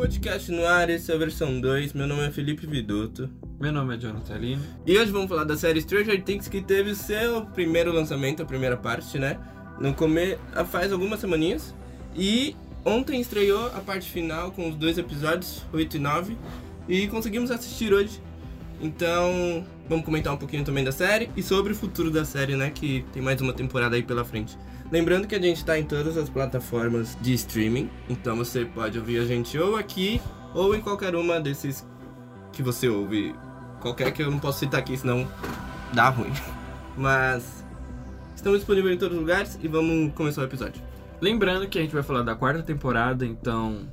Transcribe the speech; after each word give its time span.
Podcast 0.00 0.50
no 0.50 0.64
ar, 0.64 0.88
esse 0.88 1.12
é 1.12 1.14
a 1.14 1.18
versão 1.18 1.60
2. 1.60 1.92
Meu 1.92 2.06
nome 2.06 2.26
é 2.26 2.30
Felipe 2.30 2.66
Viduto. 2.66 3.28
Meu 3.60 3.70
nome 3.70 3.94
é 3.94 3.98
Jonathan 3.98 4.34
Aline. 4.34 4.62
E 4.86 4.96
hoje 4.96 5.12
vamos 5.12 5.28
falar 5.28 5.44
da 5.44 5.58
série 5.58 5.78
Stranger 5.82 6.24
Things 6.24 6.48
que 6.48 6.62
teve 6.62 6.94
seu 6.94 7.44
primeiro 7.44 7.92
lançamento, 7.92 8.42
a 8.42 8.46
primeira 8.46 8.78
parte, 8.78 9.18
né? 9.18 9.38
No 9.78 9.92
comer 9.92 10.38
faz 10.70 10.90
algumas 10.90 11.20
semaninhas. 11.20 11.74
E 12.16 12.56
ontem 12.82 13.20
estreou 13.20 13.66
a 13.66 13.80
parte 13.80 14.10
final 14.10 14.50
com 14.52 14.70
os 14.70 14.74
dois 14.74 14.96
episódios, 14.96 15.66
8 15.70 15.98
e 15.98 16.00
9. 16.00 16.38
E 16.88 17.06
conseguimos 17.08 17.50
assistir 17.50 17.92
hoje. 17.92 18.22
Então, 18.80 19.66
vamos 19.86 20.06
comentar 20.06 20.32
um 20.32 20.38
pouquinho 20.38 20.64
também 20.64 20.82
da 20.82 20.92
série 20.92 21.28
e 21.36 21.42
sobre 21.42 21.74
o 21.74 21.76
futuro 21.76 22.10
da 22.10 22.24
série, 22.24 22.56
né? 22.56 22.70
Que 22.70 23.04
tem 23.12 23.20
mais 23.20 23.38
uma 23.42 23.52
temporada 23.52 23.96
aí 23.96 24.02
pela 24.02 24.24
frente. 24.24 24.56
Lembrando 24.90 25.28
que 25.28 25.36
a 25.36 25.40
gente 25.40 25.58
está 25.58 25.78
em 25.78 25.84
todas 25.84 26.16
as 26.16 26.28
plataformas 26.28 27.16
de 27.20 27.32
streaming, 27.34 27.88
então 28.08 28.36
você 28.36 28.64
pode 28.64 28.98
ouvir 28.98 29.20
a 29.20 29.24
gente 29.24 29.56
ou 29.56 29.76
aqui 29.76 30.20
ou 30.52 30.74
em 30.74 30.80
qualquer 30.80 31.14
uma 31.14 31.40
desses 31.40 31.86
que 32.52 32.60
você 32.60 32.88
ouve. 32.88 33.34
Qualquer 33.80 34.10
que 34.12 34.20
eu 34.20 34.30
não 34.30 34.40
posso 34.40 34.58
citar 34.58 34.80
aqui, 34.80 34.96
senão 34.96 35.28
dá 35.94 36.08
ruim. 36.08 36.32
Mas 36.98 37.64
estamos 38.34 38.58
disponíveis 38.58 38.96
em 38.96 38.98
todos 38.98 39.14
os 39.14 39.20
lugares 39.20 39.58
e 39.62 39.68
vamos 39.68 40.12
começar 40.12 40.42
o 40.42 40.44
episódio. 40.44 40.82
Lembrando 41.20 41.68
que 41.68 41.78
a 41.78 41.82
gente 41.82 41.94
vai 41.94 42.02
falar 42.02 42.22
da 42.22 42.34
quarta 42.34 42.62
temporada, 42.62 43.24
então 43.24 43.88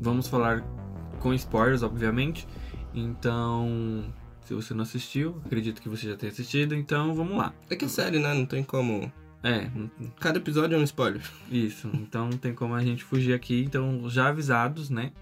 vamos 0.00 0.28
falar 0.28 0.62
com 1.18 1.34
spoilers, 1.34 1.82
obviamente. 1.82 2.46
Então, 2.94 4.04
se 4.44 4.54
você 4.54 4.72
não 4.72 4.82
assistiu, 4.82 5.42
acredito 5.44 5.82
que 5.82 5.88
você 5.88 6.08
já 6.08 6.16
tenha 6.16 6.30
assistido, 6.30 6.74
então 6.74 7.14
vamos 7.14 7.36
lá. 7.36 7.52
É 7.68 7.74
que 7.74 7.84
é 7.84 7.88
série, 7.88 8.20
né? 8.20 8.32
Não 8.32 8.46
tem 8.46 8.62
como 8.62 9.12
é. 9.42 9.70
Cada 10.18 10.38
episódio 10.38 10.76
é 10.76 10.78
um 10.78 10.84
spoiler. 10.84 11.22
Isso, 11.50 11.90
então 11.94 12.28
não 12.28 12.38
tem 12.38 12.54
como 12.54 12.74
a 12.74 12.82
gente 12.82 13.04
fugir 13.04 13.34
aqui. 13.34 13.62
Então, 13.62 14.08
já 14.08 14.28
avisados, 14.28 14.90
né? 14.90 15.12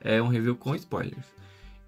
É 0.00 0.22
um 0.22 0.28
review 0.28 0.56
com 0.56 0.74
spoilers. 0.74 1.26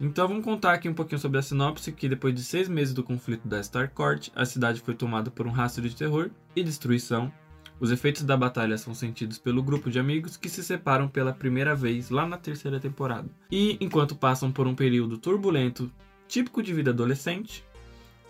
Então 0.00 0.26
vamos 0.26 0.44
contar 0.44 0.72
aqui 0.72 0.88
um 0.88 0.94
pouquinho 0.94 1.20
sobre 1.20 1.38
a 1.38 1.42
sinopse, 1.42 1.92
que 1.92 2.08
depois 2.08 2.34
de 2.34 2.42
seis 2.42 2.68
meses 2.68 2.94
do 2.94 3.02
conflito 3.02 3.46
da 3.46 3.60
Starcourt, 3.60 4.30
a 4.34 4.46
cidade 4.46 4.80
foi 4.80 4.94
tomada 4.94 5.30
por 5.30 5.46
um 5.46 5.50
rastro 5.50 5.86
de 5.86 5.94
terror 5.94 6.30
e 6.56 6.62
destruição. 6.62 7.30
Os 7.78 7.90
efeitos 7.90 8.22
da 8.22 8.36
batalha 8.36 8.78
são 8.78 8.94
sentidos 8.94 9.38
pelo 9.38 9.62
grupo 9.62 9.90
de 9.90 9.98
amigos 9.98 10.38
que 10.38 10.48
se 10.48 10.62
separam 10.64 11.06
pela 11.06 11.34
primeira 11.34 11.74
vez 11.74 12.08
lá 12.08 12.26
na 12.26 12.38
terceira 12.38 12.80
temporada. 12.80 13.28
E 13.50 13.76
enquanto 13.78 14.16
passam 14.16 14.50
por 14.50 14.66
um 14.66 14.74
período 14.74 15.18
turbulento, 15.18 15.90
típico 16.26 16.62
de 16.62 16.72
vida 16.72 16.90
adolescente, 16.90 17.62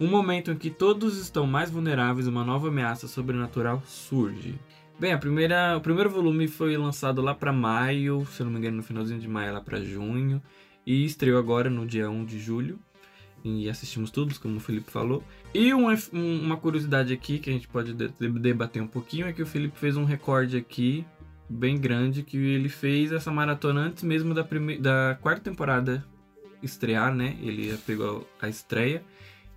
um 0.01 0.07
momento 0.07 0.51
em 0.51 0.57
que 0.57 0.71
todos 0.71 1.19
estão 1.19 1.47
mais 1.47 1.71
vulneráveis, 1.71 2.27
uma 2.27 2.43
nova 2.43 2.69
ameaça 2.69 3.07
sobrenatural 3.07 3.83
surge. 3.85 4.59
Bem, 4.99 5.13
a 5.13 5.19
primeira, 5.19 5.77
o 5.77 5.81
primeiro 5.81 6.09
volume 6.09 6.49
foi 6.49 6.75
lançado 6.77 7.21
lá 7.21 7.35
para 7.35 7.53
maio, 7.53 8.27
se 8.33 8.43
não 8.43 8.51
me 8.51 8.59
engano, 8.59 8.79
no 8.79 8.83
finalzinho 8.83 9.21
de 9.21 9.29
maio, 9.29 9.53
lá 9.53 9.61
para 9.61 9.83
junho, 9.83 10.43
e 10.87 11.05
estreou 11.05 11.39
agora 11.39 11.69
no 11.69 11.87
dia 11.87 12.09
1 12.09 12.25
de 12.25 12.39
julho. 12.39 12.79
E 13.45 13.69
assistimos 13.69 14.11
todos, 14.11 14.37
como 14.37 14.57
o 14.57 14.61
Felipe 14.61 14.91
falou. 14.91 15.23
E 15.55 15.73
uma, 15.73 15.95
uma 16.13 16.57
curiosidade 16.57 17.13
aqui 17.13 17.39
que 17.39 17.49
a 17.49 17.53
gente 17.53 17.69
pode 17.69 17.95
debater 17.95 18.83
um 18.83 18.87
pouquinho 18.87 19.27
é 19.27 19.33
que 19.33 19.43
o 19.43 19.47
Felipe 19.47 19.79
fez 19.79 19.97
um 19.97 20.05
recorde 20.05 20.59
aqui 20.59 21.07
bem 21.49 21.79
grande 21.79 22.23
que 22.23 22.37
ele 22.37 22.69
fez 22.69 23.11
essa 23.13 23.31
maratona 23.31 23.81
antes 23.81 24.05
mesmo 24.05 24.35
da, 24.35 24.45
primeira, 24.45 24.83
da 24.83 25.19
quarta 25.21 25.43
temporada 25.43 26.05
estrear, 26.63 27.15
né? 27.15 27.37
Ele 27.41 27.77
pegou 27.87 28.29
a 28.41 28.49
estreia 28.49 29.03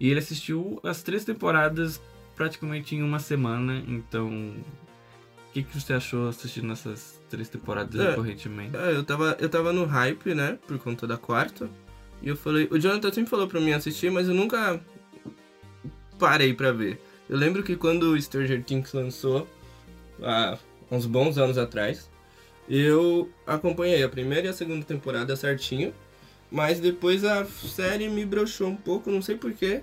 e 0.03 0.09
ele 0.09 0.19
assistiu 0.19 0.81
as 0.83 1.01
três 1.01 1.23
temporadas 1.23 2.01
praticamente 2.35 2.93
em 2.93 3.01
uma 3.01 3.19
semana, 3.19 3.81
então. 3.87 4.27
O 4.27 5.53
que, 5.53 5.63
que 5.63 5.79
você 5.79 5.93
achou 5.93 6.27
assistindo 6.27 6.73
essas 6.73 7.21
três 7.29 7.47
temporadas 7.47 7.97
é, 7.97 8.09
recorrentemente? 8.09 8.75
É, 8.75 8.91
eu 8.91 9.05
tava, 9.05 9.37
eu 9.39 9.47
tava 9.47 9.71
no 9.71 9.85
hype, 9.85 10.35
né? 10.35 10.59
Por 10.67 10.77
conta 10.77 11.07
da 11.07 11.15
quarta. 11.15 11.69
E 12.21 12.27
eu 12.27 12.35
falei. 12.35 12.67
O 12.69 12.77
Jonathan 12.77 13.13
sempre 13.13 13.29
falou 13.29 13.47
pra 13.47 13.61
mim 13.61 13.71
assistir, 13.71 14.11
mas 14.11 14.27
eu 14.27 14.33
nunca 14.33 14.77
parei 16.19 16.53
pra 16.53 16.73
ver. 16.73 16.99
Eu 17.29 17.37
lembro 17.37 17.63
que 17.63 17.77
quando 17.77 18.11
o 18.11 18.21
Stranger 18.21 18.61
Things 18.61 18.91
lançou, 18.91 19.47
há 20.21 20.57
uns 20.91 21.05
bons 21.05 21.37
anos 21.37 21.57
atrás, 21.57 22.09
eu 22.67 23.31
acompanhei 23.47 24.03
a 24.03 24.09
primeira 24.09 24.47
e 24.47 24.49
a 24.49 24.53
segunda 24.53 24.83
temporada 24.83 25.33
certinho. 25.37 25.93
Mas 26.51 26.81
depois 26.81 27.23
a 27.23 27.45
série 27.45 28.09
me 28.09 28.25
broxou 28.25 28.67
um 28.67 28.75
pouco, 28.75 29.09
não 29.09 29.21
sei 29.21 29.37
porquê. 29.37 29.81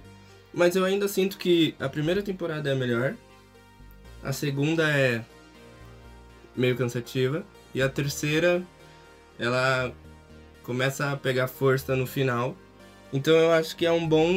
Mas 0.52 0.76
eu 0.76 0.84
ainda 0.84 1.06
sinto 1.06 1.38
que 1.38 1.74
a 1.78 1.88
primeira 1.88 2.22
temporada 2.22 2.68
é 2.68 2.72
a 2.72 2.76
melhor. 2.76 3.14
A 4.22 4.32
segunda 4.32 4.88
é 4.90 5.24
meio 6.56 6.76
cansativa. 6.76 7.44
E 7.74 7.80
a 7.80 7.88
terceira, 7.88 8.62
ela 9.38 9.92
começa 10.62 11.12
a 11.12 11.16
pegar 11.16 11.48
força 11.48 11.94
no 11.94 12.06
final. 12.06 12.56
Então 13.12 13.34
eu 13.34 13.52
acho 13.52 13.76
que 13.76 13.86
é 13.86 13.92
um 13.92 14.06
bom 14.06 14.28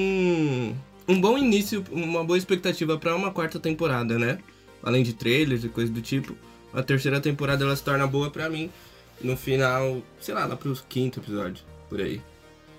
um 1.07 1.19
bom 1.19 1.37
início, 1.37 1.83
uma 1.91 2.23
boa 2.23 2.37
expectativa 2.37 2.97
para 2.97 3.15
uma 3.15 3.31
quarta 3.31 3.59
temporada, 3.59 4.17
né? 4.17 4.39
Além 4.81 5.03
de 5.03 5.13
trailers 5.13 5.63
e 5.63 5.69
coisa 5.69 5.91
do 5.91 6.01
tipo. 6.01 6.35
A 6.73 6.81
terceira 6.81 7.19
temporada 7.19 7.63
ela 7.63 7.75
se 7.75 7.83
torna 7.83 8.07
boa 8.07 8.29
para 8.29 8.49
mim 8.49 8.71
no 9.21 9.37
final, 9.37 10.01
sei 10.19 10.33
lá, 10.33 10.45
lá 10.45 10.55
pro 10.55 10.73
quinto 10.89 11.19
episódio 11.19 11.63
por 11.89 12.01
aí. 12.01 12.21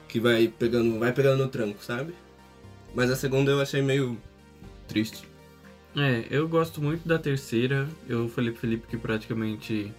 Que 0.09 0.19
vai 0.21 0.49
pegando, 0.49 0.99
vai 0.99 1.13
pegando 1.13 1.43
no 1.43 1.49
tranco, 1.49 1.83
sabe? 1.85 2.15
Mas 2.95 3.11
a 3.11 3.17
segunda 3.17 3.51
eu 3.51 3.61
achei 3.61 3.83
meio 3.83 4.17
triste. 4.87 5.27
É, 5.97 6.25
eu 6.31 6.49
gosto 6.49 6.81
muito 6.81 7.07
da 7.07 7.19
terceira. 7.19 7.89
Eu 8.09 8.29
falei 8.29 8.51
pro 8.51 8.61
Felipe 8.61 8.87
que 8.87 8.97
praticamente 8.97 9.93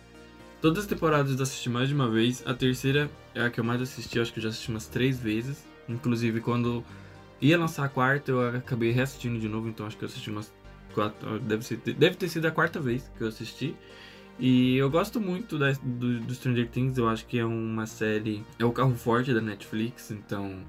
todas 0.62 0.84
as 0.84 0.90
temporadas 0.90 1.36
eu 1.36 1.44
assisti 1.44 1.70
mais 1.70 1.90
de 1.90 1.96
uma 1.96 2.10
vez. 2.10 2.44
A 2.46 2.54
terceira 2.54 3.10
é 3.34 3.42
a 3.42 3.50
que 3.50 3.60
eu 3.60 3.64
mais 3.64 3.82
assisti, 3.82 4.20
acho 4.20 4.34
que 4.34 4.40
eu 4.40 4.44
já 4.44 4.50
assisti 4.50 4.70
umas 4.70 4.88
três 4.88 5.20
vezes. 5.20 5.66
Inclusive 5.88 6.42
quando 6.42 6.84
ia 7.42 7.58
lançar 7.58 7.86
a 7.86 7.90
quarta, 7.90 8.32
eu 8.32 8.58
acabei 8.58 8.92
reassistindo 8.92 9.40
de 9.40 9.48
novo, 9.48 9.68
então 9.68 9.86
acho 9.86 9.98
que 9.98 10.04
eu 10.04 10.08
assisti 10.08 10.30
umas 10.30 10.52
quatro. 10.94 11.40
Deve, 11.40 11.64
ser, 11.64 11.78
deve 11.78 12.16
ter 12.16 12.30
sido 12.30 12.46
a 12.46 12.52
quarta 12.52 12.80
vez 12.80 13.12
que 13.18 13.24
eu 13.24 13.28
assisti. 13.28 13.76
E 14.38 14.76
eu 14.76 14.90
gosto 14.90 15.22
muito 15.22 15.58
da, 15.58 15.72
do, 15.72 16.20
do, 16.20 16.34
Stranger 16.34 16.68
Things, 16.68 16.98
eu 16.98 17.08
acho 17.08 17.26
que 17.26 17.40
é 17.40 17.46
uma 17.46 17.86
série. 17.86 18.44
É 18.60 18.66
o 18.66 18.72
carro 18.72 18.94
forte 18.96 19.34
da 19.34 19.42
Netflix, 19.42 20.12
então. 20.12 20.60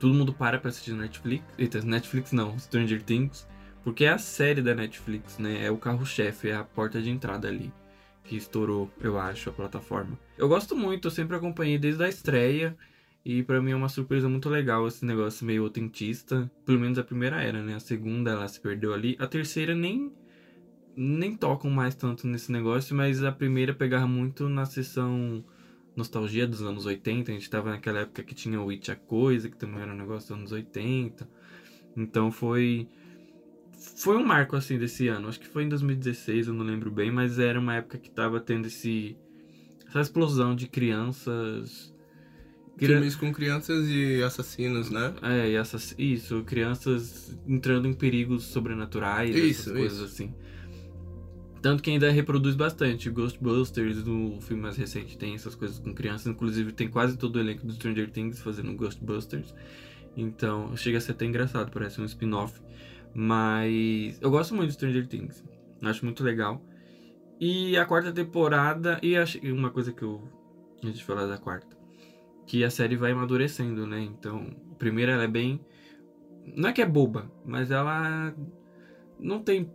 Todo 0.00 0.14
mundo 0.14 0.32
para 0.32 0.58
pra 0.58 0.70
assistir 0.70 0.94
Netflix. 0.94 1.44
Eita, 1.58 1.82
Netflix 1.82 2.32
não, 2.32 2.58
Stranger 2.58 3.02
Things. 3.02 3.46
Porque 3.84 4.06
é 4.06 4.08
a 4.08 4.18
série 4.18 4.62
da 4.62 4.74
Netflix, 4.74 5.38
né? 5.38 5.64
É 5.64 5.70
o 5.70 5.76
carro-chefe, 5.76 6.48
é 6.48 6.56
a 6.56 6.64
porta 6.64 7.00
de 7.02 7.10
entrada 7.10 7.46
ali. 7.46 7.70
Que 8.24 8.34
estourou, 8.34 8.90
eu 8.98 9.18
acho, 9.18 9.50
a 9.50 9.52
plataforma. 9.52 10.18
Eu 10.38 10.48
gosto 10.48 10.74
muito, 10.74 11.08
eu 11.08 11.10
sempre 11.10 11.36
acompanhei 11.36 11.78
desde 11.78 12.02
a 12.02 12.08
estreia. 12.08 12.74
E 13.22 13.42
para 13.42 13.60
mim 13.60 13.72
é 13.72 13.76
uma 13.76 13.90
surpresa 13.90 14.26
muito 14.26 14.48
legal 14.48 14.88
esse 14.88 15.04
negócio 15.04 15.44
meio 15.44 15.64
autentista. 15.64 16.50
Pelo 16.64 16.80
menos 16.80 16.98
a 16.98 17.04
primeira 17.04 17.42
era, 17.42 17.62
né? 17.62 17.74
A 17.74 17.80
segunda 17.80 18.30
ela 18.30 18.48
se 18.48 18.58
perdeu 18.58 18.94
ali. 18.94 19.16
A 19.20 19.26
terceira 19.26 19.74
nem 19.74 20.10
nem 20.96 21.36
tocam 21.36 21.70
mais 21.70 21.94
tanto 21.94 22.26
nesse 22.26 22.50
negócio, 22.50 22.96
mas 22.96 23.22
a 23.22 23.30
primeira 23.30 23.74
pegava 23.74 24.06
muito 24.06 24.48
na 24.48 24.64
sessão 24.64 25.44
nostalgia 25.96 26.46
dos 26.46 26.62
anos 26.62 26.86
80. 26.86 27.30
A 27.30 27.34
gente 27.34 27.50
tava 27.50 27.70
naquela 27.70 28.00
época 28.00 28.22
que 28.22 28.34
tinha 28.34 28.60
o 28.60 28.70
It 28.70 28.90
a 28.90 28.96
Coisa, 28.96 29.48
que 29.48 29.56
também 29.56 29.80
era 29.80 29.92
um 29.92 29.96
negócio 29.96 30.28
dos 30.28 30.38
anos 30.38 30.52
80. 30.52 31.28
Então 31.96 32.30
foi. 32.30 32.88
Foi 33.96 34.16
um 34.16 34.24
marco 34.24 34.56
assim 34.56 34.78
desse 34.78 35.08
ano. 35.08 35.28
Acho 35.28 35.40
que 35.40 35.48
foi 35.48 35.64
em 35.64 35.68
2016, 35.68 36.48
eu 36.48 36.54
não 36.54 36.64
lembro 36.64 36.90
bem, 36.90 37.10
mas 37.10 37.38
era 37.38 37.58
uma 37.58 37.76
época 37.76 37.98
que 37.98 38.10
tava 38.10 38.40
tendo 38.40 38.66
esse. 38.66 39.16
essa 39.88 40.00
explosão 40.00 40.54
de 40.54 40.68
crianças. 40.68 41.94
Filmes 42.76 43.14
com 43.14 43.30
crianças 43.30 43.86
e 43.88 44.22
assassinos, 44.22 44.90
né? 44.90 45.12
É, 45.20 45.50
e 45.50 45.56
assass... 45.58 45.94
isso, 45.98 46.42
crianças 46.44 47.38
entrando 47.46 47.86
em 47.86 47.92
perigos 47.92 48.44
sobrenaturais, 48.44 49.36
isso, 49.36 49.68
essas 49.68 49.72
coisas 49.72 49.98
isso. 49.98 50.04
assim. 50.06 50.34
Tanto 51.62 51.82
que 51.82 51.90
ainda 51.90 52.10
reproduz 52.10 52.54
bastante. 52.54 53.10
Ghostbusters, 53.10 54.04
no 54.04 54.40
filme 54.40 54.62
mais 54.62 54.76
recente, 54.76 55.18
tem 55.18 55.34
essas 55.34 55.54
coisas 55.54 55.78
com 55.78 55.92
crianças. 55.92 56.26
Inclusive, 56.26 56.72
tem 56.72 56.88
quase 56.88 57.18
todo 57.18 57.36
o 57.36 57.40
elenco 57.40 57.66
do 57.66 57.72
Stranger 57.74 58.10
Things 58.10 58.40
fazendo 58.40 58.74
Ghostbusters. 58.74 59.54
Então, 60.16 60.74
chega 60.76 60.98
a 60.98 61.00
ser 61.00 61.12
até 61.12 61.26
engraçado, 61.26 61.70
parece 61.70 62.00
um 62.00 62.04
spin-off. 62.04 62.60
Mas 63.14 64.18
eu 64.22 64.30
gosto 64.30 64.54
muito 64.54 64.68
de 64.68 64.74
Stranger 64.74 65.06
Things. 65.06 65.44
Acho 65.82 66.04
muito 66.04 66.24
legal. 66.24 66.64
E 67.38 67.76
a 67.76 67.84
quarta 67.84 68.10
temporada. 68.12 68.98
E 69.02 69.14
uma 69.50 69.70
coisa 69.70 69.92
que 69.92 70.02
eu. 70.02 70.22
Antes 70.82 70.98
de 71.00 71.04
falar 71.04 71.26
da 71.26 71.36
quarta. 71.36 71.76
Que 72.46 72.64
a 72.64 72.70
série 72.70 72.96
vai 72.96 73.12
amadurecendo, 73.12 73.86
né? 73.86 74.00
Então, 74.00 74.46
primeira 74.78 75.12
ela 75.12 75.24
é 75.24 75.28
bem. 75.28 75.60
Não 76.56 76.70
é 76.70 76.72
que 76.72 76.80
é 76.80 76.86
boba, 76.86 77.30
mas 77.44 77.70
ela 77.70 78.34
não 79.22 79.40
tem, 79.40 79.70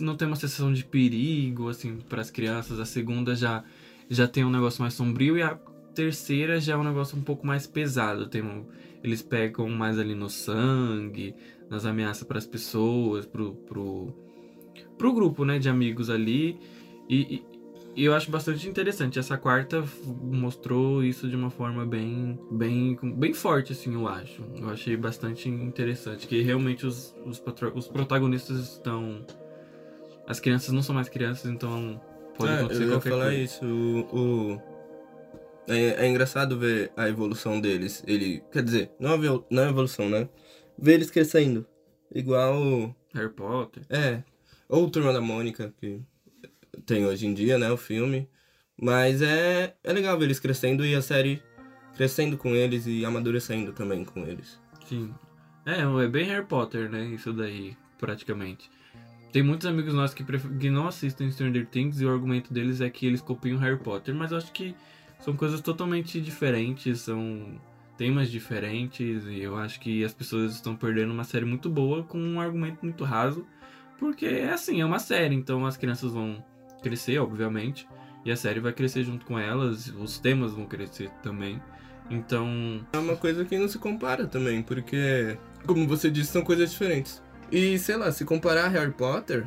não 0.00 0.16
tem 0.16 0.26
uma 0.26 0.36
sensação 0.36 0.72
de 0.72 0.84
perigo, 0.84 1.68
assim, 1.68 1.98
para 2.08 2.20
as 2.20 2.30
crianças. 2.30 2.80
A 2.80 2.84
segunda 2.84 3.34
já, 3.34 3.64
já 4.08 4.26
tem 4.26 4.44
um 4.44 4.50
negócio 4.50 4.82
mais 4.82 4.94
sombrio 4.94 5.36
e 5.36 5.42
a 5.42 5.58
terceira 5.94 6.60
já 6.60 6.74
é 6.74 6.76
um 6.76 6.84
negócio 6.84 7.16
um 7.18 7.22
pouco 7.22 7.46
mais 7.46 7.66
pesado. 7.66 8.28
Tem 8.28 8.42
um, 8.42 8.66
eles 9.02 9.22
pegam 9.22 9.68
mais 9.68 9.98
ali 9.98 10.14
no 10.14 10.28
sangue, 10.28 11.34
nas 11.70 11.84
ameaças 11.84 12.26
para 12.26 12.38
as 12.38 12.46
pessoas, 12.46 13.26
pro, 13.26 13.54
pro, 13.54 14.14
pro 14.96 15.12
grupo, 15.12 15.44
né, 15.44 15.58
de 15.58 15.68
amigos 15.68 16.10
ali. 16.10 16.58
E, 17.08 17.42
e 17.96 18.04
eu 18.04 18.14
acho 18.14 18.30
bastante 18.30 18.68
interessante. 18.68 19.18
Essa 19.18 19.36
quarta 19.38 19.82
mostrou 20.22 21.02
isso 21.02 21.28
de 21.28 21.34
uma 21.34 21.50
forma 21.50 21.84
bem, 21.86 22.38
bem, 22.50 22.96
bem 23.16 23.32
forte, 23.32 23.72
assim, 23.72 23.94
eu 23.94 24.06
acho. 24.06 24.42
Eu 24.54 24.68
achei 24.70 24.96
bastante 24.96 25.48
interessante. 25.48 26.26
Que 26.28 26.42
realmente 26.42 26.86
os, 26.86 27.16
os, 27.24 27.42
os 27.74 27.88
protagonistas 27.88 28.58
estão. 28.74 29.24
As 30.28 30.38
crianças 30.38 30.72
não 30.72 30.82
são 30.82 30.94
mais 30.94 31.08
crianças, 31.08 31.50
então 31.50 32.00
pode 32.36 32.52
É, 32.52 32.56
acontecer 32.58 32.84
eu 32.84 32.88
qualquer 32.90 33.10
falar 33.10 33.24
coisa. 33.26 33.40
isso. 33.42 33.64
O, 33.64 34.52
o- 34.52 34.62
É, 35.68 36.04
é 36.04 36.08
engraçado 36.08 36.58
ver 36.58 36.92
a 36.96 37.08
evolução 37.08 37.60
deles. 37.60 38.04
Ele. 38.06 38.42
Quer 38.52 38.62
dizer, 38.62 38.90
não 39.00 39.12
a, 39.12 39.14
evol- 39.14 39.46
não 39.50 39.64
a 39.64 39.68
evolução, 39.70 40.08
né? 40.08 40.28
Ver 40.78 40.94
eles 40.94 41.10
crescendo. 41.10 41.66
Igual. 42.14 42.94
Harry 43.14 43.32
Potter. 43.32 43.82
É. 43.88 44.22
Ou 44.68 44.90
Turma 44.90 45.12
da 45.12 45.20
Mônica, 45.20 45.72
que 45.80 46.00
tem 46.84 47.06
hoje 47.06 47.26
em 47.26 47.34
dia, 47.34 47.58
né? 47.58 47.70
O 47.70 47.76
filme. 47.76 48.28
Mas 48.80 49.22
é, 49.22 49.74
é 49.82 49.92
legal 49.92 50.18
ver 50.18 50.26
eles 50.26 50.38
crescendo 50.38 50.84
e 50.84 50.94
a 50.94 51.00
série 51.00 51.42
crescendo 51.96 52.36
com 52.36 52.54
eles 52.54 52.86
e 52.86 53.04
amadurecendo 53.04 53.72
também 53.72 54.04
com 54.04 54.26
eles. 54.26 54.60
Sim. 54.86 55.14
É, 55.64 55.80
é 55.80 56.08
bem 56.08 56.26
Harry 56.26 56.44
Potter, 56.44 56.90
né? 56.90 57.06
Isso 57.06 57.32
daí, 57.32 57.76
praticamente. 57.98 58.70
Tem 59.32 59.42
muitos 59.42 59.66
amigos 59.66 59.92
nossos 59.94 60.14
que, 60.14 60.24
que 60.24 60.70
não 60.70 60.86
assistem 60.86 61.30
Stranger 61.30 61.66
Things 61.66 62.00
e 62.00 62.06
o 62.06 62.10
argumento 62.10 62.52
deles 62.52 62.80
é 62.80 62.88
que 62.88 63.06
eles 63.06 63.20
copiam 63.20 63.58
Harry 63.58 63.78
Potter, 63.78 64.14
mas 64.14 64.30
eu 64.30 64.38
acho 64.38 64.52
que 64.52 64.74
são 65.20 65.34
coisas 65.36 65.60
totalmente 65.60 66.20
diferentes, 66.20 67.00
são 67.00 67.60
temas 67.98 68.30
diferentes 68.30 69.24
e 69.24 69.40
eu 69.40 69.56
acho 69.56 69.80
que 69.80 70.04
as 70.04 70.14
pessoas 70.14 70.54
estão 70.54 70.76
perdendo 70.76 71.12
uma 71.12 71.24
série 71.24 71.44
muito 71.44 71.68
boa 71.68 72.02
com 72.04 72.18
um 72.18 72.40
argumento 72.40 72.78
muito 72.82 73.04
raso, 73.04 73.46
porque 73.98 74.26
é 74.26 74.52
assim, 74.52 74.80
é 74.80 74.84
uma 74.84 74.98
série, 74.98 75.34
então 75.34 75.66
as 75.66 75.76
crianças 75.76 76.12
vão 76.12 76.42
crescer, 76.88 77.18
obviamente, 77.18 77.86
e 78.24 78.30
a 78.30 78.36
série 78.36 78.60
vai 78.60 78.72
crescer 78.72 79.02
junto 79.04 79.24
com 79.26 79.38
elas, 79.38 79.88
os 79.88 80.18
temas 80.18 80.52
vão 80.52 80.66
crescer 80.66 81.10
também. 81.22 81.60
Então, 82.10 82.86
É 82.92 82.98
uma 82.98 83.16
coisa 83.16 83.44
que 83.44 83.58
não 83.58 83.68
se 83.68 83.78
compara 83.78 84.26
também, 84.26 84.62
porque, 84.62 85.36
como 85.66 85.86
você 85.88 86.10
disse, 86.10 86.32
são 86.32 86.42
coisas 86.42 86.70
diferentes. 86.70 87.22
E, 87.50 87.78
sei 87.78 87.96
lá, 87.96 88.10
se 88.12 88.24
comparar 88.24 88.68
Harry 88.68 88.92
Potter, 88.92 89.46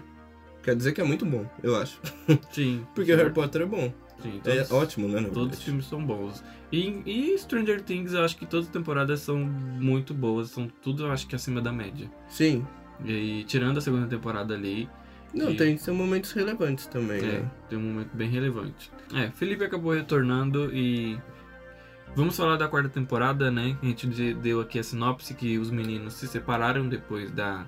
quer 0.63 0.75
dizer 0.75 0.91
que 0.93 1.01
é 1.01 1.03
muito 1.03 1.25
bom, 1.25 1.45
eu 1.63 1.75
acho. 1.77 1.99
sim. 2.51 2.85
Porque 2.93 3.13
Harry 3.15 3.31
Potter 3.33 3.61
é 3.61 3.65
bom. 3.65 3.93
Sim, 4.21 4.41
É 4.45 4.55
todos- 4.57 4.71
ótimo, 4.71 5.07
né? 5.07 5.21
Todos 5.21 5.29
os 5.29 5.35
verdade. 5.43 5.63
filmes 5.63 5.85
são 5.85 6.05
bons. 6.05 6.43
E, 6.71 7.01
e 7.05 7.37
Stranger 7.37 7.81
Things, 7.81 8.11
eu 8.13 8.23
acho 8.25 8.35
que 8.37 8.45
todas 8.45 8.65
as 8.65 8.71
temporadas 8.71 9.21
são 9.21 9.37
muito 9.37 10.13
boas. 10.13 10.49
São 10.49 10.67
tudo, 10.67 11.05
eu 11.05 11.11
acho 11.11 11.25
que 11.27 11.35
acima 11.35 11.61
da 11.61 11.71
média. 11.71 12.09
Sim. 12.27 12.67
E 13.05 13.45
tirando 13.45 13.77
a 13.77 13.81
segunda 13.81 14.05
temporada 14.07 14.53
ali, 14.53 14.89
Não, 15.33 15.51
E- 15.51 15.57
tem 15.57 15.77
seus 15.77 15.95
momentos 15.95 16.31
relevantes 16.31 16.87
também, 16.87 17.19
é, 17.19 17.21
né? 17.41 17.51
tem 17.69 17.77
um 17.77 17.81
momento 17.81 18.09
bem 18.13 18.29
relevante. 18.29 18.91
É, 19.13 19.29
Felipe 19.31 19.63
acabou 19.63 19.93
retornando 19.93 20.73
e. 20.75 21.19
Vamos 22.15 22.35
falar 22.35 22.57
da 22.57 22.67
quarta 22.67 22.89
temporada, 22.89 23.51
né? 23.51 23.77
A 23.81 23.85
gente 23.85 24.07
de- 24.07 24.33
deu 24.33 24.59
aqui 24.61 24.79
a 24.79 24.83
sinopse 24.83 25.33
que 25.35 25.57
os 25.59 25.69
meninos 25.69 26.13
se 26.15 26.27
separaram 26.27 26.87
depois 26.89 27.29
da. 27.31 27.65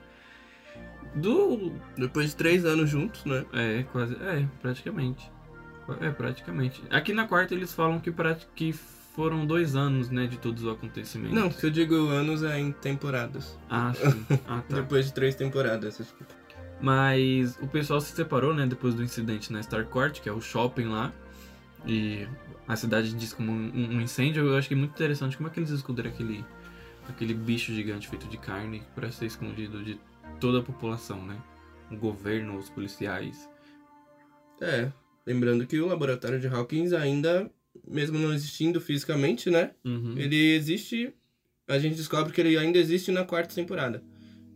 Do. 1.15 1.71
Depois 1.97 2.29
de 2.31 2.35
três 2.35 2.65
anos 2.65 2.89
juntos, 2.89 3.23
né? 3.25 3.45
É, 3.53 3.83
quase. 3.91 4.15
É, 4.15 4.45
praticamente. 4.61 5.29
É, 5.99 6.09
praticamente. 6.09 6.81
Aqui 6.89 7.13
na 7.13 7.27
quarta 7.27 7.53
eles 7.53 7.73
falam 7.73 7.99
que, 7.99 8.11
prati- 8.11 8.47
que 8.55 8.71
foram 8.71 9.45
dois 9.45 9.75
anos, 9.75 10.09
né, 10.09 10.25
de 10.25 10.37
todos 10.37 10.63
os 10.63 10.71
acontecimentos. 10.73 11.33
Não, 11.37 11.51
se 11.51 11.65
eu 11.65 11.69
digo 11.69 11.93
anos 12.07 12.43
é 12.43 12.57
em 12.59 12.71
temporadas. 12.71 13.59
Ah, 13.69 13.91
sim. 13.93 14.25
Ah, 14.47 14.61
tá. 14.69 14.75
Depois 14.81 15.05
de 15.07 15.13
três 15.13 15.35
temporadas, 15.35 15.97
desculpa. 15.97 16.33
Mas 16.81 17.57
o 17.61 17.67
pessoal 17.67 18.01
se 18.01 18.13
separou, 18.15 18.53
né, 18.53 18.65
depois 18.65 18.95
do 18.95 19.03
incidente 19.03 19.53
na 19.53 19.59
Starcourt, 19.59 20.19
que 20.19 20.27
é 20.27 20.31
o 20.31 20.41
shopping 20.41 20.85
lá. 20.85 21.13
E 21.85 22.27
a 22.67 22.75
cidade 22.75 23.13
diz 23.13 23.33
como 23.33 23.51
um, 23.51 23.71
um 23.73 24.01
incêndio. 24.01 24.45
Eu 24.45 24.57
achei 24.57 24.75
muito 24.75 24.91
interessante 24.91 25.37
como 25.37 25.47
é 25.47 25.51
que 25.51 25.59
eles 25.59 25.69
esconderam 25.69 26.09
aquele, 26.09 26.43
aquele 27.07 27.33
bicho 27.33 27.71
gigante 27.73 28.07
feito 28.07 28.27
de 28.27 28.37
carne 28.37 28.81
para 28.95 29.11
ser 29.11 29.27
escondido 29.27 29.83
de 29.83 29.99
toda 30.39 30.59
a 30.59 30.63
população, 30.63 31.23
né? 31.25 31.37
O 31.91 31.95
governo, 31.95 32.57
os 32.57 32.69
policiais. 32.69 33.49
É, 34.59 34.91
lembrando 35.25 35.65
que 35.67 35.79
o 35.79 35.87
laboratório 35.87 36.39
de 36.39 36.47
Hawkins 36.47 36.93
ainda, 36.93 37.49
mesmo 37.87 38.17
não 38.17 38.33
existindo 38.33 38.81
fisicamente, 38.81 39.49
né? 39.49 39.71
Uhum. 39.83 40.15
Ele 40.17 40.55
existe. 40.55 41.13
A 41.67 41.77
gente 41.77 41.95
descobre 41.95 42.33
que 42.33 42.41
ele 42.41 42.57
ainda 42.57 42.77
existe 42.77 43.11
na 43.11 43.23
quarta 43.23 43.53
temporada. 43.53 44.03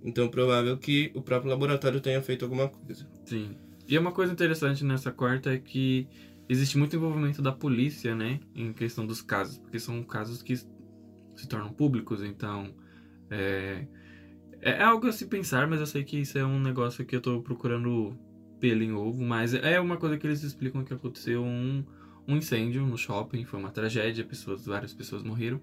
Então, 0.06 0.30
provável 0.30 0.78
que 0.78 1.12
o 1.16 1.22
próprio 1.22 1.50
laboratório 1.50 2.00
tenha 2.00 2.22
feito 2.22 2.46
alguma 2.46 2.70
coisa. 2.70 3.10
Sim. 3.26 3.58
E 3.88 3.98
uma 3.98 4.12
coisa 4.12 4.32
interessante 4.32 4.86
nessa 4.86 5.12
quarta 5.12 5.52
é 5.52 5.58
que 5.58 6.08
existe 6.48 6.78
muito 6.78 6.96
envolvimento 6.96 7.42
da 7.42 7.52
polícia, 7.52 8.16
né, 8.16 8.40
em 8.54 8.72
questão 8.72 9.06
dos 9.06 9.22
casos, 9.22 9.58
porque 9.58 9.80
são 9.80 10.04
casos 10.04 10.44
que 10.44 10.56
se 10.56 11.48
tornam 11.50 11.72
públicos, 11.72 12.24
então 12.24 12.74
é, 13.30 13.88
é 14.62 14.84
algo 14.84 15.08
a 15.08 15.12
se 15.12 15.26
pensar, 15.26 15.68
mas 15.68 15.80
eu 15.80 15.86
sei 15.86 16.04
que 16.04 16.18
isso 16.18 16.38
é 16.38 16.46
um 16.46 16.60
negócio 16.60 17.04
que 17.04 17.16
eu 17.16 17.22
tô 17.22 17.42
procurando 17.42 18.18
pelo 18.60 18.84
em 18.84 18.94
ovo, 18.94 19.24
mas 19.24 19.54
é 19.54 19.80
uma 19.80 19.98
coisa 19.98 20.18
que 20.18 20.26
eles 20.26 20.44
explicam 20.44 20.84
que 20.84 20.94
aconteceu 20.94 21.44
um, 21.44 21.84
um 22.28 22.38
incêndio 22.38 22.86
no 22.86 22.98
shopping, 22.98 23.44
foi 23.44 23.60
uma 23.60 23.72
tragédia, 23.72 24.24
pessoas, 24.24 24.66
várias 24.66 24.94
pessoas 24.94 25.24
morreram, 25.24 25.60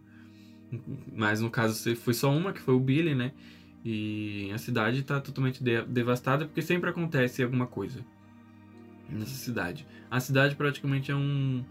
mas 1.12 1.41
no 1.41 1.50
caso 1.50 1.94
foi 1.97 2.15
só 2.15 2.31
uma, 2.31 2.53
que 2.53 2.61
foi 2.61 2.75
o 2.75 2.81
Billy, 2.81 3.15
né, 3.15 3.33
e 3.84 4.50
a 4.55 4.58
cidade 4.58 5.02
tá 5.02 5.20
totalmente 5.20 5.62
de- 5.62 5.82
devastada 5.82 6.44
porque 6.46 6.62
sempre 6.62 6.90
acontece 6.90 7.43
alguma 7.43 7.67
coisa 7.67 8.05
nessa 9.08 9.34
cidade. 9.34 9.87
A 10.11 10.20
cidade 10.20 10.55
praticamente 10.56 11.11
é 11.11 11.17
um, 11.17 11.64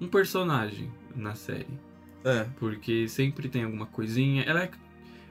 um 0.00 0.08
personagem 0.08 0.90
na 1.14 1.34
série. 1.34 1.78
É, 2.24 2.44
Porque 2.58 3.06
sempre 3.06 3.48
tem 3.50 3.64
alguma 3.64 3.84
coisinha. 3.86 4.42
Ela 4.44 4.64
é. 4.64 4.70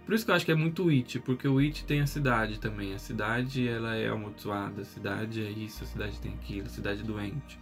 Por 0.06 0.14
isso 0.14 0.24
que 0.26 0.32
eu 0.32 0.36
acho 0.36 0.46
que 0.46 0.52
é 0.52 0.56
muito 0.56 0.90
It, 0.90 1.20
porque 1.22 1.48
o 1.48 1.58
It 1.60 1.86
tem 1.86 2.02
a 2.02 2.06
cidade 2.08 2.60
também. 2.60 2.94
A 2.94 3.00
cidade 3.00 3.68
ela 3.68 3.96
é 3.96 4.10
amaldiçoada, 4.10 4.82
a 4.82 4.86
cidade 4.86 5.42
é 5.42 5.50
isso, 5.50 5.84
a 5.84 5.88
cidade 5.88 6.20
tem 6.20 6.34
aquilo, 6.34 6.68
a 6.68 6.70
cidade 6.70 7.02
é 7.02 7.04
doente. 7.04 7.60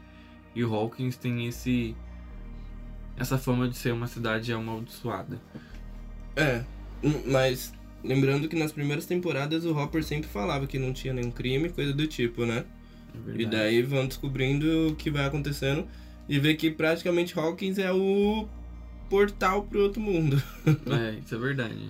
E 0.54 0.64
o 0.66 0.74
Hawkins 0.76 1.16
tem 1.16 1.48
esse. 1.48 1.96
essa 3.16 3.38
fama 3.38 3.70
de 3.70 3.78
ser 3.78 3.94
uma 3.94 4.08
cidade 4.08 4.52
amaldiçoada. 4.52 5.40
é. 6.36 6.64
Mas, 7.26 7.74
lembrando 8.04 8.48
que 8.48 8.56
nas 8.56 8.72
primeiras 8.72 9.06
temporadas 9.06 9.66
o 9.66 9.76
Hopper 9.76 10.04
sempre 10.04 10.30
falava 10.30 10.68
que 10.68 10.80
não 10.80 10.94
tinha 10.94 11.14
nenhum 11.14 11.32
crime, 11.32 11.70
coisa 11.70 11.94
do 11.94 12.08
tipo, 12.08 12.46
né? 12.46 12.66
É 13.38 13.42
E 13.42 13.46
daí 13.46 13.82
vão 13.82 14.08
descobrindo 14.08 14.90
o 14.90 14.96
que 14.96 15.10
vai 15.12 15.26
acontecendo 15.26 15.86
e 16.28 16.40
vê 16.40 16.54
que 16.56 16.72
praticamente 16.72 17.38
Hawkins 17.38 17.78
é 17.78 17.92
o 17.92 18.48
portal 19.10 19.64
pro 19.64 19.82
outro 19.84 20.02
mundo. 20.02 20.42
É, 20.90 21.20
isso 21.20 21.36
é 21.36 21.38
verdade. 21.38 21.90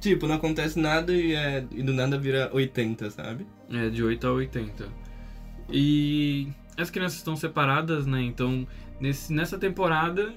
tipo, 0.00 0.26
não 0.26 0.34
acontece 0.34 0.78
nada 0.78 1.12
e, 1.12 1.34
é, 1.34 1.64
e 1.72 1.82
do 1.82 1.92
nada 1.92 2.18
vira 2.18 2.50
80, 2.52 3.10
sabe? 3.10 3.46
É, 3.70 3.88
de 3.88 4.02
8 4.02 4.26
a 4.26 4.32
80. 4.32 4.88
E 5.70 6.48
as 6.76 6.90
crianças 6.90 7.18
estão 7.18 7.34
separadas, 7.34 8.06
né? 8.06 8.22
Então, 8.22 8.66
nesse, 9.00 9.32
nessa 9.32 9.58
temporada, 9.58 10.34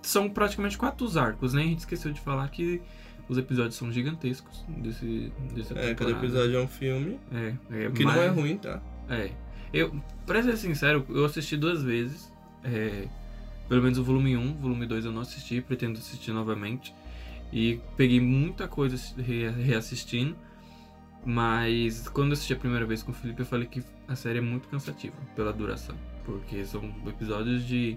são 0.00 0.30
praticamente 0.30 0.78
quatro 0.78 1.18
arcos, 1.18 1.52
né? 1.52 1.62
A 1.62 1.66
gente 1.66 1.80
esqueceu 1.80 2.12
de 2.12 2.20
falar 2.20 2.48
que 2.48 2.80
os 3.28 3.38
episódios 3.38 3.74
são 3.76 3.90
gigantescos 3.92 4.64
desse, 4.68 5.32
desse 5.54 5.72
É, 5.78 5.94
cada 5.94 6.10
episódio 6.10 6.56
é 6.56 6.60
um 6.62 6.68
filme. 6.68 7.18
É, 7.32 7.54
é 7.84 7.88
O 7.88 7.92
que 7.92 8.04
mais- 8.04 8.16
não 8.16 8.24
é 8.24 8.28
ruim, 8.28 8.56
tá? 8.58 8.80
É. 9.08 9.30
Eu, 9.72 9.94
pra 10.26 10.42
ser 10.42 10.56
sincero, 10.56 11.04
eu 11.08 11.24
assisti 11.24 11.56
duas 11.56 11.82
vezes. 11.82 12.32
é, 12.62 13.06
pelo 13.68 13.82
menos 13.82 13.98
o 13.98 14.04
volume 14.04 14.36
1, 14.36 14.50
o 14.50 14.54
volume 14.56 14.86
2 14.86 15.04
eu 15.06 15.12
não 15.12 15.22
assisti, 15.22 15.60
pretendo 15.60 15.98
assistir 15.98 16.32
novamente. 16.32 16.94
E 17.52 17.80
peguei 17.96 18.20
muita 18.20 18.66
coisa 18.68 18.96
re- 19.20 19.48
reassistindo. 19.50 20.36
Mas 21.24 22.06
quando 22.08 22.28
eu 22.28 22.32
assisti 22.34 22.52
a 22.52 22.56
primeira 22.56 22.84
vez 22.84 23.02
com 23.02 23.10
o 23.10 23.14
Felipe, 23.14 23.40
eu 23.40 23.46
falei 23.46 23.66
que 23.66 23.82
a 24.06 24.14
série 24.14 24.38
é 24.38 24.42
muito 24.42 24.68
cansativa 24.68 25.14
pela 25.34 25.52
duração. 25.52 25.96
Porque 26.24 26.64
são 26.64 26.84
episódios 27.06 27.66
de 27.66 27.96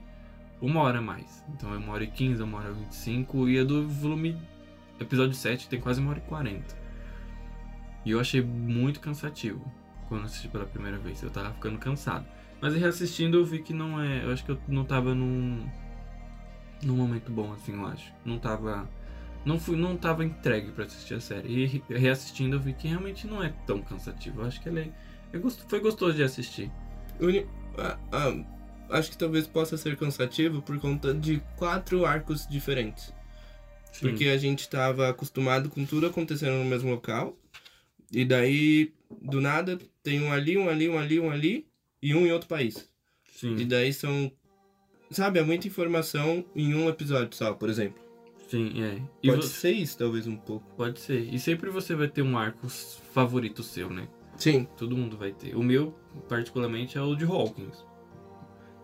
uma 0.62 0.81
hora 0.81 1.00
a 1.00 1.01
mais. 1.01 1.43
Então 1.53 1.74
é 1.74 1.77
uma 1.77 1.91
hora 1.93 2.03
e 2.03 2.07
15, 2.07 2.41
uma 2.41 2.60
hora 2.60 2.69
e 2.72 2.74
25. 2.86 3.50
E 3.50 3.60
a 3.60 3.63
do 3.63 3.88
volume 3.88 4.38
episódio 4.99 5.33
7 5.35 5.67
tem 5.69 5.79
quase 5.79 5.99
uma 6.01 6.11
hora 6.11 6.19
e 6.19 6.27
40. 6.29 6.75
E 8.05 8.11
eu 8.11 8.19
achei 8.19 8.41
muito 8.41 8.99
cansativo 8.99 9.63
quando 10.07 10.25
assisti 10.25 10.47
pela 10.47 10.65
primeira 10.65 10.97
vez. 10.97 11.21
Eu 11.21 11.29
tava 11.29 11.53
ficando 11.53 11.77
cansado. 11.77 12.25
Mas 12.61 12.73
reassistindo 12.75 13.37
eu 13.37 13.45
vi 13.45 13.59
que 13.61 13.73
não 13.73 14.01
é. 14.01 14.23
Eu 14.23 14.31
acho 14.31 14.43
que 14.45 14.51
eu 14.51 14.59
não 14.67 14.83
tava 14.85 15.13
num. 15.13 15.67
num 16.83 16.95
momento 16.95 17.31
bom, 17.31 17.51
assim, 17.53 17.73
eu 17.73 17.85
acho. 17.85 18.13
Não 18.25 18.39
tava. 18.39 18.89
Não, 19.45 19.59
fui, 19.59 19.77
não 19.77 19.95
tava 19.95 20.25
entregue 20.25 20.71
pra 20.71 20.85
assistir 20.85 21.13
a 21.13 21.19
série. 21.19 21.47
E 21.47 21.65
re- 21.65 21.83
reassistindo 21.89 22.55
eu 22.55 22.59
vi 22.59 22.73
que 22.73 22.87
realmente 22.87 23.27
não 23.27 23.41
é 23.43 23.53
tão 23.65 23.81
cansativo. 23.81 24.41
Eu 24.41 24.45
acho 24.47 24.59
que 24.61 24.67
ele 24.69 24.79
é, 24.81 24.89
é 25.33 25.37
gost- 25.39 25.63
foi 25.69 25.79
gostoso 25.79 26.15
de 26.15 26.23
assistir. 26.23 26.71
Uni- 27.19 27.45
ah, 27.77 27.97
ah, 28.11 28.97
acho 28.97 29.11
que 29.11 29.17
talvez 29.17 29.47
possa 29.47 29.77
ser 29.77 29.95
cansativo 29.97 30.61
por 30.61 30.77
conta 30.79 31.13
de 31.13 31.41
quatro 31.55 32.05
arcos 32.05 32.47
diferentes. 32.47 33.13
Sim. 33.97 34.09
Porque 34.09 34.25
a 34.25 34.37
gente 34.37 34.69
tava 34.69 35.09
acostumado 35.09 35.69
com 35.69 35.83
tudo 35.85 36.05
acontecendo 36.05 36.57
no 36.57 36.65
mesmo 36.65 36.91
local. 36.91 37.35
E 38.11 38.23
daí, 38.23 38.93
do 39.21 39.41
nada, 39.41 39.77
tem 40.03 40.21
um 40.21 40.31
ali, 40.31 40.57
um 40.57 40.69
ali, 40.69 40.87
um 40.87 40.99
ali, 40.99 41.19
um 41.19 41.31
ali. 41.31 41.67
e 42.01 42.13
um 42.13 42.25
em 42.25 42.31
outro 42.31 42.47
país. 42.47 42.87
E 43.25 43.39
Sim, 43.39 43.67
daí 43.67 43.91
são. 43.91 44.31
Sabe, 45.09 45.39
é 45.39 45.43
muita 45.43 45.67
informação 45.67 46.45
em 46.55 46.75
um 46.75 46.87
episódio 46.89 47.35
só, 47.35 47.53
por 47.53 47.69
exemplo. 47.69 48.01
sim, 48.49 48.83
é. 48.83 49.01
E 49.23 49.29
Pode 49.29 49.45
ser 49.45 49.71
isso, 49.71 49.97
talvez 49.97 50.27
um 50.27 50.35
pouco. 50.35 50.65
Pode 50.75 50.99
ser. 50.99 51.33
E 51.33 51.39
sempre 51.39 51.69
você 51.69 51.95
vai 51.95 52.07
ter 52.07 52.21
um 52.21 52.37
arco 52.37 52.67
favorito 52.69 53.63
seu, 53.63 53.89
né? 53.89 54.07
Sim. 54.35 54.67
Todo 54.77 54.95
mundo 54.95 55.17
vai 55.17 55.31
ter. 55.31 55.55
O 55.55 55.63
meu, 55.63 55.91
particularmente, 56.29 56.97
é 56.97 57.01
o 57.01 57.15
de 57.15 57.25
Hawkins. 57.25 57.83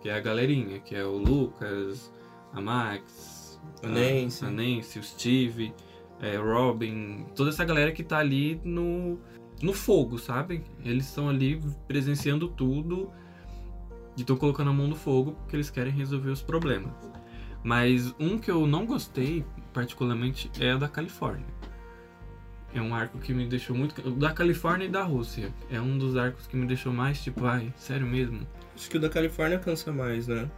Que 0.01 0.09
é 0.09 0.13
a 0.15 0.19
galerinha, 0.19 0.79
que 0.79 0.95
é 0.95 1.05
o 1.05 1.17
Lucas, 1.17 2.11
a 2.51 2.59
Max, 2.59 3.32
A 3.83 3.87
Nancy. 3.87 4.45
a 4.45 4.49
Nancy, 4.49 4.99
o 4.99 5.03
Steve, 5.03 5.73
é, 6.21 6.37
Robin, 6.37 7.25
toda 7.35 7.49
essa 7.49 7.65
galera 7.65 7.91
que 7.91 8.03
tá 8.03 8.17
ali 8.19 8.59
no, 8.63 9.19
no 9.61 9.73
fogo, 9.73 10.17
sabe? 10.17 10.63
Eles 10.83 11.05
estão 11.07 11.27
ali 11.29 11.61
presenciando 11.87 12.47
tudo 12.47 13.11
e 14.15 14.21
estão 14.21 14.37
colocando 14.37 14.69
a 14.69 14.73
mão 14.73 14.87
no 14.87 14.95
fogo 14.95 15.33
porque 15.33 15.55
eles 15.55 15.69
querem 15.69 15.91
resolver 15.91 16.29
os 16.29 16.41
problemas. 16.41 16.93
Mas 17.63 18.13
um 18.19 18.37
que 18.37 18.51
eu 18.51 18.67
não 18.67 18.85
gostei, 18.85 19.45
particularmente, 19.73 20.51
é 20.59 20.71
a 20.71 20.77
da 20.77 20.87
Califórnia. 20.87 21.47
É 22.73 22.81
um 22.81 22.93
arco 22.93 23.19
que 23.19 23.33
me 23.33 23.45
deixou 23.45 23.75
muito. 23.75 24.05
o 24.07 24.11
Da 24.11 24.31
Califórnia 24.33 24.85
e 24.85 24.89
da 24.89 25.03
Rússia. 25.03 25.53
É 25.69 25.79
um 25.79 25.97
dos 25.97 26.17
arcos 26.17 26.47
que 26.47 26.55
me 26.57 26.65
deixou 26.65 26.91
mais 26.91 27.21
tipo, 27.23 27.45
ai, 27.45 27.71
sério 27.77 28.07
mesmo? 28.07 28.47
Acho 28.75 28.89
que 28.89 28.97
o 28.97 28.99
da 28.99 29.09
Califórnia 29.09 29.59
cansa 29.59 29.91
mais, 29.91 30.27
né? 30.27 30.49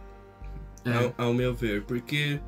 É, 0.84 0.96
Ao, 1.18 1.26
ao 1.26 1.34
meu 1.34 1.54
ver. 1.54 1.82
Porque 1.84 2.40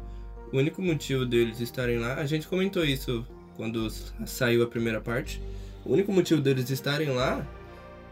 o 0.52 0.56
único 0.58 0.80
motivo 0.82 1.24
deles 1.26 1.60
estarem 1.60 1.98
lá. 1.98 2.14
A 2.14 2.26
gente 2.26 2.46
comentou 2.48 2.84
isso 2.84 3.26
quando 3.56 3.88
saiu 4.26 4.62
a 4.62 4.66
primeira 4.66 5.00
parte. 5.00 5.40
O 5.84 5.92
único 5.92 6.12
motivo 6.12 6.40
deles 6.40 6.68
estarem 6.70 7.08
lá 7.10 7.46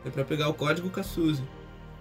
é 0.05 0.11
pra 0.11 0.25
pegar 0.25 0.49
o 0.49 0.55
código 0.55 0.89
com 0.91 1.01
a 1.01 1.03
Suzy. 1.03 1.43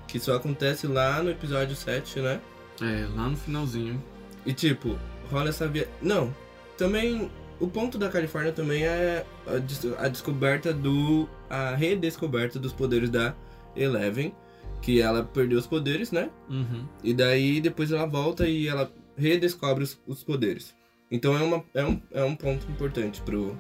Que 0.07 0.19
só 0.19 0.35
acontece 0.35 0.87
lá 0.87 1.21
no 1.23 1.29
episódio 1.31 1.75
7, 1.75 2.19
né? 2.19 2.39
é, 2.81 3.07
lá 3.15 3.27
no 3.29 3.35
finalzinho. 3.37 4.01
E 4.45 4.53
tipo, 4.53 4.97
rola 5.31 5.49
essa 5.49 5.67
via. 5.67 5.87
Não. 6.01 6.33
Também. 6.77 7.29
O 7.59 7.67
ponto 7.67 7.97
da 7.97 8.09
Califórnia 8.09 8.51
também 8.51 8.83
é 8.83 9.25
a, 9.47 9.57
des- 9.57 9.87
a 9.97 10.07
descoberta 10.09 10.73
do. 10.73 11.27
a 11.49 11.73
redescoberta 11.73 12.59
dos 12.59 12.73
poderes 12.73 13.09
da 13.09 13.33
Eleven. 13.75 14.33
Que 14.81 15.01
ela 15.01 15.23
perdeu 15.23 15.57
os 15.57 15.65
poderes, 15.65 16.11
né? 16.11 16.29
Uhum. 16.49 16.85
E 17.03 17.13
daí 17.13 17.59
depois 17.61 17.91
ela 17.91 18.05
volta 18.05 18.45
e 18.47 18.67
ela 18.67 18.91
redescobre 19.17 19.83
os, 19.83 19.99
os 20.05 20.23
poderes. 20.23 20.75
Então 21.09 21.37
é, 21.37 21.41
uma, 21.41 21.63
é, 21.73 21.85
um, 21.85 22.01
é 22.11 22.23
um 22.23 22.35
ponto 22.35 22.69
importante 22.69 23.21
pro, 23.21 23.57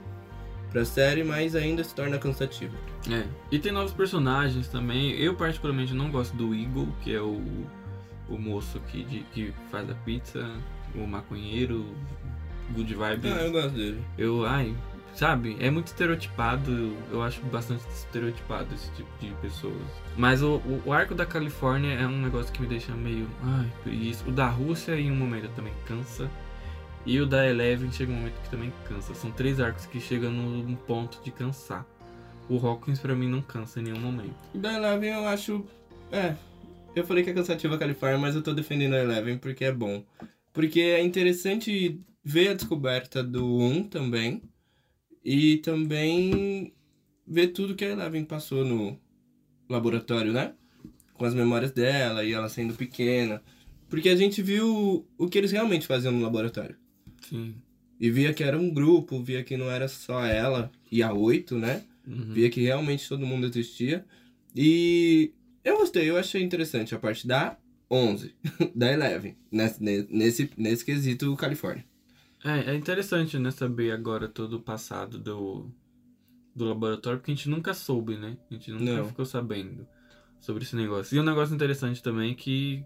pra 0.71 0.83
série, 0.83 1.23
mas 1.23 1.55
ainda 1.55 1.83
se 1.83 1.93
torna 1.93 2.17
cansativo. 2.17 2.75
É. 3.09 3.25
E 3.51 3.59
tem 3.59 3.71
novos 3.71 3.93
personagens 3.93 4.67
também. 4.67 5.11
Eu 5.11 5.35
particularmente 5.35 5.93
não 5.93 6.09
gosto 6.09 6.35
do 6.35 6.53
Eagle, 6.53 6.87
que 7.01 7.13
é 7.13 7.21
o, 7.21 7.41
o 8.29 8.37
moço 8.37 8.79
que, 8.91 9.03
de, 9.03 9.19
que 9.33 9.53
faz 9.69 9.89
a 9.89 9.95
pizza, 9.95 10.49
o 10.95 11.05
maconheiro, 11.05 11.85
good 12.73 12.93
vibes. 12.93 13.31
Ah, 13.31 13.41
eu 13.41 13.51
gosto 13.51 13.71
dele. 13.71 14.03
Eu, 14.17 14.45
ai, 14.45 14.75
sabe, 15.15 15.55
é 15.59 15.71
muito 15.71 15.87
estereotipado, 15.87 16.95
eu, 17.11 17.23
acho 17.23 17.41
bastante 17.45 17.83
estereotipado 17.89 18.73
esse 18.75 18.91
tipo 18.91 19.09
de 19.19 19.33
pessoas. 19.41 19.81
Mas 20.17 20.43
o, 20.43 20.57
o, 20.57 20.81
o 20.85 20.93
arco 20.93 21.15
da 21.15 21.25
Califórnia 21.25 21.93
é 21.93 22.05
um 22.05 22.21
negócio 22.21 22.51
que 22.51 22.61
me 22.61 22.67
deixa 22.67 22.93
meio, 22.93 23.27
ai, 23.41 23.71
preguiça. 23.83 24.27
O 24.27 24.31
da 24.31 24.47
Rússia 24.47 24.99
em 24.99 25.11
um 25.11 25.15
momento 25.15 25.49
também 25.55 25.73
cansa. 25.87 26.29
E 27.05 27.19
o 27.21 27.25
da 27.25 27.47
Eleven 27.47 27.91
chega 27.91 28.11
um 28.11 28.15
momento 28.15 28.41
que 28.41 28.49
também 28.49 28.73
cansa. 28.87 29.13
São 29.13 29.31
três 29.31 29.59
arcos 29.59 29.85
que 29.85 29.99
chegam 29.99 30.31
num 30.31 30.75
ponto 30.75 31.21
de 31.23 31.31
cansar. 31.31 31.85
O 32.49 32.57
Hawkins 32.57 32.99
pra 32.99 33.15
mim 33.15 33.29
não 33.29 33.41
cansa 33.41 33.79
em 33.79 33.83
nenhum 33.83 33.99
momento. 33.99 34.35
Da 34.53 34.73
Eleven 34.73 35.13
eu 35.13 35.27
acho. 35.27 35.65
É. 36.11 36.35
Eu 36.95 37.05
falei 37.05 37.23
que 37.23 37.29
é 37.29 37.33
cansativo 37.33 37.75
a 37.75 37.77
Califórnia, 37.77 38.17
mas 38.17 38.35
eu 38.35 38.41
tô 38.41 38.53
defendendo 38.53 38.93
a 38.93 39.03
Eleven 39.03 39.37
porque 39.37 39.65
é 39.65 39.71
bom. 39.71 40.03
Porque 40.51 40.79
é 40.79 41.03
interessante 41.03 42.01
ver 42.23 42.49
a 42.49 42.53
descoberta 42.55 43.23
do 43.23 43.59
1 43.59 43.83
também. 43.83 44.41
E 45.25 45.57
também 45.57 46.71
ver 47.25 47.47
tudo 47.47 47.73
que 47.73 47.83
a 47.83 47.89
Eleven 47.89 48.23
passou 48.23 48.63
no 48.63 48.99
laboratório, 49.67 50.31
né? 50.31 50.53
Com 51.15 51.25
as 51.25 51.33
memórias 51.33 51.71
dela 51.71 52.23
e 52.23 52.31
ela 52.31 52.47
sendo 52.47 52.75
pequena. 52.75 53.41
Porque 53.89 54.09
a 54.09 54.15
gente 54.15 54.43
viu 54.43 55.07
o 55.17 55.27
que 55.27 55.39
eles 55.39 55.51
realmente 55.51 55.87
faziam 55.87 56.13
no 56.13 56.21
laboratório. 56.21 56.75
Sim. 57.27 57.55
E 57.99 58.11
via 58.11 58.33
que 58.33 58.43
era 58.43 58.57
um 58.57 58.69
grupo, 58.69 59.23
via 59.23 59.43
que 59.43 59.57
não 59.57 59.71
era 59.71 59.87
só 59.87 60.23
ela 60.23 60.71
e 60.91 61.01
a 61.01 61.11
oito, 61.11 61.57
né? 61.57 61.83
Uhum. 62.05 62.33
Via 62.33 62.49
que 62.49 62.61
realmente 62.61 63.09
todo 63.09 63.25
mundo 63.25 63.47
existia. 63.47 64.05
E 64.55 65.31
eu 65.63 65.77
gostei, 65.77 66.07
eu 66.07 66.17
achei 66.17 66.43
interessante 66.43 66.93
a 66.93 66.99
parte 66.99 67.25
da 67.25 67.57
11, 67.89 68.35
da 68.75 68.91
Eleven, 68.91 69.35
nesse, 69.51 69.81
nesse, 69.81 70.49
nesse 70.55 70.85
quesito 70.85 71.35
Califórnia. 71.35 71.85
É, 72.45 72.71
é 72.71 72.75
interessante, 72.75 73.39
né, 73.39 73.49
saber 73.49 73.91
agora 73.91 74.27
todo 74.27 74.57
o 74.57 74.61
passado 74.61 75.17
do, 75.17 75.71
do 76.55 76.65
laboratório, 76.65 77.17
porque 77.17 77.31
a 77.31 77.35
gente 77.35 77.49
nunca 77.49 77.73
soube, 77.73 78.15
né? 78.15 78.37
A 78.51 78.53
gente 78.53 78.71
nunca 78.71 78.83
Não. 78.97 79.05
ficou 79.07 79.25
sabendo 79.25 79.87
sobre 80.39 80.63
esse 80.63 80.75
negócio. 80.75 81.17
E 81.17 81.19
um 81.19 81.23
negócio 81.23 81.55
interessante 81.55 82.03
também 82.03 82.33
é 82.33 82.35
que 82.35 82.85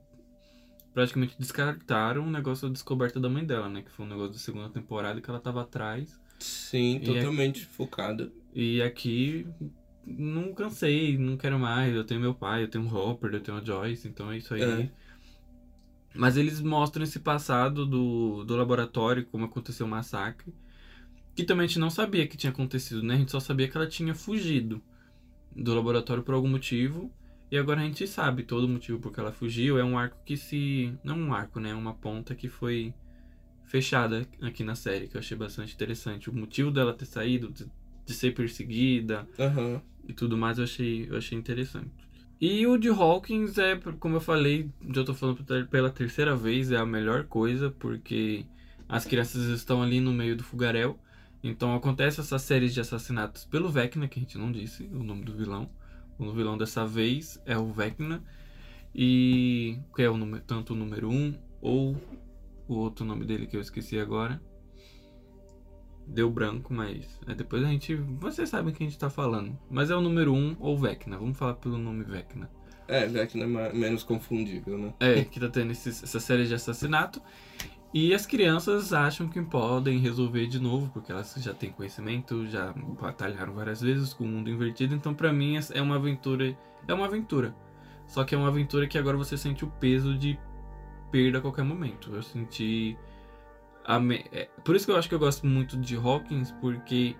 praticamente 0.93 1.35
descartaram 1.37 2.25
o 2.25 2.31
negócio 2.31 2.69
da 2.69 2.73
descoberta 2.73 3.19
da 3.19 3.27
mãe 3.27 3.45
dela, 3.45 3.67
né? 3.67 3.81
Que 3.81 3.91
foi 3.91 4.05
um 4.05 4.09
negócio 4.09 4.31
da 4.31 4.39
segunda 4.39 4.69
temporada 4.69 5.19
que 5.19 5.29
ela 5.29 5.41
tava 5.41 5.61
atrás. 5.61 6.17
Sim, 6.39 7.01
é- 7.03 7.05
totalmente 7.05 7.65
focada. 7.65 8.31
E 8.55 8.81
aqui 8.81 9.45
não 10.05 10.53
cansei, 10.53 11.17
não 11.17 11.35
quero 11.35 11.59
mais. 11.59 11.93
Eu 11.93 12.05
tenho 12.05 12.21
meu 12.21 12.33
pai, 12.33 12.63
eu 12.63 12.69
tenho 12.69 12.85
o 12.85 12.95
Hopper, 12.95 13.33
eu 13.33 13.41
tenho 13.41 13.57
a 13.57 13.63
Joyce, 13.63 14.07
então 14.07 14.31
é 14.31 14.37
isso 14.37 14.53
aí. 14.53 14.61
É. 14.61 14.89
Mas 16.13 16.37
eles 16.37 16.59
mostram 16.61 17.03
esse 17.03 17.19
passado 17.19 17.85
do, 17.85 18.43
do 18.43 18.55
laboratório, 18.55 19.25
como 19.25 19.45
aconteceu 19.45 19.85
o 19.85 19.89
massacre. 19.89 20.53
Que 21.35 21.43
também 21.43 21.65
a 21.65 21.67
gente 21.67 21.79
não 21.79 21.89
sabia 21.89 22.27
que 22.27 22.35
tinha 22.35 22.51
acontecido, 22.51 23.03
né? 23.03 23.15
A 23.15 23.17
gente 23.17 23.31
só 23.31 23.39
sabia 23.39 23.67
que 23.67 23.77
ela 23.77 23.87
tinha 23.87 24.13
fugido 24.15 24.81
do 25.55 25.73
laboratório 25.73 26.23
por 26.23 26.33
algum 26.33 26.49
motivo. 26.49 27.11
E 27.51 27.57
agora 27.57 27.81
a 27.81 27.83
gente 27.83 28.05
sabe 28.07 28.43
todo 28.43 28.65
o 28.65 28.69
motivo 28.69 28.99
por 28.99 29.11
que 29.11 29.19
ela 29.19 29.31
fugiu. 29.31 29.77
É 29.77 29.83
um 29.83 29.97
arco 29.97 30.17
que 30.25 30.35
se. 30.35 30.93
Não 31.03 31.17
um 31.17 31.33
arco, 31.33 31.59
né? 31.59 31.73
Uma 31.73 31.93
ponta 31.93 32.35
que 32.35 32.47
foi 32.47 32.93
fechada 33.69 34.27
aqui 34.41 34.63
na 34.63 34.75
série, 34.75 35.07
que 35.07 35.15
eu 35.15 35.19
achei 35.19 35.37
bastante 35.37 35.73
interessante. 35.73 36.29
O 36.29 36.33
motivo 36.33 36.71
dela 36.71 36.93
ter 36.93 37.05
saído, 37.05 37.51
de, 37.51 37.65
de 38.05 38.13
ser 38.13 38.33
perseguida 38.33 39.27
Aham. 39.39 39.81
e 40.07 40.13
tudo 40.13 40.35
mais, 40.35 40.57
eu 40.57 40.63
achei, 40.63 41.07
eu 41.07 41.15
achei 41.15 41.37
interessante. 41.37 41.98
E 42.41 42.65
o 42.65 42.77
de 42.77 42.87
Hawkins 42.87 43.57
é, 43.57 43.75
como 43.99 44.15
eu 44.15 44.21
falei, 44.21 44.71
já 44.95 45.03
tô 45.03 45.13
falando 45.13 45.43
pela 45.67 45.89
terceira 45.89 46.35
vez, 46.37 46.71
é 46.71 46.77
a 46.77 46.85
melhor 46.85 47.25
coisa, 47.25 47.69
porque 47.69 48.45
as 48.87 49.03
crianças 49.05 49.43
estão 49.47 49.83
ali 49.83 49.99
no 49.99 50.13
meio 50.13 50.37
do 50.37 50.43
fogaréu. 50.43 50.97
Então 51.43 51.75
acontece 51.75 52.21
essas 52.21 52.41
séries 52.41 52.73
de 52.73 52.79
assassinatos 52.79 53.43
pelo 53.43 53.69
Vecna, 53.69 54.07
que 54.07 54.19
a 54.19 54.21
gente 54.21 54.37
não 54.37 54.51
disse 54.51 54.83
o 54.85 55.03
nome 55.03 55.23
do 55.25 55.33
vilão. 55.33 55.69
O 56.17 56.31
vilão 56.31 56.57
dessa 56.57 56.85
vez 56.85 57.41
é 57.45 57.57
o 57.57 57.73
Vecna. 57.73 58.23
E 58.95 59.77
que 59.93 60.01
é 60.01 60.09
o 60.09 60.17
número, 60.17 60.43
tanto 60.45 60.73
o 60.73 60.75
número 60.75 61.09
1 61.09 61.13
um, 61.13 61.33
ou 61.61 61.95
o 62.67 62.75
outro 62.75 63.05
nome 63.05 63.25
dele 63.25 63.47
que 63.47 63.57
eu 63.57 63.61
esqueci 63.61 63.99
agora. 63.99 64.41
Deu 66.09 66.29
branco, 66.29 66.73
mas 66.73 67.19
é, 67.27 67.35
depois 67.35 67.63
a 67.63 67.67
gente. 67.67 67.95
Vocês 67.95 68.49
sabem 68.49 68.73
quem 68.73 68.87
a 68.87 68.89
gente 68.89 68.99
tá 68.99 69.09
falando. 69.09 69.57
Mas 69.69 69.91
é 69.91 69.95
o 69.95 70.01
número 70.01 70.33
1 70.33 70.37
um, 70.37 70.55
ou 70.59 70.77
Vecna. 70.77 71.17
Vamos 71.17 71.37
falar 71.37 71.53
pelo 71.53 71.77
nome 71.77 72.03
Vecna. 72.03 72.49
É, 72.87 73.05
Vecna 73.05 73.43
é 73.43 73.73
menos 73.73 74.03
confundível, 74.03 74.77
né? 74.77 74.93
É, 74.99 75.23
que 75.23 75.39
tá 75.39 75.47
tendo 75.47 75.71
esses, 75.71 76.01
essa 76.01 76.19
série 76.19 76.47
de 76.47 76.55
assassinato. 76.55 77.21
E 77.93 78.13
as 78.13 78.25
crianças 78.25 78.91
acham 78.91 79.27
que 79.27 79.41
podem 79.41 79.99
resolver 79.99 80.47
de 80.47 80.59
novo, 80.59 80.89
porque 80.93 81.11
elas 81.11 81.33
já 81.37 81.53
têm 81.53 81.71
conhecimento, 81.71 82.45
já 82.47 82.73
batalharam 82.99 83.53
várias 83.53 83.81
vezes 83.81 84.13
com 84.13 84.23
o 84.23 84.27
mundo 84.27 84.49
invertido. 84.49 84.95
Então, 84.95 85.13
pra 85.13 85.31
mim, 85.31 85.57
é 85.71 85.81
uma 85.81 85.95
aventura. 85.95 86.57
É 86.87 86.93
uma 86.93 87.05
aventura. 87.05 87.55
Só 88.07 88.23
que 88.23 88.33
é 88.33 88.37
uma 88.37 88.47
aventura 88.47 88.87
que 88.87 88.97
agora 88.97 89.15
você 89.15 89.37
sente 89.37 89.63
o 89.63 89.67
peso 89.67 90.17
de 90.17 90.39
perda 91.11 91.37
a 91.37 91.41
qualquer 91.41 91.63
momento. 91.63 92.13
Eu 92.13 92.23
senti. 92.23 92.97
Me- 93.97 94.25
é, 94.33 94.49
Por 94.65 94.75
isso 94.75 94.85
que 94.85 94.91
eu 94.91 94.97
acho 94.97 95.07
que 95.07 95.15
eu 95.15 95.19
gosto 95.19 95.47
muito 95.47 95.77
de 95.77 95.95
Hawkins, 95.95 96.51
porque 96.59 97.15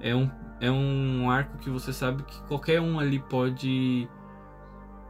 é 0.00 0.14
um, 0.14 0.30
é 0.60 0.70
um 0.70 1.28
arco 1.28 1.58
que 1.58 1.68
você 1.68 1.92
sabe 1.92 2.22
que 2.22 2.40
qualquer 2.44 2.80
um 2.80 3.00
ali 3.00 3.18
pode. 3.18 4.08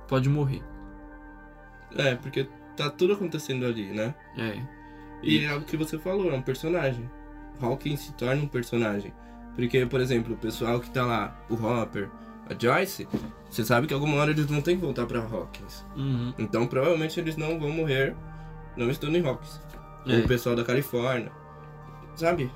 pode 0.08 0.30
morrer. 0.30 0.62
É, 1.96 2.14
porque 2.16 2.48
tá 2.76 2.88
tudo 2.90 3.12
acontecendo 3.12 3.64
ali, 3.66 3.84
né? 3.92 4.14
É. 4.38 4.58
E 5.22 5.44
é 5.44 5.48
algo 5.50 5.64
que 5.64 5.76
você 5.76 5.98
falou, 5.98 6.30
é 6.32 6.34
um 6.34 6.42
personagem. 6.42 7.08
Hawkins 7.60 8.00
se 8.00 8.12
torna 8.14 8.42
um 8.42 8.48
personagem. 8.48 9.12
Porque, 9.54 9.86
por 9.86 10.00
exemplo, 10.00 10.34
o 10.34 10.36
pessoal 10.36 10.80
que 10.80 10.90
tá 10.90 11.04
lá, 11.06 11.38
o 11.48 11.54
Hopper, 11.54 12.10
a 12.50 12.54
Joyce, 12.60 13.06
você 13.48 13.64
sabe 13.64 13.86
que 13.86 13.94
alguma 13.94 14.16
hora 14.16 14.32
eles 14.32 14.46
vão 14.46 14.60
ter 14.60 14.74
que 14.74 14.80
voltar 14.80 15.06
pra 15.06 15.20
Hawkins. 15.20 15.86
Uhum. 15.96 16.34
Então 16.38 16.66
provavelmente 16.66 17.18
eles 17.20 17.36
não 17.36 17.58
vão 17.60 17.70
morrer 17.70 18.14
não 18.76 18.90
estando 18.90 19.16
em 19.16 19.24
Hawkins. 19.24 19.60
É. 20.06 20.18
O 20.18 20.28
pessoal 20.28 20.54
da 20.54 20.64
Califórnia. 20.64 21.32
Sabe? 22.14 22.50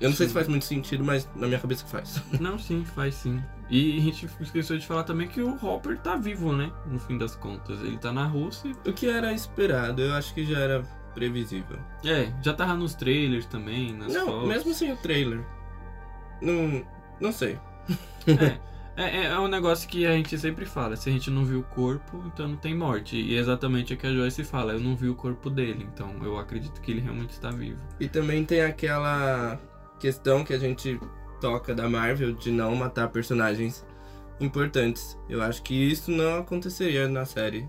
Eu 0.00 0.10
não 0.10 0.16
sei 0.16 0.26
Sim. 0.26 0.30
se 0.30 0.34
faz 0.34 0.48
muito 0.48 0.64
sentido, 0.64 1.04
mas 1.04 1.28
na 1.36 1.46
minha 1.46 1.60
cabeça 1.60 1.86
faz. 1.86 2.20
Não, 2.40 2.58
sim, 2.58 2.84
faz 2.84 3.14
sim. 3.14 3.40
E 3.70 3.98
a 3.98 4.00
gente 4.00 4.28
esqueceu 4.40 4.76
de 4.76 4.84
falar 4.84 5.04
também 5.04 5.28
que 5.28 5.40
o 5.40 5.56
Hopper 5.64 5.96
tá 5.98 6.16
vivo, 6.16 6.52
né? 6.52 6.72
No 6.86 6.98
fim 6.98 7.16
das 7.16 7.36
contas. 7.36 7.80
Ele 7.80 7.96
tá 7.96 8.12
na 8.12 8.26
Rússia. 8.26 8.72
O 8.84 8.92
que 8.92 9.08
era 9.08 9.32
esperado, 9.32 10.02
eu 10.02 10.12
acho 10.14 10.34
que 10.34 10.44
já 10.44 10.58
era 10.58 10.82
previsível. 11.14 11.78
É, 12.04 12.32
já 12.42 12.52
tava 12.52 12.74
nos 12.74 12.94
trailers 12.94 13.46
também, 13.46 13.92
nas 13.92 14.12
não, 14.12 14.26
fotos. 14.26 14.48
mesmo 14.48 14.74
sem 14.74 14.92
o 14.92 14.96
trailer. 14.96 15.40
Não, 16.40 16.84
não 17.20 17.32
sei. 17.32 17.58
É, 18.26 18.58
é, 18.96 19.24
é 19.26 19.38
um 19.38 19.48
negócio 19.48 19.88
que 19.88 20.06
a 20.06 20.12
gente 20.12 20.36
sempre 20.38 20.64
fala. 20.64 20.96
Se 20.96 21.08
a 21.08 21.12
gente 21.12 21.30
não 21.30 21.44
viu 21.44 21.60
o 21.60 21.62
corpo, 21.62 22.22
então 22.26 22.48
não 22.48 22.56
tem 22.56 22.74
morte. 22.74 23.16
E 23.16 23.36
é 23.36 23.38
exatamente 23.38 23.94
o 23.94 23.96
que 23.96 24.06
a 24.06 24.12
Joyce 24.12 24.44
fala. 24.44 24.72
Eu 24.72 24.80
não 24.80 24.94
vi 24.94 25.08
o 25.08 25.14
corpo 25.14 25.48
dele, 25.48 25.88
então 25.92 26.14
eu 26.22 26.38
acredito 26.38 26.80
que 26.80 26.90
ele 26.90 27.00
realmente 27.00 27.30
está 27.30 27.50
vivo. 27.50 27.80
E 27.98 28.08
também 28.08 28.44
tem 28.44 28.62
aquela 28.62 29.58
questão 29.98 30.44
que 30.44 30.52
a 30.52 30.58
gente 30.58 31.00
toca 31.40 31.74
da 31.74 31.88
Marvel 31.88 32.32
de 32.32 32.50
não 32.50 32.74
matar 32.74 33.08
personagens 33.08 33.84
importantes. 34.40 35.18
Eu 35.28 35.42
acho 35.42 35.62
que 35.62 35.74
isso 35.74 36.10
não 36.10 36.38
aconteceria 36.38 37.08
na 37.08 37.24
série 37.24 37.68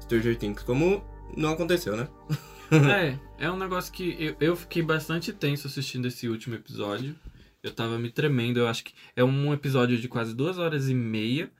Stranger 0.00 0.36
Things, 0.36 0.62
como 0.62 1.02
não 1.36 1.52
aconteceu, 1.52 1.96
né? 1.96 2.08
é, 3.38 3.46
é 3.46 3.50
um 3.50 3.56
negócio 3.56 3.92
que 3.92 4.16
eu, 4.18 4.36
eu 4.40 4.56
fiquei 4.56 4.82
bastante 4.82 5.32
tenso 5.32 5.66
assistindo 5.66 6.06
esse 6.08 6.28
último 6.28 6.54
episódio. 6.54 7.14
Eu 7.62 7.72
tava 7.72 7.98
me 7.98 8.10
tremendo. 8.10 8.58
Eu 8.58 8.66
acho 8.66 8.84
que 8.84 8.94
é 9.14 9.22
um 9.22 9.52
episódio 9.52 9.98
de 9.98 10.08
quase 10.08 10.34
duas 10.34 10.58
horas 10.58 10.88
e 10.88 10.94
meia. 10.94 11.50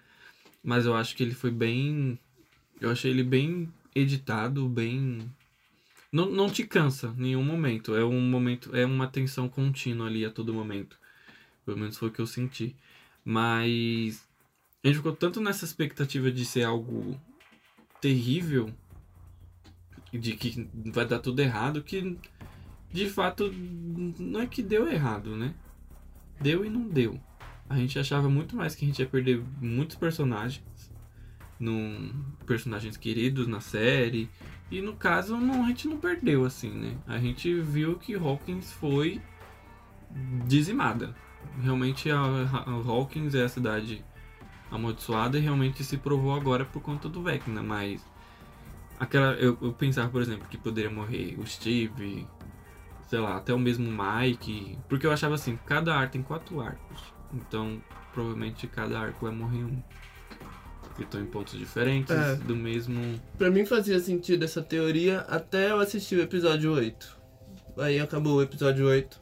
Mas 0.63 0.85
eu 0.87 0.95
acho 0.95 1.15
que 1.17 1.23
ele 1.23 1.35
foi 1.35 1.51
bem. 1.51 2.19
Eu 2.81 2.91
achei 2.91 3.11
ele 3.11 3.23
bem 3.23 3.73
editado, 3.95 4.69
bem. 4.69 5.31
Não, 6.11 6.31
não 6.31 6.51
te 6.51 6.67
cansa 6.67 7.15
em 7.17 7.23
nenhum 7.23 7.45
momento. 7.45 7.95
É 7.95 8.05
um 8.05 8.21
momento. 8.21 8.75
É 8.75 8.85
uma 8.85 9.07
tensão 9.07 9.49
contínua 9.49 10.07
ali 10.09 10.25
a 10.25 10.31
todo 10.31 10.55
momento. 10.55 10.99
Pelo 11.65 11.79
menos 11.79 11.97
foi 11.97 12.09
o 12.09 12.13
que 12.13 12.21
eu 12.21 12.27
senti. 12.27 12.77
Mas. 13.25 14.29
A 14.85 14.89
gente 14.89 14.97
ficou 14.97 15.15
tanto 15.15 15.41
nessa 15.41 15.65
expectativa 15.65 16.31
de 16.33 16.45
ser 16.45 16.65
algo 16.65 17.21
terrível. 18.01 18.73
De 20.13 20.37
que 20.37 20.69
vai 20.87 21.07
dar 21.07 21.21
tudo 21.21 21.41
errado. 21.41 21.83
Que 21.83 22.19
de 22.93 23.09
fato 23.09 23.51
não 23.53 24.41
é 24.41 24.47
que 24.47 24.63
deu 24.63 24.89
errado, 24.89 25.37
né? 25.37 25.55
Deu 26.43 26.65
e 26.65 26.71
não 26.71 26.89
deu. 26.89 27.21
A 27.69 27.77
gente 27.77 27.99
achava 27.99 28.29
muito 28.29 28.57
mais 28.57 28.75
que 28.75 28.85
a 28.85 28.89
gente 28.89 28.99
ia 28.99 29.07
perder 29.07 29.43
muitos 29.61 29.97
personagens, 29.97 30.63
num, 31.59 32.13
personagens 32.45 32.97
queridos 32.97 33.47
na 33.47 33.61
série. 33.61 34.29
E 34.71 34.81
no 34.81 34.95
caso, 34.95 35.37
não, 35.37 35.65
a 35.65 35.69
gente 35.69 35.89
não 35.89 35.97
perdeu 35.97 36.45
assim, 36.45 36.71
né? 36.71 36.97
A 37.07 37.19
gente 37.19 37.55
viu 37.61 37.99
que 37.99 38.15
Hawkins 38.15 38.73
foi 38.73 39.21
dizimada. 40.47 41.15
Realmente 41.63 42.11
a, 42.11 42.19
a 42.19 42.71
Hawkins 42.71 43.35
é 43.35 43.45
a 43.45 43.49
cidade 43.49 44.05
amaldiçoada 44.71 45.39
e 45.39 45.41
realmente 45.41 45.85
se 45.85 45.99
provou 45.99 46.35
agora 46.35 46.65
por 46.65 46.81
conta 46.81 47.09
do 47.09 47.23
Vecna, 47.23 47.63
mas 47.63 48.05
aquela 48.99 49.35
eu, 49.35 49.59
eu 49.61 49.73
pensava, 49.73 50.09
por 50.09 50.23
exemplo, 50.23 50.49
que 50.49 50.57
poderia 50.57 50.91
morrer 50.91 51.37
o 51.39 51.47
Steve, 51.47 52.27
sei 53.12 53.21
lá, 53.21 53.37
até 53.37 53.52
o 53.52 53.59
mesmo 53.59 53.87
Mike. 53.87 54.78
Porque 54.88 55.07
eu 55.07 55.12
achava 55.12 55.35
assim, 55.35 55.59
cada 55.66 55.95
arco 55.95 56.14
tem 56.14 56.23
quatro 56.23 56.62
arcos. 56.62 57.12
Então, 57.35 57.78
provavelmente 58.14 58.66
cada 58.66 58.99
arco 58.99 59.26
vai 59.26 59.35
morrer 59.35 59.64
um. 59.64 59.83
Porque 60.81 61.02
estão 61.02 61.21
em 61.21 61.26
pontos 61.26 61.59
diferentes, 61.59 62.11
é. 62.11 62.37
do 62.37 62.57
mesmo. 62.57 63.21
Pra 63.37 63.50
mim 63.50 63.66
fazia 63.66 64.00
sentido 64.00 64.47
essa 64.47 64.62
teoria 64.62 65.21
até 65.28 65.73
eu 65.73 65.78
assistir 65.78 66.16
o 66.16 66.23
episódio 66.23 66.73
8. 66.73 67.21
Aí 67.81 68.00
acabou 68.00 68.37
o 68.37 68.42
episódio 68.42 68.88
8. 68.88 69.21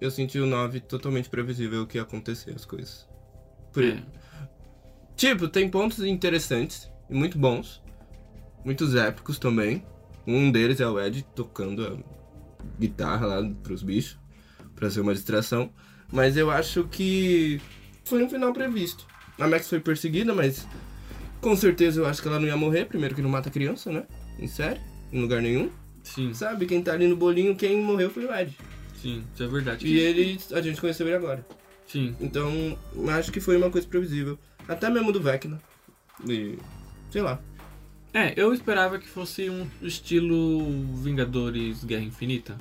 Eu 0.00 0.10
senti 0.10 0.40
o 0.40 0.46
9 0.46 0.80
totalmente 0.80 1.30
previsível 1.30 1.82
o 1.82 1.86
que 1.86 1.98
ia 1.98 2.02
acontecer, 2.02 2.50
as 2.50 2.64
coisas. 2.64 3.08
Por... 3.72 3.84
É. 3.84 4.02
Tipo, 5.14 5.46
tem 5.46 5.70
pontos 5.70 6.00
interessantes 6.00 6.90
e 7.08 7.14
muito 7.14 7.38
bons. 7.38 7.80
Muitos 8.64 8.96
épicos 8.96 9.38
também. 9.38 9.86
Um 10.26 10.50
deles 10.50 10.80
é 10.80 10.88
o 10.88 11.00
Ed 11.00 11.24
tocando 11.32 12.04
guitarra 12.78 13.26
lá 13.26 13.50
pros 13.62 13.82
bichos, 13.82 14.18
pra 14.74 14.90
ser 14.90 15.00
uma 15.00 15.14
distração. 15.14 15.70
Mas 16.12 16.36
eu 16.36 16.50
acho 16.50 16.84
que 16.84 17.60
foi 18.04 18.22
um 18.24 18.28
final 18.28 18.52
previsto. 18.52 19.06
A 19.38 19.46
Max 19.46 19.68
foi 19.68 19.80
perseguida, 19.80 20.34
mas 20.34 20.66
com 21.40 21.56
certeza 21.56 22.00
eu 22.00 22.06
acho 22.06 22.20
que 22.20 22.28
ela 22.28 22.38
não 22.38 22.46
ia 22.46 22.56
morrer. 22.56 22.86
Primeiro 22.86 23.14
que 23.14 23.22
não 23.22 23.30
mata 23.30 23.50
criança, 23.50 23.90
né? 23.90 24.04
Em 24.38 24.46
série, 24.46 24.80
em 25.12 25.20
lugar 25.20 25.40
nenhum. 25.40 25.70
Sim. 26.02 26.34
Sabe, 26.34 26.66
quem 26.66 26.82
tá 26.82 26.92
ali 26.92 27.06
no 27.06 27.16
bolinho, 27.16 27.54
quem 27.54 27.80
morreu 27.80 28.10
foi 28.10 28.26
o 28.26 28.34
Ed. 28.34 28.56
Sim, 29.00 29.24
isso 29.32 29.42
é 29.42 29.46
verdade. 29.46 29.86
E 29.86 29.98
ele, 29.98 30.38
a 30.52 30.60
gente 30.60 30.80
conheceu 30.80 31.06
ele 31.06 31.16
agora. 31.16 31.46
Sim. 31.86 32.14
Então, 32.20 32.78
acho 33.18 33.32
que 33.32 33.40
foi 33.40 33.56
uma 33.56 33.70
coisa 33.70 33.86
previsível. 33.86 34.38
Até 34.68 34.90
mesmo 34.90 35.10
do 35.10 35.20
Vecna. 35.20 35.60
E, 36.28 36.58
sei 37.10 37.22
lá. 37.22 37.40
É, 38.12 38.34
eu 38.36 38.52
esperava 38.52 38.98
que 38.98 39.06
fosse 39.06 39.48
um 39.48 39.68
estilo 39.80 40.68
Vingadores 40.96 41.84
Guerra 41.84 42.04
Infinita. 42.04 42.58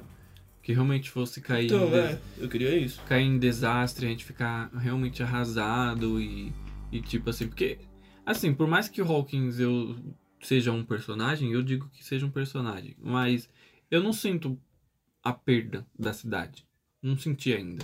Que 0.62 0.74
realmente 0.74 1.10
fosse 1.10 1.42
cair 1.42 1.66
então, 1.66 1.88
em. 1.88 1.96
É, 1.96 2.20
eu 2.38 2.48
queria 2.48 2.76
isso. 2.78 3.02
Cair 3.08 3.24
em 3.24 3.40
desastre, 3.40 4.06
a 4.06 4.10
gente 4.10 4.24
ficar 4.24 4.70
realmente 4.76 5.24
arrasado 5.24 6.22
e, 6.22 6.54
e 6.92 7.02
tipo 7.02 7.30
assim. 7.32 7.48
Porque, 7.48 7.80
assim, 8.24 8.54
por 8.54 8.68
mais 8.68 8.88
que 8.88 9.02
o 9.02 9.12
Hawkins 9.12 9.60
eu 9.60 9.96
seja 10.42 10.72
um 10.72 10.86
personagem, 10.86 11.52
eu 11.52 11.64
digo 11.64 11.90
que 11.90 12.04
seja 12.04 12.26
um 12.26 12.30
personagem. 12.30 12.96
Mas 13.02 13.50
eu 13.90 14.04
não 14.04 14.14
sinto 14.14 14.60
a 15.24 15.34
perda 15.34 15.88
da 15.98 16.14
cidade. 16.14 16.68
Não 17.02 17.18
senti 17.18 17.52
ainda. 17.52 17.84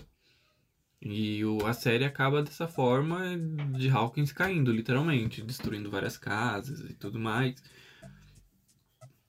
E 1.07 1.45
o, 1.45 1.63
a 1.67 1.71
série 1.71 2.03
acaba 2.03 2.41
dessa 2.41 2.67
forma 2.67 3.37
de 3.77 3.87
Hawkins 3.89 4.33
caindo, 4.33 4.71
literalmente, 4.71 5.39
destruindo 5.43 5.91
várias 5.91 6.17
casas 6.17 6.79
e 6.79 6.95
tudo 6.95 7.19
mais. 7.19 7.61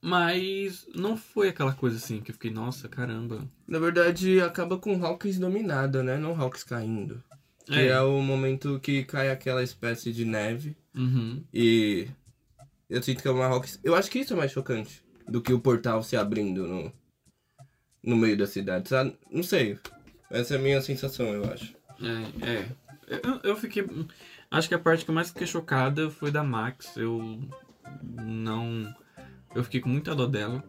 Mas 0.01 0.87
não 0.95 1.19
foi 1.19 1.49
aquela 1.49 1.75
coisa 1.75 1.99
assim 1.99 2.23
que 2.23 2.31
eu 2.31 2.35
fiquei, 2.35 2.51
nossa, 2.51 2.89
caramba. 2.89 3.47
Na 3.69 3.79
verdade, 3.79 4.41
acaba 4.41 4.79
com 4.79 5.05
Hawkins 5.05 5.39
dominada, 5.39 6.03
né? 6.03 6.17
Não 6.17 6.41
Hawkins 6.41 6.65
caindo. 6.65 7.23
Que 7.67 7.75
é. 7.75 7.89
é 7.89 8.01
o 8.01 8.23
momento 8.23 8.81
que 8.81 9.05
cai 9.05 9.31
aquela 9.31 9.63
espécie 9.63 10.15
de 10.15 10.25
neve. 10.25 10.75
Uhum. 10.95 11.45
E 11.53 12.09
eu 12.89 13.03
sinto 13.03 13.21
que 13.21 13.29
é 13.29 13.31
uma 13.31 13.45
Hawkins. 13.45 13.79
Eu 13.85 13.95
acho 13.95 14.11
que 14.11 14.21
isso 14.21 14.33
é 14.33 14.37
mais 14.37 14.51
chocante 14.51 15.05
do 15.29 15.43
que 15.43 15.53
o 15.53 15.61
portal 15.61 16.03
se 16.03 16.17
abrindo 16.17 16.67
no, 16.67 16.93
no 18.03 18.17
meio 18.17 18.39
da 18.39 18.47
cidade, 18.47 18.89
sabe? 18.89 19.15
Não 19.31 19.43
sei. 19.43 19.79
Essa 20.31 20.55
é 20.55 20.59
a 20.59 20.61
minha 20.61 20.81
sensação, 20.81 21.27
eu 21.27 21.45
acho. 21.51 21.75
É, 22.01 22.51
é. 22.51 22.69
Eu, 23.07 23.41
eu 23.43 23.57
fiquei. 23.57 23.87
Acho 24.51 24.69
que 24.69 24.75
a 24.75 24.79
parte 24.79 25.05
que 25.05 25.11
eu 25.11 25.15
mais 25.15 25.29
fiquei 25.29 25.47
chocada 25.47 26.11
foi 26.11 26.31
da 26.31 26.43
Max. 26.43 26.97
Eu 26.97 27.41
não. 28.03 28.93
Eu 29.55 29.65
fiquei 29.65 29.81
com 29.81 29.89
muita 29.89 30.15
dó 30.15 30.27
dela. 30.27 30.63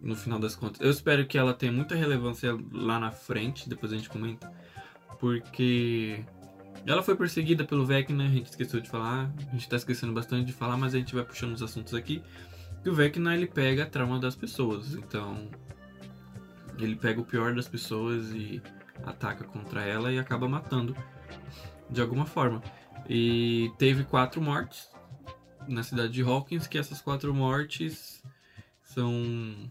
No 0.00 0.16
final 0.16 0.38
das 0.38 0.56
contas. 0.56 0.80
Eu 0.80 0.90
espero 0.90 1.26
que 1.26 1.36
ela 1.36 1.52
tenha 1.52 1.70
muita 1.70 1.94
relevância 1.94 2.56
lá 2.72 2.98
na 2.98 3.10
frente. 3.10 3.68
Depois 3.68 3.92
a 3.92 3.96
gente 3.96 4.08
comenta. 4.08 4.50
Porque. 5.18 6.24
Ela 6.86 7.02
foi 7.02 7.14
perseguida 7.14 7.62
pelo 7.62 7.84
Vecna, 7.84 8.24
a 8.24 8.28
gente 8.28 8.46
esqueceu 8.46 8.80
de 8.80 8.88
falar. 8.88 9.30
A 9.48 9.52
gente 9.52 9.68
tá 9.68 9.76
esquecendo 9.76 10.12
bastante 10.14 10.46
de 10.46 10.52
falar, 10.52 10.78
mas 10.78 10.94
a 10.94 10.98
gente 10.98 11.14
vai 11.14 11.22
puxando 11.22 11.52
os 11.52 11.62
assuntos 11.62 11.92
aqui. 11.92 12.22
E 12.82 12.88
o 12.88 12.94
Vecna 12.94 13.36
ele 13.36 13.46
pega 13.46 13.82
a 13.82 13.86
trauma 13.86 14.18
das 14.18 14.34
pessoas. 14.34 14.94
Então. 14.94 15.48
Ele 16.78 16.96
pega 16.96 17.20
o 17.20 17.24
pior 17.24 17.54
das 17.54 17.68
pessoas 17.68 18.30
e 18.30 18.62
ataca 19.04 19.44
contra 19.44 19.82
ela 19.82 20.12
e 20.12 20.18
acaba 20.18 20.48
matando 20.48 20.96
de 21.88 22.00
alguma 22.00 22.26
forma. 22.26 22.62
E 23.08 23.72
teve 23.78 24.04
quatro 24.04 24.40
mortes 24.40 24.88
na 25.66 25.82
cidade 25.82 26.12
de 26.12 26.22
Hawkins, 26.22 26.66
que 26.66 26.78
essas 26.78 27.00
quatro 27.00 27.34
mortes 27.34 28.22
são 28.82 29.70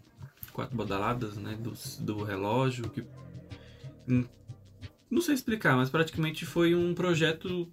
quatro 0.52 0.76
badaladas, 0.76 1.36
né, 1.36 1.56
do, 1.56 1.72
do 2.00 2.24
relógio 2.24 2.88
que 2.90 3.04
hum, 4.08 4.26
não 5.10 5.20
sei 5.20 5.34
explicar, 5.34 5.76
mas 5.76 5.90
praticamente 5.90 6.44
foi 6.44 6.74
um 6.74 6.94
projeto 6.94 7.70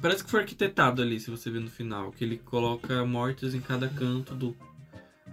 parece 0.00 0.24
que 0.24 0.30
foi 0.30 0.40
arquitetado 0.40 1.02
ali, 1.02 1.18
se 1.18 1.30
você 1.30 1.50
ver 1.50 1.60
no 1.60 1.70
final, 1.70 2.12
que 2.12 2.24
ele 2.24 2.38
coloca 2.38 3.04
mortes 3.04 3.54
em 3.54 3.60
cada 3.60 3.88
canto 3.88 4.34
do 4.34 4.56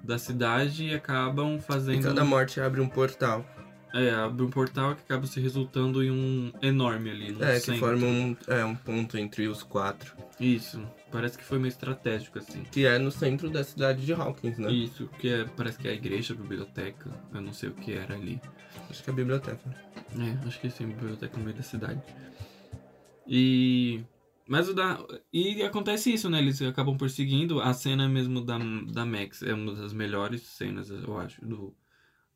da 0.03 0.17
cidade 0.17 0.85
e 0.85 0.93
acabam 0.93 1.59
fazendo 1.59 2.01
e 2.01 2.03
cada 2.03 2.25
morte 2.25 2.59
abre 2.59 2.81
um 2.81 2.89
portal. 2.89 3.45
É, 3.93 4.10
abre 4.10 4.41
um 4.41 4.49
portal 4.49 4.95
que 4.95 5.03
acaba 5.03 5.27
se 5.27 5.39
resultando 5.39 6.03
em 6.03 6.10
um 6.10 6.51
enorme 6.63 7.12
ali. 7.12 7.32
No 7.32 7.43
é, 7.43 7.60
centro. 7.60 7.73
que 7.73 7.79
forma 7.79 8.08
um, 8.08 8.36
é, 8.47 8.65
um 8.65 8.75
ponto 8.75 9.15
entre 9.19 9.47
os 9.47 9.62
quatro. 9.62 10.15
Isso. 10.39 10.84
Parece 11.12 11.38
que 11.38 11.43
foi 11.43 11.60
meio 11.60 11.69
estratégico, 11.69 12.39
assim. 12.39 12.63
Que 12.71 12.88
é 12.88 12.97
no 12.97 13.12
centro 13.12 13.51
da 13.51 13.63
cidade 13.63 14.03
de 14.03 14.12
Hawkins, 14.12 14.58
né? 14.58 14.71
Isso, 14.71 15.08
que 15.19 15.29
é, 15.29 15.45
parece 15.45 15.77
que 15.77 15.88
é 15.88 15.91
a 15.91 15.93
igreja, 15.93 16.34
a 16.34 16.38
biblioteca. 16.38 17.12
Eu 17.32 17.41
não 17.41 17.53
sei 17.53 17.69
o 17.69 17.73
que 17.73 17.93
era 17.93 18.15
ali. 18.15 18.41
Acho 18.89 19.03
que 19.03 19.12
é 19.12 19.13
a 19.13 19.15
biblioteca. 19.15 19.75
É, 20.17 20.47
acho 20.47 20.60
que 20.60 20.71
sim, 20.71 20.88
biblioteca 20.88 21.38
no 21.38 21.43
meio 21.43 21.56
da 21.56 21.63
cidade. 21.63 22.01
E. 23.27 24.01
Mas 24.47 24.67
o 24.67 24.73
da. 24.73 24.97
E 25.32 25.62
acontece 25.62 26.12
isso, 26.12 26.32
né? 26.32 26.39
Eles 26.39 26.60
acabam 26.63 26.97
perseguindo. 26.97 27.62
A 27.62 27.73
cena 27.73 28.10
mesmo 28.10 28.41
da, 28.43 28.58
da 28.91 29.06
Max 29.06 29.43
é 29.43 29.53
uma 29.53 29.73
das 29.75 29.93
melhores 29.93 30.41
cenas, 30.41 30.89
eu 30.89 31.17
acho, 31.19 31.45
do, 31.45 31.75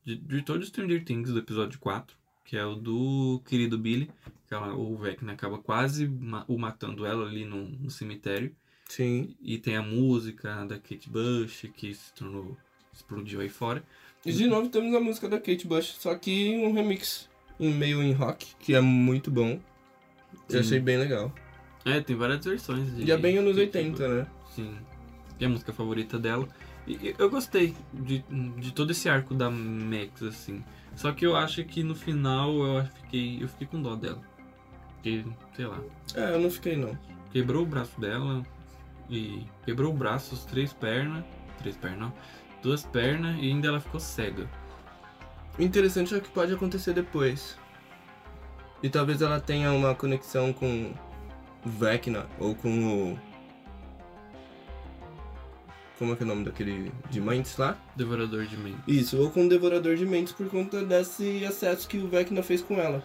de, 0.08 0.16
de 0.16 0.42
todo 0.42 0.66
Stranger 0.66 1.04
Things 1.04 1.30
do 1.32 1.40
episódio 1.40 1.78
4. 1.80 2.16
que 2.46 2.56
é 2.56 2.66
o 2.66 2.76
do 2.76 3.42
querido 3.46 3.78
Billy. 3.78 4.10
Que 4.48 4.54
ela, 4.54 4.74
o 4.74 4.96
Vecna 4.96 5.34
acaba 5.34 5.58
quase 5.58 6.08
ma- 6.08 6.46
o 6.48 6.58
matando 6.58 7.06
ela 7.06 7.28
ali 7.28 7.44
no, 7.44 7.66
no 7.68 7.92
cemitério. 7.92 8.56
Sim. 8.86 9.36
E 9.42 9.58
tem 9.58 9.76
a 9.76 9.82
música 9.82 10.66
da 10.66 10.80
Kate 10.80 11.10
Bush, 11.10 11.66
que 11.76 11.94
se 11.94 12.14
tornou. 12.14 12.56
explodiu 12.94 13.42
aí 13.42 13.50
fora. 13.50 13.84
E 14.26 14.32
de 14.32 14.48
novo 14.48 14.70
temos 14.70 14.96
a 14.96 15.00
música 15.02 15.28
da 15.28 15.38
Kate 15.40 15.68
Bush, 15.68 15.96
só 16.00 16.16
que 16.16 16.56
um 16.58 16.72
remix 16.74 17.30
em 17.60 17.74
meio 17.74 18.02
em 18.02 18.14
rock, 18.14 18.56
que 18.60 18.74
é 18.74 18.80
muito 18.82 19.30
bom. 19.30 19.60
Eu 20.50 20.54
Sim. 20.54 20.60
achei 20.60 20.80
bem 20.80 20.98
legal. 20.98 21.34
É, 21.84 22.00
tem 22.00 22.16
várias 22.16 22.44
versões. 22.46 22.96
De 22.96 23.04
E 23.04 23.12
é 23.12 23.18
bem 23.18 23.38
anos 23.38 23.56
Kate 23.58 23.78
80, 23.78 24.08
né? 24.08 24.28
Sim. 24.56 24.78
É 25.40 25.46
a 25.46 25.50
música 25.50 25.74
favorita 25.74 26.18
dela. 26.18 26.48
E 26.88 27.14
eu 27.18 27.30
gostei 27.30 27.76
de, 27.94 28.24
de 28.58 28.72
todo 28.72 28.92
esse 28.92 29.10
arco 29.10 29.34
da 29.34 29.50
Max, 29.52 30.24
assim. 30.24 30.64
Só 30.96 31.12
que 31.12 31.26
eu 31.26 31.36
acho 31.36 31.64
que 31.66 31.84
no 31.84 31.94
final 31.94 32.50
eu 32.64 32.86
fiquei, 32.86 33.44
eu 33.44 33.48
fiquei 33.50 33.68
com 33.68 33.82
dó 33.82 33.96
dela. 33.96 34.22
Porque, 34.94 35.24
sei 35.56 35.66
lá, 35.68 35.80
É, 36.16 36.34
eu 36.34 36.40
não 36.40 36.50
fiquei 36.50 36.76
não. 36.78 36.98
quebrou 37.32 37.64
o 37.64 37.66
braço 37.66 38.00
dela 38.00 38.42
e 39.10 39.46
quebrou 39.66 39.94
o 39.94 39.96
braço, 39.98 40.34
as 40.34 40.46
três 40.46 40.74
pernas. 40.74 41.24
Três 41.60 41.76
pernas, 41.76 42.00
não. 42.00 42.14
Duas 42.64 42.84
pernas 42.84 43.36
e 43.38 43.48
ainda 43.50 43.68
ela 43.68 43.80
ficou 43.80 44.00
cega. 44.00 44.50
O 45.60 45.62
interessante 45.62 46.14
é 46.14 46.18
o 46.18 46.22
que 46.22 46.30
pode 46.30 46.54
acontecer 46.54 46.94
depois. 46.94 47.58
E 48.82 48.90
talvez 48.90 49.22
ela 49.22 49.40
tenha 49.40 49.72
uma 49.72 49.94
conexão 49.94 50.54
com 50.54 50.94
o 51.66 51.70
Vecna 51.70 52.28
ou 52.40 52.56
com 52.56 53.14
o. 53.14 53.20
Como 55.98 56.14
é 56.14 56.16
que 56.16 56.22
é 56.22 56.26
o 56.26 56.28
nome 56.28 56.46
daquele 56.46 56.92
de 57.10 57.20
mentes 57.20 57.58
lá? 57.58 57.76
Devorador 57.96 58.46
de 58.46 58.56
mentes. 58.56 58.82
Isso, 58.88 59.18
ou 59.20 59.32
com 59.32 59.46
o 59.46 59.50
Devorador 59.50 59.96
de 59.96 60.06
Mentes 60.06 60.32
por 60.32 60.48
conta 60.48 60.86
desse 60.86 61.44
acesso 61.44 61.88
que 61.88 61.98
o 61.98 62.08
Vecna 62.08 62.44
fez 62.44 62.62
com 62.62 62.76
ela. 62.76 63.04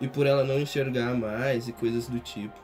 E 0.00 0.08
por 0.08 0.26
ela 0.26 0.42
não 0.42 0.58
enxergar 0.58 1.14
mais 1.14 1.68
e 1.68 1.72
coisas 1.72 2.08
do 2.08 2.18
tipo. 2.18 2.58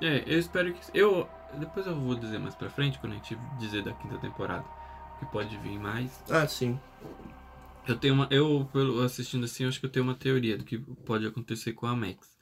É, 0.00 0.22
eu 0.26 0.38
espero 0.38 0.72
que. 0.72 0.80
Eu. 0.94 1.28
Depois 1.58 1.86
eu 1.86 1.94
vou 1.94 2.14
dizer 2.14 2.38
mais 2.38 2.54
pra 2.54 2.70
frente, 2.70 2.98
quando 2.98 3.12
a 3.12 3.16
gente 3.16 3.36
dizer 3.58 3.82
da 3.82 3.92
quinta 3.92 4.16
temporada. 4.18 4.64
Que 5.18 5.26
pode 5.26 5.56
vir 5.58 5.78
mais. 5.78 6.10
Ah, 6.30 6.46
sim. 6.46 6.78
Eu 7.86 7.96
tenho 7.96 8.14
uma. 8.14 8.28
Eu, 8.30 8.68
pelo 8.72 9.02
assistindo 9.02 9.44
assim, 9.44 9.64
eu 9.64 9.68
acho 9.68 9.80
que 9.80 9.86
eu 9.86 9.90
tenho 9.90 10.04
uma 10.04 10.14
teoria 10.14 10.56
do 10.56 10.64
que 10.64 10.78
pode 10.78 11.26
acontecer 11.26 11.72
com 11.74 11.86
a 11.86 11.94
Max. 11.94 12.38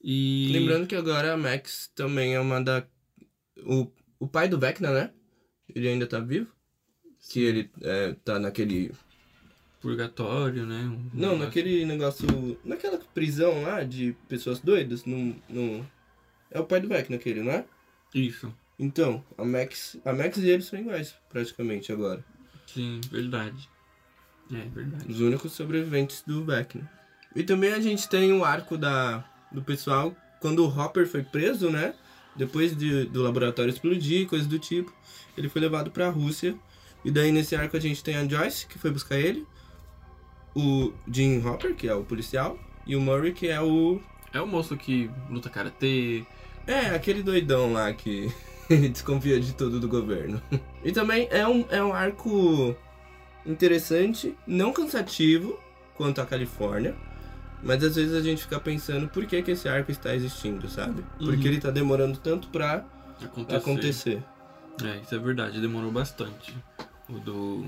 E. 0.00 0.50
Lembrando 0.52 0.86
que 0.86 0.94
agora 0.94 1.32
a 1.32 1.36
Max 1.36 1.90
também 1.96 2.34
é 2.34 2.40
uma 2.40 2.62
da. 2.62 2.86
O, 3.64 3.90
o 4.20 4.28
pai 4.28 4.48
do 4.48 4.58
Vecna, 4.58 4.92
né? 4.92 5.10
Ele 5.74 5.88
ainda 5.88 6.06
tá 6.06 6.18
vivo? 6.20 6.48
Que 7.30 7.40
ele 7.42 7.70
é, 7.82 8.14
tá 8.24 8.38
naquele. 8.38 8.92
Purgatório, 9.80 10.66
né? 10.66 10.80
Um 10.82 11.10
Não, 11.14 11.30
negócio- 11.30 11.38
naquele 11.38 11.84
negócio. 11.86 12.60
Naquela 12.64 12.98
prisão 13.14 13.62
lá 13.62 13.82
de 13.82 14.14
pessoas 14.28 14.60
doidas. 14.60 15.04
No, 15.04 15.34
no... 15.48 15.86
É 16.50 16.60
o 16.60 16.64
pai 16.64 16.80
do 16.80 16.88
Vecna 16.88 17.16
aquele, 17.16 17.42
não 17.42 17.52
é? 17.52 17.64
Isso. 18.14 18.52
Então, 18.78 19.24
a 19.38 19.44
Max. 19.44 19.96
A 20.04 20.12
Max 20.12 20.36
e 20.38 20.48
ele 20.48 20.62
são 20.62 20.78
iguais, 20.78 21.14
praticamente, 21.28 21.92
agora. 21.92 22.24
Sim, 22.66 23.00
verdade. 23.10 23.68
É, 24.52 24.68
verdade. 24.68 25.10
Os 25.10 25.20
únicos 25.20 25.52
sobreviventes 25.52 26.22
do 26.26 26.44
Vecna. 26.44 26.90
E 27.34 27.42
também 27.42 27.72
a 27.72 27.80
gente 27.80 28.08
tem 28.08 28.32
o 28.32 28.44
arco 28.44 28.76
da, 28.76 29.24
do 29.52 29.62
pessoal 29.62 30.14
quando 30.40 30.64
o 30.64 30.68
Hopper 30.68 31.06
foi 31.06 31.22
preso, 31.22 31.70
né? 31.70 31.94
Depois 32.36 32.76
de, 32.76 33.04
do 33.06 33.22
laboratório 33.22 33.70
explodir, 33.70 34.28
coisas 34.28 34.46
do 34.46 34.58
tipo. 34.58 34.92
Ele 35.36 35.48
foi 35.48 35.60
levado 35.60 35.90
pra 35.90 36.08
Rússia. 36.08 36.54
E 37.04 37.10
daí 37.10 37.32
nesse 37.32 37.56
arco 37.56 37.76
a 37.76 37.80
gente 37.80 38.02
tem 38.04 38.16
a 38.16 38.26
Joyce, 38.26 38.66
que 38.66 38.78
foi 38.78 38.90
buscar 38.90 39.18
ele. 39.18 39.46
O 40.54 40.92
Jim 41.10 41.44
Hopper, 41.44 41.74
que 41.74 41.88
é 41.88 41.94
o 41.94 42.04
policial. 42.04 42.58
E 42.86 42.96
o 42.96 43.00
Murray, 43.00 43.32
que 43.32 43.48
é 43.48 43.60
o. 43.60 44.00
É 44.32 44.40
o 44.40 44.46
moço 44.46 44.76
que 44.76 45.10
luta 45.28 45.50
karatê. 45.50 46.24
É, 46.66 46.94
aquele 46.94 47.22
doidão 47.22 47.72
lá 47.72 47.92
que 47.92 48.32
desconfia 48.68 49.40
de 49.40 49.54
tudo 49.54 49.80
do 49.80 49.88
governo. 49.88 50.40
E 50.82 50.92
também 50.92 51.28
é 51.30 51.46
um, 51.46 51.66
é 51.68 51.84
um 51.84 51.92
arco 51.92 52.74
interessante, 53.44 54.34
não 54.46 54.72
cansativo 54.72 55.60
quanto 55.94 56.22
a 56.22 56.26
Califórnia. 56.26 56.96
Mas 57.62 57.82
às 57.84 57.96
vezes 57.96 58.14
a 58.14 58.22
gente 58.22 58.42
fica 58.42 58.58
pensando 58.58 59.08
por 59.08 59.26
que, 59.26 59.42
que 59.42 59.50
esse 59.50 59.68
arco 59.68 59.90
está 59.90 60.14
existindo, 60.14 60.68
sabe? 60.68 61.04
Uhum. 61.20 61.32
ele 61.32 61.60
tá 61.60 61.70
demorando 61.70 62.18
tanto 62.18 62.48
pra 62.48 62.84
Acontecer. 63.22 63.56
acontecer. 63.56 64.22
É, 64.82 65.00
isso 65.02 65.14
é 65.14 65.18
verdade. 65.18 65.60
Demorou 65.60 65.92
bastante. 65.92 66.54
O 67.08 67.18
do. 67.18 67.66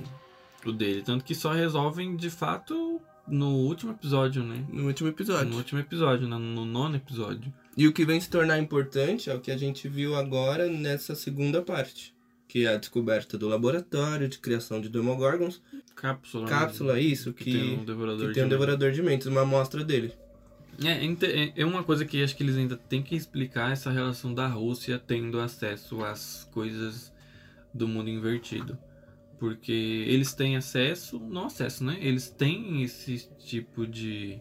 O 0.65 0.73
dele. 0.73 1.03
Tanto 1.03 1.25
que 1.25 1.35
só 1.35 1.53
resolvem 1.53 2.17
de 2.17 2.31
fato 2.31 3.01
no 3.27 3.49
último 3.51 3.93
episódio, 3.93 4.43
né? 4.43 4.65
No 4.71 4.87
último 4.87 5.09
episódio. 5.09 5.51
No 5.51 5.57
último 5.57 5.81
episódio, 5.81 6.27
no, 6.27 6.39
no 6.39 6.65
nono 6.65 6.97
episódio. 6.97 7.53
E 7.77 7.87
o 7.87 7.93
que 7.93 8.05
vem 8.05 8.21
se 8.21 8.31
tornar 8.31 8.59
importante 8.59 9.29
é 9.31 9.35
o 9.35 9.41
que 9.41 9.51
a 9.51 9.57
gente 9.57 9.89
viu 9.89 10.15
agora 10.15 10.69
nessa 10.69 11.15
segunda 11.15 11.61
parte. 11.63 12.15
Que 12.53 12.67
é 12.67 12.75
a 12.75 12.77
descoberta 12.77 13.39
do 13.39 13.49
laboratório 13.49 14.29
de 14.29 14.39
criação 14.39 14.79
de 14.79 14.91
Demogorgons. 14.91 15.63
Cápsula. 15.97 16.47
Cápsula, 16.47 17.01
isso, 17.01 17.33
Que, 17.33 17.45
que, 17.45 17.53
tem 17.53 17.79
um 17.79 17.85
devorador 17.87 18.27
que 18.27 18.29
de 18.29 18.35
tem 18.35 18.43
um 18.43 18.47
mentes. 18.47 18.51
devorador 18.59 18.93
de 18.93 19.03
mentes, 19.03 19.27
uma 19.27 19.41
amostra 19.41 19.83
dele. 19.83 20.13
É, 20.85 21.03
é- 21.27 21.53
é 21.57 21.65
uma 21.65 21.83
coisa 21.83 22.05
que 22.05 22.23
acho 22.23 22.37
que 22.37 22.43
eles 22.43 22.55
ainda 22.59 22.77
têm 22.77 23.03
que 23.03 23.17
explicar 23.17 23.73
essa 23.73 23.91
relação 23.91 24.35
da 24.35 24.47
Rússia 24.47 24.99
tendo 24.99 25.41
acesso 25.41 26.05
às 26.05 26.47
coisas 26.53 27.11
do 27.73 27.89
mundo 27.89 28.11
invertido. 28.11 28.77
Porque 29.39 29.73
eles 30.07 30.35
têm 30.35 30.55
acesso, 30.55 31.19
não 31.19 31.47
acesso, 31.47 31.83
né? 31.83 31.97
Eles 32.03 32.29
têm 32.29 32.83
esse 32.83 33.31
tipo 33.39 33.87
de. 33.87 34.39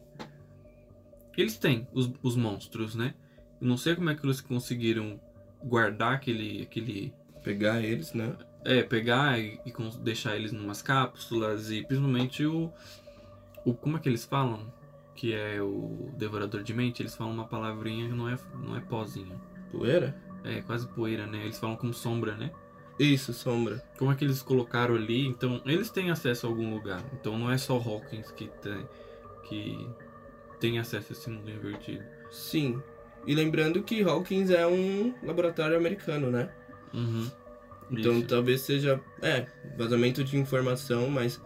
Eles 1.37 1.57
têm 1.57 1.87
os, 1.93 2.11
os 2.21 2.35
monstros, 2.35 2.93
né? 2.93 3.13
Eu 3.61 3.67
não 3.67 3.77
sei 3.77 3.95
como 3.95 4.09
é 4.09 4.15
que 4.15 4.25
eles 4.25 4.41
conseguiram 4.41 5.17
guardar 5.63 6.15
aquele. 6.15 6.63
aquele 6.63 7.13
Pegar 7.43 7.81
eles, 7.81 8.13
né? 8.13 8.35
é, 8.63 8.83
pegar 8.83 9.39
e, 9.39 9.59
e 9.65 9.73
deixar 9.99 10.35
eles 10.35 10.51
numas 10.51 10.81
cápsulas 10.81 11.71
e 11.71 11.83
principalmente 11.83 12.45
o, 12.45 12.71
o. 13.65 13.73
Como 13.73 13.97
é 13.97 13.99
que 13.99 14.09
eles 14.09 14.25
falam? 14.25 14.71
Que 15.15 15.33
é 15.33 15.61
o 15.61 16.11
devorador 16.17 16.63
de 16.63 16.73
mente, 16.73 17.01
eles 17.01 17.15
falam 17.15 17.33
uma 17.33 17.47
palavrinha 17.47 18.07
que 18.07 18.13
não 18.13 18.29
é, 18.29 18.37
não 18.53 18.77
é 18.77 18.79
pozinho. 18.79 19.39
Poeira? 19.71 20.15
É 20.43 20.61
quase 20.61 20.87
poeira, 20.87 21.27
né? 21.27 21.43
Eles 21.43 21.59
falam 21.59 21.75
como 21.75 21.93
sombra, 21.93 22.35
né? 22.35 22.51
Isso, 22.99 23.33
sombra. 23.33 23.83
Como 23.97 24.11
é 24.11 24.15
que 24.15 24.23
eles 24.23 24.41
colocaram 24.41 24.95
ali? 24.95 25.27
Então, 25.27 25.61
eles 25.65 25.89
têm 25.89 26.11
acesso 26.11 26.45
a 26.45 26.49
algum 26.49 26.73
lugar. 26.73 27.01
Então 27.13 27.37
não 27.37 27.51
é 27.51 27.57
só 27.57 27.75
Hawkins 27.75 28.31
que 28.31 28.47
tem, 28.61 28.87
que 29.43 29.87
tem 30.59 30.79
acesso 30.79 31.07
a 31.09 31.13
esse 31.13 31.29
mundo 31.29 31.49
invertido. 31.49 32.03
Sim. 32.31 32.81
E 33.25 33.35
lembrando 33.35 33.83
que 33.83 34.01
Hawkins 34.01 34.49
é 34.49 34.65
um 34.65 35.13
laboratório 35.23 35.77
americano, 35.77 36.31
né? 36.31 36.49
Uhum. 36.93 37.29
Então 37.91 38.19
Isso. 38.19 38.27
talvez 38.27 38.61
seja. 38.61 38.99
É, 39.21 39.45
vazamento 39.77 40.23
de 40.23 40.37
informação, 40.37 41.09
mas 41.09 41.41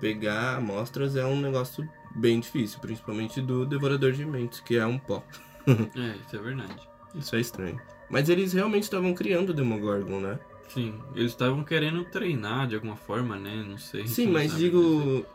pegar 0.00 0.56
amostras 0.56 1.16
é 1.16 1.24
um 1.24 1.40
negócio 1.40 1.88
bem 2.16 2.40
difícil, 2.40 2.80
principalmente 2.80 3.40
do 3.40 3.64
Devorador 3.66 4.12
de 4.12 4.24
Mentes, 4.24 4.60
que 4.60 4.76
é 4.76 4.86
um 4.86 4.98
pó. 4.98 5.22
É, 5.68 6.16
isso 6.26 6.34
é 6.34 6.38
verdade. 6.38 6.88
Isso 7.14 7.36
é 7.36 7.40
estranho. 7.40 7.78
Mas 8.08 8.28
eles 8.30 8.54
realmente 8.54 8.84
estavam 8.84 9.12
criando 9.12 9.50
o 9.50 9.54
Demogorgon, 9.54 10.18
né? 10.20 10.38
Sim, 10.68 10.94
eles 11.14 11.32
estavam 11.32 11.62
querendo 11.62 12.04
treinar 12.06 12.66
de 12.66 12.74
alguma 12.74 12.96
forma, 12.96 13.36
né? 13.36 13.64
Não 13.68 13.76
sei. 13.76 14.06
Sim, 14.06 14.26
não 14.26 14.32
mas 14.34 14.50
sabe 14.52 14.64
dizer. 14.64 14.70
digo. 14.70 15.26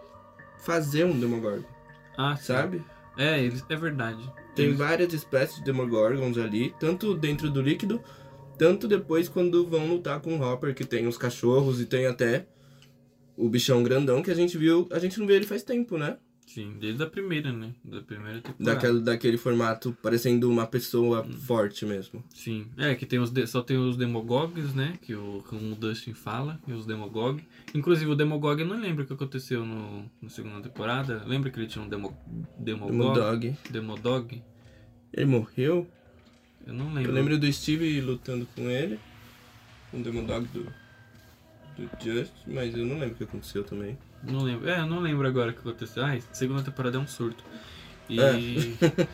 Fazer 0.58 1.03
um 1.06 1.19
Demogorgon, 1.19 1.67
Ah, 2.17 2.36
sim. 2.36 2.43
sabe? 2.45 2.84
É, 3.17 3.39
eles, 3.43 3.63
é 3.69 3.75
verdade. 3.75 4.32
Tem 4.56 4.65
Eles- 4.67 4.77
várias 4.77 5.13
espécies 5.13 5.58
de 5.58 5.63
Demogorgons 5.65 6.38
ali, 6.38 6.73
tanto 6.79 7.13
dentro 7.15 7.49
do 7.51 7.62
líquido, 7.62 8.01
tanto 8.57 8.87
depois 8.87 9.27
quando 9.29 9.65
vão 9.67 9.87
lutar 9.87 10.19
com 10.21 10.37
o 10.37 10.41
Hopper, 10.41 10.73
que 10.75 10.85
tem 10.85 11.07
os 11.07 11.17
cachorros 11.17 11.79
e 11.81 11.85
tem 11.85 12.05
até 12.05 12.45
o 13.35 13.49
bichão 13.49 13.81
grandão 13.83 14.21
que 14.21 14.31
a 14.31 14.35
gente 14.35 14.57
viu. 14.57 14.87
A 14.91 14.99
gente 14.99 15.19
não 15.19 15.27
vê 15.27 15.35
ele 15.35 15.45
faz 15.45 15.63
tempo, 15.63 15.97
né? 15.97 16.17
Sim, 16.45 16.75
desde 16.79 17.01
a 17.01 17.07
primeira, 17.07 17.51
né? 17.51 17.73
Da 17.83 18.01
primeira 18.01 18.39
temporada. 18.41 18.75
Daquele, 18.75 18.99
daquele 18.99 19.37
formato 19.37 19.97
parecendo 20.03 20.51
uma 20.51 20.67
pessoa 20.67 21.23
forte 21.23 21.83
mesmo. 21.83 22.23
Sim. 22.29 22.67
É, 22.77 22.93
que 22.93 23.05
tem 23.07 23.17
os 23.17 23.31
de- 23.31 23.47
só 23.47 23.61
tem 23.63 23.77
os 23.77 23.97
Demogogs, 23.97 24.75
né? 24.75 24.93
Que 25.01 25.15
o, 25.15 25.41
como 25.49 25.71
o 25.71 25.75
Dustin 25.75 26.13
fala, 26.13 26.59
e 26.67 26.73
os 26.73 26.85
Demogog. 26.85 27.41
Inclusive 27.73 28.11
o 28.11 28.15
Demogog, 28.15 28.61
eu 28.61 28.67
não 28.67 28.79
lembro 28.79 29.03
o 29.03 29.07
que 29.07 29.13
aconteceu 29.13 29.65
no, 29.65 30.05
na 30.21 30.29
segunda 30.29 30.61
temporada. 30.61 31.23
Lembra 31.25 31.49
que 31.49 31.57
ele 31.59 31.65
tinha 31.65 31.83
um 31.83 31.89
Demo, 31.89 32.15
Demogog? 32.59 32.91
Demodog. 32.91 33.55
Demodog? 33.71 34.43
Ele 35.13 35.25
morreu. 35.25 35.87
Eu 36.65 36.73
não 36.73 36.93
lembro. 36.93 37.12
Eu 37.12 37.15
lembro 37.15 37.38
do 37.38 37.52
Steve 37.52 37.99
lutando 38.02 38.47
com 38.56 38.69
ele. 38.69 38.99
Com 39.91 39.99
o 39.99 40.04
Demodog 40.04 40.47
do, 40.47 40.63
do 41.78 41.89
Just, 42.04 42.32
mas 42.47 42.76
eu 42.76 42.86
não 42.86 42.97
lembro 42.97 43.15
o 43.15 43.17
que 43.17 43.23
aconteceu 43.23 43.63
também. 43.63 43.97
Não 44.23 44.41
lembro. 44.41 44.67
É, 44.69 44.80
eu 44.80 44.88
não 44.88 44.99
lembro 44.99 45.28
agora 45.28 45.52
o 45.52 45.54
que 45.54 45.60
aconteceu. 45.60 46.04
Ai, 46.04 46.23
segunda 46.32 46.63
temporada 46.63 46.97
é 46.97 46.99
um 46.99 47.08
surto. 47.08 47.43
E. 48.10 48.19
É. 48.19 48.34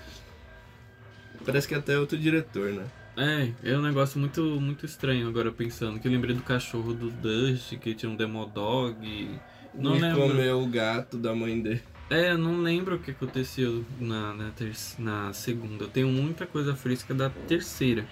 Parece 1.45 1.67
que 1.67 1.75
até 1.75 1.93
é 1.93 1.99
outro 1.99 2.17
diretor, 2.17 2.71
né? 2.71 2.85
É, 3.17 3.71
é 3.71 3.77
um 3.77 3.81
negócio 3.81 4.19
muito, 4.19 4.41
muito 4.61 4.85
estranho 4.85 5.27
agora 5.27 5.51
pensando. 5.51 5.99
Que 5.99 6.07
eu 6.07 6.11
lembrei 6.11 6.35
do 6.35 6.43
cachorro 6.43 6.93
do 6.93 7.09
Dust, 7.09 7.75
que 7.77 7.93
tinha 7.93 8.09
um 8.09 8.15
Demodog. 8.15 8.95
e- 9.05 9.37
Não 9.73 9.95
e 9.95 9.99
lembro. 9.99 10.21
comeu 10.21 10.61
o 10.61 10.67
gato 10.67 11.17
da 11.17 11.33
mãe 11.35 11.59
dele. 11.61 11.81
É, 12.09 12.31
eu 12.31 12.39
não 12.39 12.61
lembro 12.61 12.95
o 12.95 12.99
que 12.99 13.11
aconteceu 13.11 13.85
na, 13.99 14.33
na, 14.33 14.51
na 14.97 15.33
segunda. 15.33 15.83
Eu 15.83 15.89
tenho 15.89 16.07
muita 16.07 16.47
coisa 16.47 16.75
fresca 16.75 17.13
da 17.13 17.29
terceira. 17.29 18.07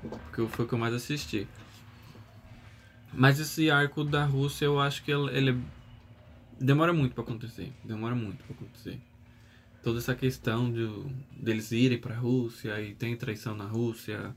Porque 0.00 0.46
foi 0.46 0.64
o 0.64 0.68
que 0.68 0.74
eu 0.74 0.78
mais 0.78 0.94
assisti. 0.94 1.48
Mas 3.12 3.40
esse 3.40 3.68
arco 3.68 4.04
da 4.04 4.24
Rússia, 4.24 4.66
eu 4.66 4.78
acho 4.78 5.02
que 5.02 5.10
ele, 5.10 5.36
ele 5.36 5.60
demora 6.60 6.92
muito 6.92 7.12
pra 7.12 7.24
acontecer. 7.24 7.72
Demora 7.82 8.14
muito 8.14 8.44
pra 8.44 8.54
acontecer. 8.54 9.00
Toda 9.82 9.98
essa 9.98 10.14
questão 10.14 10.70
de, 10.70 10.88
deles 11.32 11.72
irem 11.72 11.98
pra 11.98 12.14
Rússia 12.14 12.80
e 12.80 12.94
tem 12.94 13.16
traição 13.16 13.56
na 13.56 13.64
Rússia. 13.64 14.36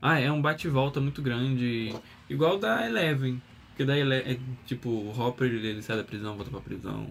Ah, 0.00 0.20
é 0.20 0.30
um 0.30 0.40
bate-volta 0.40 1.00
muito 1.00 1.20
grande. 1.20 1.92
Igual 2.30 2.56
da 2.56 2.86
Eleven. 2.86 3.42
Porque 3.68 3.84
da 3.84 3.98
Eleven, 3.98 4.34
é, 4.34 4.38
tipo, 4.64 4.88
o 4.88 5.18
Hopper 5.18 5.50
ele 5.50 5.82
sai 5.82 5.96
da 5.96 6.04
prisão, 6.04 6.36
volta 6.36 6.52
pra 6.52 6.60
prisão. 6.60 7.08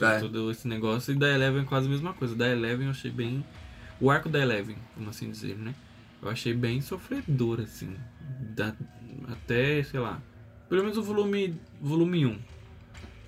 É. 0.00 0.18
Todo 0.18 0.50
esse 0.50 0.66
negócio. 0.68 1.14
E 1.14 1.18
da 1.18 1.28
Eleven 1.28 1.62
é 1.62 1.64
quase 1.64 1.86
a 1.86 1.90
mesma 1.90 2.12
coisa. 2.12 2.34
Da 2.34 2.48
Eleven 2.48 2.86
eu 2.86 2.90
achei 2.90 3.10
bem. 3.10 3.44
O 4.00 4.10
arco 4.10 4.28
da 4.28 4.40
Eleven, 4.40 4.76
vamos 4.96 5.16
assim 5.16 5.30
dizer, 5.30 5.56
né? 5.56 5.74
Eu 6.20 6.28
achei 6.28 6.52
bem 6.52 6.80
sofredor, 6.80 7.60
assim. 7.60 7.94
Da... 8.56 8.74
Até, 9.28 9.82
sei 9.82 10.00
lá. 10.00 10.20
Pelo 10.68 10.82
menos 10.82 10.98
o 10.98 11.02
volume, 11.02 11.54
volume 11.80 12.26
1. 12.26 12.38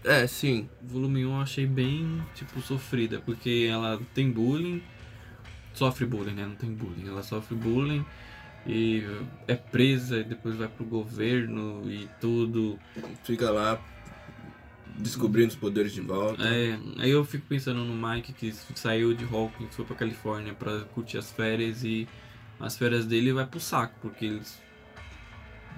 É, 0.05 0.27
sim. 0.27 0.69
Volume 0.83 1.25
1 1.25 1.35
eu 1.35 1.41
achei 1.41 1.67
bem, 1.67 2.23
tipo, 2.35 2.61
sofrida. 2.61 3.21
Porque 3.21 3.69
ela 3.71 4.01
tem 4.15 4.31
bullying. 4.31 4.83
Sofre 5.73 6.07
bullying, 6.07 6.35
né? 6.35 6.47
Não 6.47 6.57
tem 6.57 6.73
bullying. 6.73 7.09
Ela 7.09 7.23
sofre 7.23 7.55
bullying. 7.55 8.05
E 8.67 9.05
é 9.47 9.55
presa 9.55 10.19
e 10.19 10.25
depois 10.25 10.57
vai 10.57 10.69
pro 10.69 10.85
governo 10.85 11.83
e 11.89 12.09
tudo. 12.21 12.79
Fica 13.23 13.51
lá 13.51 13.81
descobrindo 14.99 15.49
os 15.49 15.57
poderes 15.57 15.93
de 15.93 16.01
volta. 16.01 16.43
É, 16.47 16.79
aí 16.99 17.11
eu 17.11 17.25
fico 17.25 17.45
pensando 17.49 17.81
no 17.85 17.95
Mike 18.09 18.33
que 18.33 18.53
saiu 18.75 19.15
de 19.15 19.25
Hawkins, 19.25 19.75
foi 19.75 19.85
pra 19.85 19.97
Califórnia 19.97 20.55
pra 20.55 20.81
curtir 20.95 21.19
as 21.19 21.31
férias 21.31 21.85
e 21.85 22.07
as 22.59 22.77
férias 22.77 23.05
dele 23.05 23.33
vai 23.33 23.47
pro 23.47 23.61
saco, 23.61 23.95
porque 24.01 24.25
eles 24.25 24.61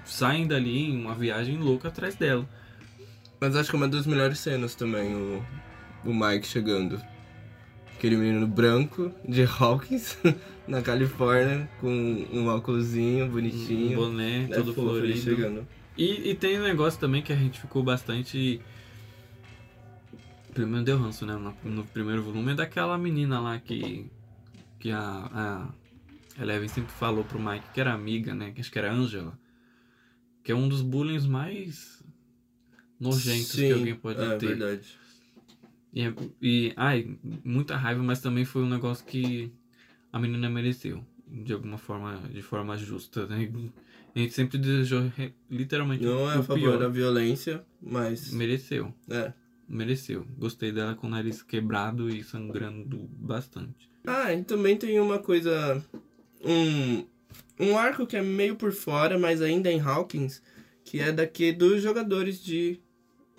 saem 0.05 0.47
dali 0.47 0.85
em 0.91 0.97
uma 1.01 1.13
viagem 1.13 1.57
louca 1.57 1.89
atrás 1.89 2.15
dela. 2.15 2.47
Mas 3.39 3.55
acho 3.55 3.69
que 3.69 3.75
é 3.75 3.79
uma 3.79 3.87
das 3.87 4.05
melhores 4.05 4.39
cenas 4.39 4.75
também, 4.75 5.13
o, 5.15 5.43
o 6.05 6.13
Mike 6.13 6.47
chegando. 6.47 7.01
Aquele 7.95 8.15
menino 8.15 8.47
branco 8.47 9.11
de 9.27 9.43
Hawkins 9.43 10.17
na 10.65 10.81
Califórnia 10.81 11.69
com 11.81 11.89
um 12.31 12.47
óculosinho 12.47 13.25
Um 13.25 13.29
bonitinho. 13.29 13.97
boné, 13.97 14.45
É 14.45 14.55
todo 14.55 14.73
fofo 14.73 14.89
florido. 14.91 15.17
chegando. 15.19 15.67
E, 15.97 16.29
e 16.29 16.35
tem 16.35 16.57
um 16.57 16.63
negócio 16.63 16.97
também 16.97 17.21
que 17.21 17.33
a 17.33 17.35
gente 17.35 17.59
ficou 17.59 17.83
bastante. 17.83 18.61
Menos 20.65 20.85
deu 20.85 20.97
ranço, 20.97 21.25
né? 21.25 21.35
No, 21.63 21.85
primeiro 21.85 22.21
volume, 22.23 22.51
é 22.51 22.55
daquela 22.55 22.97
menina 22.97 23.39
lá 23.39 23.59
que. 23.59 24.09
Que 24.79 24.91
a, 24.91 25.69
a 26.37 26.41
Eleven 26.41 26.67
sempre 26.69 26.91
falou 26.93 27.23
pro 27.25 27.39
Mike 27.39 27.65
que 27.73 27.81
era 27.81 27.93
amiga, 27.93 28.33
né? 28.33 28.51
Que 28.51 28.61
acho 28.61 28.71
que 28.71 28.79
era 28.79 28.91
Angela. 28.93 29.37
Que 30.43 30.51
é 30.53 30.55
um 30.55 30.69
dos 30.69 30.81
bullying 30.81 31.19
mais 31.27 32.01
nojentos 32.99 33.51
que 33.51 33.57
Sim, 33.67 33.73
alguém 33.73 33.95
pode 33.95 34.21
é 34.21 34.37
ter. 34.37 34.47
verdade. 34.47 34.97
E, 35.93 36.01
é- 36.01 36.13
e, 36.41 36.73
ai, 36.77 37.17
muita 37.43 37.75
raiva, 37.75 38.01
mas 38.03 38.21
também 38.21 38.45
foi 38.45 38.61
um 38.63 38.69
negócio 38.69 39.05
que 39.05 39.51
a 40.13 40.19
menina 40.19 40.49
mereceu. 40.49 41.03
De 41.27 41.53
alguma 41.53 41.77
forma, 41.77 42.17
de 42.33 42.41
forma 42.41 42.75
justa, 42.77 43.27
né? 43.27 43.51
A 44.15 44.19
gente 44.19 44.33
sempre 44.33 44.57
desejou 44.57 45.11
literalmente 45.49 46.03
Não 46.03 46.29
é 46.31 46.35
a 46.37 46.41
favor 46.43 46.55
pior. 46.59 46.79
da 46.79 46.87
violência, 46.87 47.63
mas. 47.81 48.31
Mereceu, 48.31 48.93
É. 49.09 49.31
mereceu. 49.69 50.25
Gostei 50.37 50.71
dela 50.71 50.95
com 50.95 51.07
o 51.07 51.09
nariz 51.09 51.41
quebrado 51.43 52.09
e 52.09 52.23
sangrando 52.23 52.97
bastante. 53.13 53.89
Ah, 54.05 54.33
e 54.33 54.43
também 54.43 54.75
tem 54.75 54.99
uma 54.99 55.19
coisa. 55.19 55.83
Um, 56.43 57.05
um 57.59 57.77
arco 57.77 58.07
que 58.07 58.17
é 58.17 58.21
meio 58.21 58.55
por 58.55 58.71
fora, 58.71 59.19
mas 59.19 59.41
ainda 59.41 59.71
em 59.71 59.79
Hawkins, 59.79 60.41
que 60.83 60.99
é 60.99 61.11
daqui 61.11 61.51
dos 61.51 61.81
jogadores 61.81 62.43
de 62.43 62.79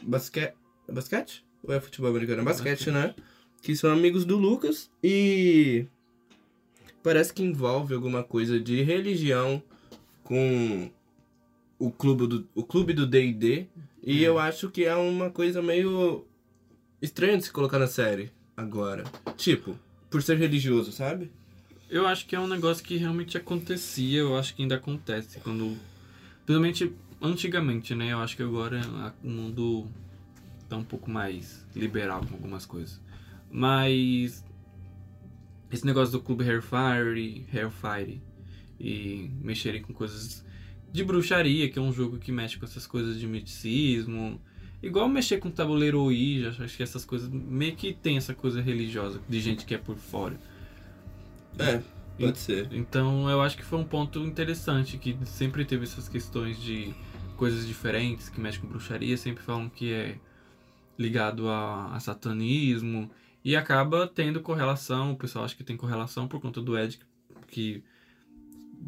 basquete. 0.02 0.54
Basquete? 0.90 1.44
Ou 1.62 1.74
é 1.74 1.80
futebol 1.80 2.10
americano? 2.10 2.42
É 2.42 2.44
basquete, 2.44 2.90
Basquete. 2.90 2.92
né? 2.94 3.14
Que 3.62 3.74
são 3.74 3.90
amigos 3.90 4.24
do 4.24 4.36
Lucas 4.36 4.90
e. 5.02 5.86
Parece 7.02 7.32
que 7.32 7.42
envolve 7.42 7.94
alguma 7.94 8.22
coisa 8.22 8.60
de 8.60 8.82
religião 8.82 9.62
com 10.22 10.90
o 11.78 11.90
clube 11.90 12.26
do, 12.26 12.48
o 12.54 12.62
clube 12.62 12.92
do 12.92 13.06
D&D. 13.06 13.66
E 14.02 14.22
eu 14.22 14.38
acho 14.38 14.70
que 14.70 14.84
é 14.84 14.94
uma 14.94 15.30
coisa 15.30 15.60
meio 15.60 16.26
estranha 17.02 17.36
de 17.36 17.44
se 17.44 17.52
colocar 17.52 17.78
na 17.78 17.86
série 17.86 18.30
agora. 18.56 19.04
Tipo, 19.36 19.78
por 20.08 20.22
ser 20.22 20.38
religioso, 20.38 20.92
sabe? 20.92 21.30
Eu 21.88 22.06
acho 22.06 22.26
que 22.26 22.36
é 22.36 22.40
um 22.40 22.46
negócio 22.46 22.84
que 22.84 22.96
realmente 22.96 23.36
acontecia, 23.36 24.20
eu 24.20 24.36
acho 24.36 24.54
que 24.54 24.62
ainda 24.62 24.76
acontece 24.76 25.40
quando. 25.40 25.76
Principalmente 26.44 26.94
antigamente, 27.20 27.94
né? 27.94 28.12
Eu 28.12 28.18
acho 28.20 28.36
que 28.36 28.42
agora 28.42 28.80
o 29.22 29.28
mundo 29.28 29.88
tá 30.68 30.76
um 30.76 30.84
pouco 30.84 31.10
mais 31.10 31.66
liberal 31.74 32.24
com 32.24 32.34
algumas 32.34 32.64
coisas. 32.64 33.00
Mas. 33.50 34.44
Esse 35.70 35.86
negócio 35.86 36.10
do 36.10 36.20
clube 36.20 36.42
Hairfire, 36.42 37.46
Hairfire 37.52 38.20
e 38.80 39.30
mexerem 39.40 39.82
com 39.82 39.92
coisas 39.92 40.44
de 40.92 41.04
bruxaria, 41.04 41.68
que 41.68 41.78
é 41.78 41.82
um 41.82 41.92
jogo 41.92 42.18
que 42.18 42.32
mexe 42.32 42.58
com 42.58 42.64
essas 42.64 42.86
coisas 42.86 43.18
de 43.18 43.26
misticismo. 43.26 44.40
Igual 44.82 45.08
mexer 45.08 45.38
com 45.38 45.50
tabuleiro 45.50 46.00
Ouija, 46.00 46.54
acho 46.64 46.76
que 46.76 46.82
essas 46.82 47.04
coisas 47.04 47.28
meio 47.28 47.76
que 47.76 47.92
tem 47.92 48.16
essa 48.16 48.34
coisa 48.34 48.60
religiosa 48.60 49.20
de 49.28 49.40
gente 49.40 49.64
que 49.64 49.74
é 49.74 49.78
por 49.78 49.96
fora. 49.96 50.38
É, 51.58 51.82
pode 52.18 52.38
ser. 52.38 52.68
Então 52.72 53.28
eu 53.28 53.42
acho 53.42 53.56
que 53.56 53.64
foi 53.64 53.78
um 53.78 53.84
ponto 53.84 54.20
interessante, 54.20 54.96
que 54.96 55.16
sempre 55.26 55.64
teve 55.64 55.84
essas 55.84 56.08
questões 56.08 56.60
de 56.60 56.94
coisas 57.36 57.66
diferentes, 57.66 58.28
que 58.28 58.40
mexem 58.40 58.60
com 58.60 58.68
bruxaria, 58.68 59.16
sempre 59.16 59.42
falam 59.42 59.68
que 59.68 59.92
é 59.92 60.16
ligado 60.98 61.48
a, 61.48 61.94
a 61.94 62.00
satanismo, 62.00 63.10
e 63.42 63.56
acaba 63.56 64.06
tendo 64.06 64.40
correlação, 64.40 65.12
o 65.12 65.16
pessoal 65.16 65.44
acha 65.44 65.56
que 65.56 65.64
tem 65.64 65.76
correlação 65.76 66.28
por 66.28 66.40
conta 66.40 66.60
do 66.60 66.78
Ed, 66.78 67.00
que 67.48 67.82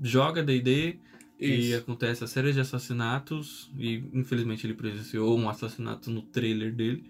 joga 0.02 0.42
D&D, 0.42 0.98
e 1.44 1.70
Isso. 1.70 1.78
acontece 1.78 2.22
a 2.24 2.26
série 2.26 2.52
de 2.52 2.60
assassinatos, 2.60 3.70
e 3.78 4.02
infelizmente 4.12 4.66
ele 4.66 4.74
presenciou 4.74 5.36
um 5.38 5.48
assassinato 5.48 6.10
no 6.10 6.22
trailer 6.22 6.72
dele. 6.72 7.04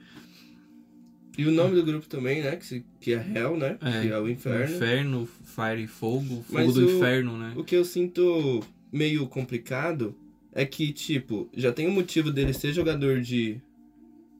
E 1.38 1.46
o 1.46 1.50
nome 1.50 1.74
do 1.74 1.82
grupo 1.84 2.06
também, 2.06 2.42
né? 2.42 2.56
Que, 2.56 2.66
se- 2.66 2.84
que 3.00 3.12
é 3.14 3.16
Hell, 3.34 3.56
né? 3.56 3.78
É, 3.80 4.02
que 4.02 4.08
é 4.08 4.18
o 4.18 4.28
inferno. 4.28 4.76
Inferno, 4.76 5.26
Fire 5.44 5.82
e 5.82 5.86
Fogo, 5.86 6.42
Fogo 6.42 6.46
Mas 6.50 6.74
do 6.74 6.86
o- 6.86 6.96
Inferno, 6.96 7.38
né? 7.38 7.52
O 7.56 7.64
que 7.64 7.74
eu 7.74 7.84
sinto 7.84 8.60
meio 8.92 9.26
complicado 9.26 10.14
é 10.52 10.66
que, 10.66 10.92
tipo, 10.92 11.48
já 11.56 11.72
tem 11.72 11.86
o 11.86 11.90
motivo 11.90 12.30
dele 12.30 12.52
ser 12.52 12.72
jogador 12.74 13.22
de 13.22 13.60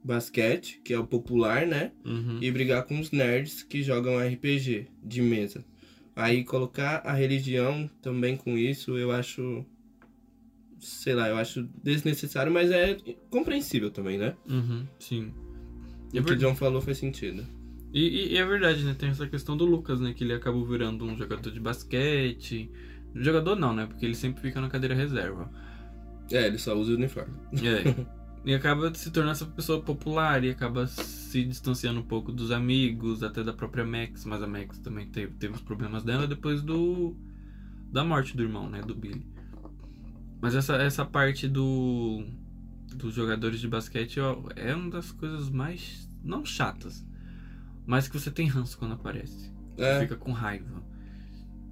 basquete, 0.05 0.81
que 0.85 0.93
é 0.93 0.99
o 0.99 1.07
popular, 1.07 1.67
né? 1.67 1.93
Uhum. 2.05 2.39
E 2.43 2.51
brigar 2.51 2.85
com 2.85 2.99
os 3.01 3.11
nerds 3.11 3.63
que 3.63 3.83
jogam 3.83 4.19
RPG 4.21 4.87
de 5.03 5.23
mesa. 5.23 5.65
Aí 6.15 6.45
colocar 6.45 6.99
a 7.07 7.13
religião 7.15 7.89
também 8.03 8.37
com 8.37 8.59
isso, 8.59 8.99
eu 8.99 9.11
acho. 9.11 9.65
Sei 10.83 11.15
lá, 11.15 11.29
eu 11.29 11.37
acho 11.37 11.63
desnecessário, 11.83 12.53
mas 12.53 12.71
é 12.71 12.97
compreensível 13.31 13.91
também, 13.91 14.19
né? 14.19 14.35
Uhum, 14.49 14.85
sim. 14.99 15.33
É 16.13 16.21
o 16.21 16.25
que 16.25 16.33
o. 16.33 16.37
John 16.37 16.55
falou 16.57 16.81
faz 16.83 16.99
sentido. 16.99 17.47
E, 17.95 18.01
e- 18.01 18.33
e 18.33 18.37
é 18.37 18.45
verdade, 18.45 18.85
né? 18.85 18.95
Tem 18.99 19.09
essa 19.11 19.27
questão 19.29 19.57
do 19.57 19.65
Lucas, 19.65 20.01
né? 20.01 20.13
Que 20.13 20.25
ele 20.25 20.33
acabou 20.33 20.65
virando 20.67 21.05
um 21.05 21.17
jogador 21.17 21.51
de 21.51 21.61
Jogador 23.15 23.55
não, 23.57 23.75
né? 23.75 23.87
Porque 23.87 24.05
ele 24.05 24.15
sempre 24.15 24.43
fica 24.43 24.61
na 24.61 24.69
cadeira 24.69 24.95
reserva. 24.95 25.51
É, 26.31 26.47
ele 26.47 26.59
só 26.59 26.75
usa 26.75 26.93
o 26.93 26.95
uniforme. 26.97 27.35
É. 27.53 27.95
e 28.45 28.55
acaba 28.55 28.93
se 28.95 29.11
tornando 29.11 29.33
essa 29.33 29.47
pessoa 29.47 29.81
popular 29.83 30.43
e 30.43 30.51
acaba 30.51 30.87
se 30.87 31.45
distanciando 31.45 32.01
um 32.01 32.05
pouco 32.05 32.33
dos 32.33 32.51
amigos, 32.51 33.23
até 33.23 33.45
da 33.45 33.53
própria 33.53 33.85
Max. 33.85 34.25
Mas 34.25 34.43
a 34.43 34.47
Max 34.47 34.79
também 34.79 35.07
teve, 35.09 35.33
teve 35.35 35.55
os 35.55 35.61
problemas 35.61 36.03
dela 36.03 36.27
depois 36.27 36.63
do. 36.63 37.15
da 37.93 38.03
morte 38.03 38.35
do 38.37 38.43
irmão, 38.43 38.69
né? 38.71 38.81
Do 38.81 38.95
Billy. 38.95 39.27
Mas 40.43 40.57
essa, 40.57 40.75
essa 40.75 41.05
parte 41.07 41.47
do. 41.47 42.27
dos 42.97 43.15
jogadores 43.15 43.61
de 43.61 43.69
basquete 43.69 44.19
ó, 44.19 44.43
é 44.57 44.75
uma 44.75 44.91
das 44.91 45.13
coisas 45.13 45.49
mais. 45.49 46.09
não 46.23 46.45
chatas. 46.45 47.07
Mas 47.87 48.09
que 48.09 48.19
você 48.19 48.31
tem 48.31 48.49
ranço 48.49 48.77
quando 48.77 48.95
aparece. 48.95 49.53
É, 49.79 50.01
fica 50.01 50.17
com 50.17 50.33
raiva. 50.33 50.83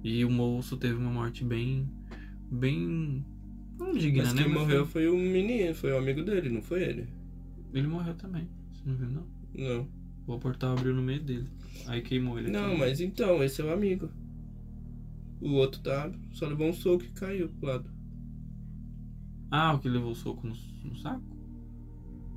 E 0.03 0.23
o 0.25 0.31
moço 0.31 0.77
teve 0.77 0.95
uma 0.95 1.11
morte 1.11 1.43
bem. 1.43 1.87
bem. 2.49 3.25
não 3.77 3.91
digna, 3.91 4.23
mas 4.23 4.33
né? 4.33 4.43
quem 4.43 4.53
morreu 4.53 4.85
foi- 4.85 5.03
foi 5.03 5.09
o 5.09 5.17
menino, 5.17 5.75
foi 5.75 5.91
o 5.91 5.97
amigo 5.97 6.23
dele, 6.23 6.49
não 6.49 6.61
foi 6.61 6.81
ele? 6.83 7.07
Ele 7.73 7.87
morreu 7.87 8.13
também. 8.15 8.47
Você 8.71 8.83
não 8.85 8.95
viu, 8.95 9.09
não? 9.09 9.27
Não. 9.53 9.87
O 10.27 10.39
portal 10.39 10.77
abriu 10.77 10.93
no 10.95 11.01
meio 11.01 11.21
dele. 11.21 11.47
Aí 11.87 12.01
queimou 12.01 12.39
ele. 12.39 12.49
Não, 12.49 12.61
também. 12.61 12.79
mas 12.79 13.01
então, 13.01 13.43
esse 13.43 13.61
é 13.61 13.65
o 13.65 13.73
amigo. 13.73 14.09
O 15.41 15.51
outro 15.55 15.81
tá. 15.81 16.09
Só 16.31 16.47
levou 16.47 16.69
um 16.69 16.73
soco 16.73 17.03
e 17.03 17.09
caiu 17.09 17.49
pro 17.49 17.67
lado. 17.67 18.00
Ah, 19.51 19.73
o 19.73 19.79
que 19.79 19.89
levou 19.89 20.11
o 20.11 20.15
soco 20.15 20.47
no, 20.47 20.55
no 20.85 20.95
saco? 20.95 21.21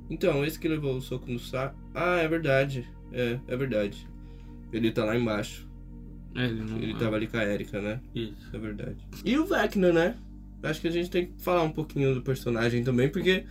Então, 0.09 0.45
esse 0.45 0.59
que 0.59 0.67
levou 0.67 0.95
o 0.97 1.01
soco 1.01 1.31
no 1.31 1.39
saco. 1.39 1.75
Ah, 1.93 2.17
é 2.17 2.27
verdade. 2.27 2.87
É, 3.11 3.39
é 3.47 3.55
verdade. 3.57 4.07
Ele 4.71 4.91
tá 4.91 5.05
lá 5.05 5.17
embaixo. 5.17 5.67
É, 6.35 6.45
ele 6.45 6.61
não. 6.63 6.77
Ele 6.77 6.91
ah, 6.93 6.97
tava 6.97 7.15
ali 7.15 7.27
com 7.27 7.37
a 7.37 7.45
Erika, 7.45 7.81
né? 7.81 8.01
Isso. 8.13 8.53
É 8.53 8.59
verdade. 8.59 8.97
E 9.23 9.37
o 9.37 9.45
Vecna, 9.45 9.91
né? 9.93 10.15
Acho 10.61 10.81
que 10.81 10.87
a 10.87 10.91
gente 10.91 11.09
tem 11.09 11.27
que 11.27 11.41
falar 11.41 11.63
um 11.63 11.71
pouquinho 11.71 12.13
do 12.13 12.21
personagem 12.21 12.83
também, 12.83 13.07
porque 13.09 13.45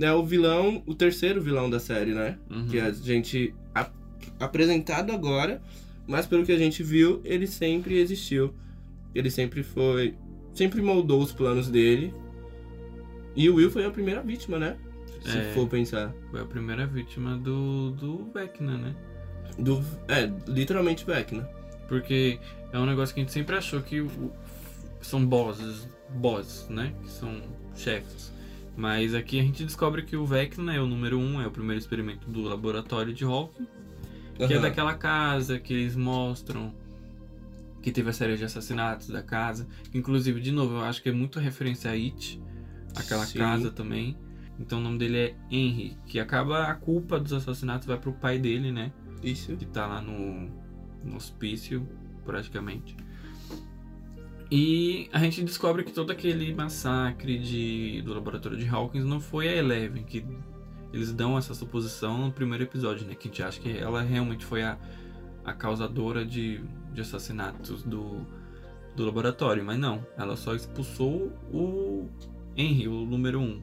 é 0.00 0.12
o 0.12 0.24
vilão, 0.24 0.82
o 0.86 0.94
terceiro 0.94 1.40
vilão 1.42 1.68
da 1.68 1.80
série, 1.80 2.14
né? 2.14 2.38
Uhum. 2.48 2.66
Que 2.68 2.78
a 2.78 2.90
gente. 2.92 3.54
a- 3.74 3.90
apresentado 4.38 5.10
agora, 5.12 5.60
mas 6.06 6.26
pelo 6.26 6.44
que 6.44 6.52
a 6.52 6.58
gente 6.58 6.82
viu, 6.82 7.20
ele 7.24 7.46
sempre 7.46 7.98
existiu. 7.98 8.54
Ele 9.14 9.30
sempre 9.30 9.62
foi. 9.62 10.14
Sempre 10.54 10.80
moldou 10.80 11.20
os 11.20 11.32
planos 11.32 11.68
dele. 11.68 12.14
E 13.36 13.48
o 13.48 13.54
Will 13.56 13.70
foi 13.70 13.84
a 13.84 13.90
primeira 13.90 14.22
vítima, 14.22 14.58
né? 14.58 14.76
Se 15.22 15.36
É. 15.38 15.52
for 15.54 15.68
pensar. 15.68 16.12
Foi 16.30 16.40
a 16.40 16.44
primeira 16.44 16.86
vítima 16.86 17.36
do, 17.36 17.90
do 17.92 18.30
Vecna, 18.32 18.76
né? 18.76 18.94
Do, 19.58 19.82
é, 20.08 20.30
literalmente 20.50 21.04
Vecna. 21.04 21.48
Porque 21.88 22.38
é 22.72 22.78
um 22.78 22.86
negócio 22.86 23.14
que 23.14 23.20
a 23.20 23.24
gente 23.24 23.32
sempre 23.32 23.56
achou 23.56 23.80
que 23.80 24.06
são 25.00 25.24
bosses, 25.24 25.88
bosses, 26.10 26.68
né? 26.68 26.94
Que 27.02 27.10
são 27.10 27.40
chefes. 27.74 28.32
Mas 28.76 29.14
aqui 29.14 29.40
a 29.40 29.42
gente 29.42 29.64
descobre 29.64 30.02
que 30.02 30.16
o 30.16 30.24
Vecna 30.24 30.74
é 30.74 30.80
o 30.80 30.86
número 30.86 31.18
um, 31.18 31.40
é 31.40 31.46
o 31.46 31.50
primeiro 31.50 31.80
experimento 31.80 32.28
do 32.30 32.42
laboratório 32.42 33.12
de 33.12 33.24
Hawking, 33.24 33.66
que 34.36 34.42
é 34.44 34.46
Aham. 34.56 34.60
daquela 34.60 34.94
casa 34.94 35.58
que 35.58 35.72
eles 35.74 35.96
mostram 35.96 36.72
que 37.82 37.90
teve 37.90 38.10
a 38.10 38.12
série 38.12 38.36
de 38.36 38.44
assassinatos 38.44 39.08
da 39.08 39.22
casa. 39.22 39.66
Inclusive, 39.94 40.40
de 40.40 40.52
novo, 40.52 40.74
eu 40.76 40.80
acho 40.82 41.02
que 41.02 41.08
é 41.08 41.12
muito 41.12 41.40
referência 41.40 41.90
a 41.90 41.94
It, 41.94 42.40
aquela 42.96 43.24
Sim. 43.26 43.38
casa 43.38 43.70
também. 43.70 44.16
Então 44.58 44.78
o 44.78 44.82
nome 44.82 44.98
dele 44.98 45.18
é 45.18 45.36
Henry, 45.50 45.96
que 46.06 46.18
acaba 46.18 46.64
a 46.64 46.74
culpa 46.74 47.18
dos 47.20 47.32
assassinatos 47.32 47.86
vai 47.86 47.96
pro 47.96 48.12
pai 48.12 48.38
dele, 48.38 48.72
né? 48.72 48.92
Isso. 49.22 49.56
que 49.56 49.66
tá 49.66 49.86
lá 49.86 50.00
no, 50.00 50.50
no 51.04 51.16
hospício, 51.16 51.86
praticamente. 52.24 52.96
E 54.50 55.08
a 55.12 55.18
gente 55.18 55.44
descobre 55.44 55.84
que 55.84 55.92
todo 55.92 56.10
aquele 56.10 56.54
massacre 56.54 57.38
de, 57.38 58.02
do 58.02 58.14
laboratório 58.14 58.56
de 58.56 58.66
Hawkins 58.66 59.04
não 59.04 59.20
foi 59.20 59.48
a 59.48 59.56
Eleven, 59.56 60.04
que 60.04 60.24
eles 60.92 61.12
dão 61.12 61.36
essa 61.36 61.52
suposição 61.52 62.26
no 62.26 62.32
primeiro 62.32 62.64
episódio, 62.64 63.06
né? 63.06 63.14
Que 63.14 63.28
a 63.28 63.30
gente 63.30 63.42
acha 63.42 63.60
que 63.60 63.76
ela 63.76 64.00
realmente 64.00 64.44
foi 64.44 64.62
a, 64.62 64.78
a 65.44 65.52
causadora 65.52 66.24
de, 66.24 66.62
de 66.94 67.00
assassinatos 67.02 67.82
do, 67.82 68.26
do 68.96 69.04
laboratório, 69.04 69.62
mas 69.62 69.78
não. 69.78 70.04
Ela 70.16 70.34
só 70.34 70.54
expulsou 70.54 71.30
o 71.52 72.08
Henry, 72.58 72.88
o 72.88 73.06
número 73.06 73.40
um. 73.40 73.62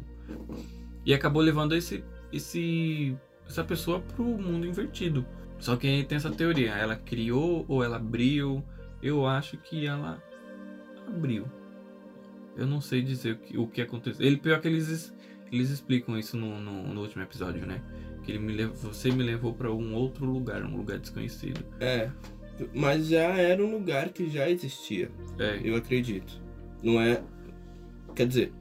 E 1.06 1.14
acabou 1.14 1.42
levando 1.42 1.76
esse, 1.76 2.04
esse, 2.32 3.16
essa 3.48 3.64
pessoa 3.64 4.00
pro 4.00 4.24
mundo 4.24 4.66
invertido. 4.66 5.26
Só 5.60 5.76
que 5.76 5.86
aí 5.88 6.04
tem 6.04 6.16
essa 6.16 6.32
teoria, 6.32 6.72
ela 6.72 6.96
criou 6.96 7.66
ou 7.68 7.84
ela 7.84 7.98
abriu? 7.98 8.64
Eu 9.02 9.26
acho 9.28 9.58
que 9.58 9.86
ela 9.86 10.22
abriu. 11.08 11.46
Eu 12.58 12.66
não 12.66 12.80
sei 12.82 13.02
dizer 13.02 13.34
o 13.34 13.38
que, 13.38 13.58
o 13.58 13.68
que 13.68 13.82
aconteceu. 13.82 14.26
Ele, 14.26 14.38
pior 14.38 14.60
que 14.62 14.68
eles, 14.68 14.88
es- 14.88 15.14
eles 15.52 15.70
explicam 15.70 16.18
isso 16.18 16.38
no, 16.38 16.60
no, 16.60 16.94
no 16.94 17.02
último 17.02 17.22
episódio, 17.22 17.66
né? 17.68 17.82
Que 18.24 18.32
ele 18.32 18.40
me 18.40 18.54
levou, 18.54 18.76
você 18.94 19.12
me 19.12 19.22
levou 19.24 19.54
pra 19.54 19.72
um 19.72 19.94
outro 19.94 20.26
lugar, 20.26 20.64
um 20.64 20.76
lugar 20.76 20.98
desconhecido. 20.98 21.64
É. 21.80 22.10
Mas 22.74 23.08
já 23.08 23.24
era 23.38 23.64
um 23.64 23.70
lugar 23.72 24.10
que 24.10 24.30
já 24.30 24.50
existia. 24.50 25.12
É, 25.38 25.60
Eu 25.64 25.76
acredito. 25.76 26.42
Não 26.82 27.00
é. 27.00 27.22
Quer 28.16 28.28
dizer, 28.28 28.54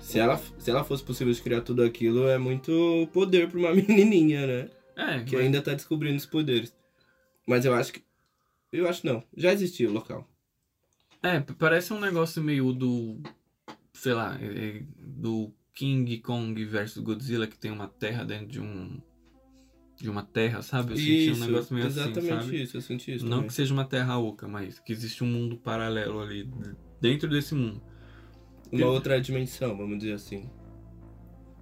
se 0.00 0.18
ela, 0.18 0.36
se 0.58 0.70
ela 0.70 0.84
fosse 0.84 1.02
possível 1.02 1.32
de 1.32 1.40
criar 1.42 1.60
tudo 1.62 1.82
aquilo, 1.82 2.28
é 2.28 2.38
muito 2.38 3.08
poder 3.12 3.48
pra 3.48 3.58
uma 3.58 3.72
menininha, 3.74 4.46
né? 4.46 4.70
é, 4.96 5.24
Que 5.24 5.36
mas- 5.36 5.44
ainda 5.44 5.62
tá 5.62 5.74
descobrindo 5.74 6.16
os 6.16 6.26
poderes. 6.26 6.74
Mas 7.46 7.64
eu 7.64 7.74
acho 7.74 7.92
que. 7.92 8.02
Eu 8.72 8.88
acho 8.88 9.06
não. 9.06 9.22
Já 9.36 9.52
existia 9.52 9.88
o 9.88 9.92
local. 9.92 10.28
É, 11.22 11.40
parece 11.40 11.92
um 11.92 12.00
negócio 12.00 12.42
meio 12.42 12.72
do. 12.72 13.20
Sei 13.92 14.12
lá, 14.12 14.38
é- 14.40 14.78
é 14.78 14.82
do 14.98 15.52
King 15.74 16.18
Kong 16.18 16.64
versus 16.64 17.02
Godzilla, 17.02 17.46
que 17.46 17.58
tem 17.58 17.70
uma 17.70 17.88
terra 17.88 18.24
dentro 18.24 18.46
de 18.46 18.60
um. 18.60 19.00
De 20.00 20.08
uma 20.08 20.22
terra, 20.22 20.62
sabe? 20.62 20.92
Eu 20.92 20.96
senti 20.96 21.30
um 21.32 21.46
negócio 21.46 21.74
meio 21.74 21.86
exatamente 21.86 22.30
assim, 22.30 22.42
sabe? 22.44 22.62
isso. 22.62 22.76
Eu 22.76 22.80
senti 22.82 23.14
isso. 23.14 23.24
Não 23.24 23.30
também. 23.38 23.46
que 23.48 23.54
seja 23.54 23.72
uma 23.74 23.84
terra 23.84 24.16
oca, 24.18 24.46
mas 24.46 24.78
que 24.78 24.92
existe 24.92 25.24
um 25.24 25.26
mundo 25.26 25.56
paralelo 25.56 26.20
ali 26.20 26.48
dentro 27.00 27.28
desse 27.28 27.52
mundo. 27.54 27.82
Uma 28.72 28.86
outra 28.86 29.20
dimensão, 29.20 29.76
vamos 29.76 29.98
dizer 29.98 30.12
assim. 30.12 30.48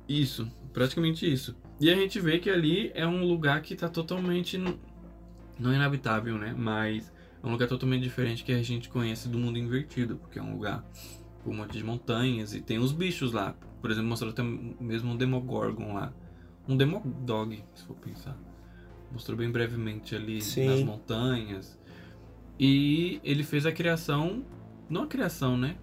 Isso, 0.08 0.50
praticamente 0.72 1.30
isso. 1.30 1.56
E 1.80 1.90
a 1.90 1.94
gente 1.94 2.20
vê 2.20 2.38
que 2.38 2.48
ali 2.48 2.90
é 2.94 3.06
um 3.06 3.24
lugar 3.24 3.60
que 3.62 3.74
tá 3.74 3.88
totalmente. 3.88 4.58
Não 5.58 5.72
inabitável, 5.72 6.36
né? 6.38 6.54
Mas 6.56 7.12
é 7.42 7.46
um 7.46 7.50
lugar 7.50 7.68
totalmente 7.68 8.02
diferente 8.02 8.44
que 8.44 8.52
a 8.52 8.62
gente 8.62 8.88
conhece 8.88 9.28
do 9.28 9.38
mundo 9.38 9.58
invertido, 9.58 10.16
porque 10.16 10.38
é 10.38 10.42
um 10.42 10.52
lugar 10.52 10.84
com 11.42 11.50
um 11.50 11.56
monte 11.56 11.78
de 11.78 11.84
montanhas 11.84 12.54
e 12.54 12.60
tem 12.60 12.78
os 12.78 12.92
bichos 12.92 13.32
lá. 13.32 13.54
Por 13.80 13.90
exemplo, 13.90 14.08
mostrou 14.08 14.32
até 14.32 14.42
mesmo 14.42 15.12
um 15.12 15.16
Demogorgon 15.16 15.94
lá. 15.94 16.12
Um 16.68 16.76
Demodog, 16.76 17.62
se 17.74 17.84
for 17.84 17.96
pensar. 17.96 18.36
Mostrou 19.12 19.38
bem 19.38 19.50
brevemente 19.50 20.16
ali 20.16 20.42
Sim. 20.42 20.66
nas 20.66 20.82
montanhas. 20.82 21.78
E 22.58 23.20
ele 23.22 23.44
fez 23.44 23.64
a 23.64 23.72
criação. 23.72 24.44
Não 24.88 25.04
a 25.04 25.06
criação, 25.06 25.56
né? 25.56 25.76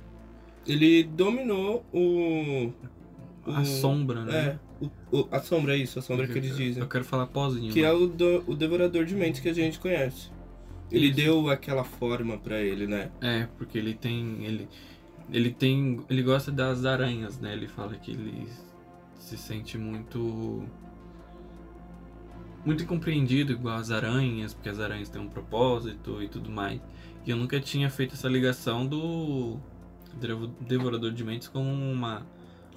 Ele 0.67 1.03
dominou 1.03 1.85
o. 1.93 2.71
A 3.45 3.61
o- 3.61 3.65
sombra, 3.65 4.23
né? 4.23 4.59
É. 4.81 4.85
o- 5.11 5.19
o- 5.19 5.27
a 5.31 5.39
sombra, 5.41 5.73
é 5.75 5.77
isso, 5.77 5.99
a 5.99 6.01
sombra 6.01 6.27
que 6.27 6.37
eles 6.37 6.55
dizem. 6.55 6.81
Eu 6.81 6.87
quero 6.87 7.03
falar 7.03 7.27
pozinho. 7.27 7.73
Que 7.73 7.81
né? 7.81 7.87
é 7.89 7.91
o, 7.91 8.07
do- 8.07 8.43
o 8.47 8.55
devorador 8.55 9.05
de 9.05 9.13
mentes 9.15 9.41
que 9.41 9.49
a 9.49 9.53
gente 9.53 9.79
conhece. 9.79 10.31
Ele 10.91 11.07
Isso. 11.07 11.15
deu 11.15 11.49
aquela 11.49 11.83
forma 11.83 12.37
pra 12.37 12.61
ele, 12.61 12.85
né? 12.87 13.09
É, 13.19 13.47
porque 13.57 13.77
ele 13.77 13.93
tem. 13.93 14.45
Ele, 14.45 14.67
ele 15.31 15.51
tem. 15.51 15.99
Ele 16.09 16.21
gosta 16.21 16.51
das 16.51 16.85
aranhas, 16.85 17.39
né? 17.39 17.51
Ele 17.53 17.67
fala 17.67 17.95
que 17.95 18.11
ele 18.11 18.47
se 19.17 19.37
sente 19.37 19.77
muito. 19.77 20.63
Muito 22.65 22.83
incompreendido 22.83 23.51
igual 23.51 23.75
as 23.75 23.91
aranhas, 23.91 24.53
porque 24.53 24.69
as 24.69 24.79
aranhas 24.79 25.09
têm 25.09 25.21
um 25.21 25.27
propósito 25.27 26.21
e 26.23 26.29
tudo 26.29 26.49
mais. 26.49 26.79
E 27.25 27.29
eu 27.31 27.35
nunca 27.35 27.59
tinha 27.59 27.89
feito 27.89 28.13
essa 28.13 28.29
ligação 28.29 28.85
do 28.85 29.57
Devorador 30.61 31.11
de 31.11 31.23
Mentes 31.23 31.47
com 31.47 31.61
uma, 31.63 32.25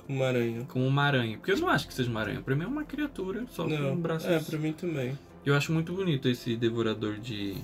Uma 0.09 0.27
aranha. 0.27 0.65
com 0.65 0.87
uma 0.87 1.03
aranha. 1.03 1.37
Porque 1.39 1.53
eu 1.53 1.59
não 1.59 1.69
acho 1.69 1.87
que 1.87 1.95
seja 1.95 2.11
uma 2.11 2.21
aranha. 2.21 2.41
Pra 2.43 2.55
mim 2.57 2.65
é 2.65 2.67
uma 2.67 2.85
criatura, 2.85 3.45
só 3.51 3.67
Não, 3.67 3.95
com 3.95 4.01
braços. 4.01 4.29
é, 4.29 4.39
pra 4.41 4.59
mim 4.59 4.73
também. 4.73 5.17
Eu 5.45 5.55
acho 5.55 5.73
muito 5.73 5.93
bonito 5.93 6.29
esse 6.29 6.57
Devorador 6.57 7.19
de, 7.19 7.55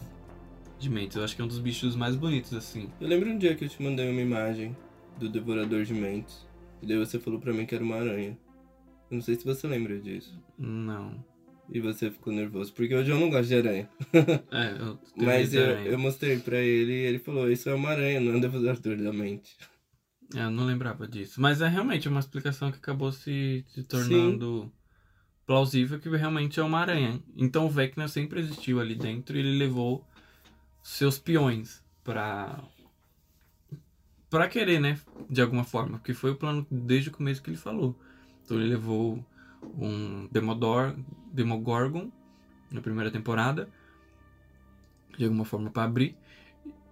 de 0.78 0.88
Mentes. 0.88 1.16
Eu 1.16 1.24
acho 1.24 1.34
que 1.34 1.42
é 1.42 1.44
um 1.44 1.48
dos 1.48 1.58
bichos 1.58 1.96
mais 1.96 2.14
bonitos, 2.14 2.54
assim. 2.54 2.88
Eu 3.00 3.08
lembro 3.08 3.28
um 3.28 3.36
dia 3.38 3.54
que 3.54 3.64
eu 3.64 3.68
te 3.68 3.82
mandei 3.82 4.08
uma 4.10 4.20
imagem 4.20 4.76
do 5.18 5.28
devorador 5.28 5.84
de 5.84 5.92
mentes. 5.92 6.46
E 6.80 6.86
daí 6.86 6.96
você 6.98 7.18
falou 7.18 7.38
pra 7.40 7.52
mim 7.52 7.66
que 7.66 7.74
era 7.74 7.82
uma 7.84 7.96
aranha. 7.96 8.36
Eu 9.10 9.16
não 9.16 9.20
sei 9.22 9.34
se 9.34 9.44
você 9.44 9.66
lembra 9.66 9.98
disso. 10.00 10.38
Não. 10.58 11.22
E 11.72 11.80
você 11.80 12.10
ficou 12.10 12.32
nervoso, 12.32 12.72
porque 12.72 12.94
hoje 12.94 13.10
eu 13.10 13.18
não 13.18 13.30
gosto 13.30 13.48
de 13.48 13.56
aranha. 13.56 13.88
É, 14.50 14.72
eu 14.72 14.96
tenho 14.96 15.26
Mas 15.26 15.54
eu, 15.54 15.62
eu 15.62 15.98
mostrei 15.98 16.38
pra 16.38 16.58
ele 16.58 16.92
e 16.92 17.06
ele 17.06 17.18
falou, 17.18 17.50
isso 17.50 17.68
é 17.70 17.74
uma 17.74 17.90
aranha, 17.90 18.20
não 18.20 18.32
é 18.32 18.36
um 18.36 18.40
devorador 18.40 18.96
da 18.96 19.12
mente. 19.12 19.56
É, 20.34 20.44
eu 20.44 20.50
não 20.50 20.64
lembrava 20.66 21.08
disso. 21.08 21.40
Mas 21.40 21.62
é 21.62 21.68
realmente 21.68 22.08
uma 22.08 22.20
explicação 22.20 22.70
que 22.70 22.78
acabou 22.78 23.10
se, 23.10 23.64
se 23.68 23.82
tornando 23.82 24.70
plausível 25.46 25.98
que 25.98 26.08
realmente 26.08 26.60
é 26.60 26.62
uma 26.62 26.80
aranha. 26.80 27.22
Então 27.36 27.66
o 27.66 27.70
Vecna 27.70 28.08
sempre 28.08 28.40
existiu 28.40 28.80
ali 28.80 28.94
dentro 28.94 29.36
e 29.36 29.40
ele 29.40 29.58
levou 29.58 30.06
seus 30.82 31.18
peões 31.18 31.82
pra. 32.04 32.62
pra 34.30 34.48
querer, 34.48 34.80
né? 34.80 34.98
De 35.28 35.40
alguma 35.40 35.64
forma. 35.64 35.98
Porque 35.98 36.14
foi 36.14 36.30
o 36.30 36.36
plano 36.36 36.66
desde 36.70 37.08
o 37.08 37.12
começo 37.12 37.42
que 37.42 37.50
ele 37.50 37.56
falou. 37.56 37.98
Então 38.44 38.58
ele 38.58 38.68
levou 38.68 39.24
um 39.78 40.28
Demodor, 40.30 40.96
Demogorgon 41.32 42.10
na 42.70 42.80
primeira 42.80 43.10
temporada. 43.10 43.68
De 45.16 45.24
alguma 45.24 45.44
forma 45.44 45.70
pra 45.70 45.84
abrir. 45.84 46.16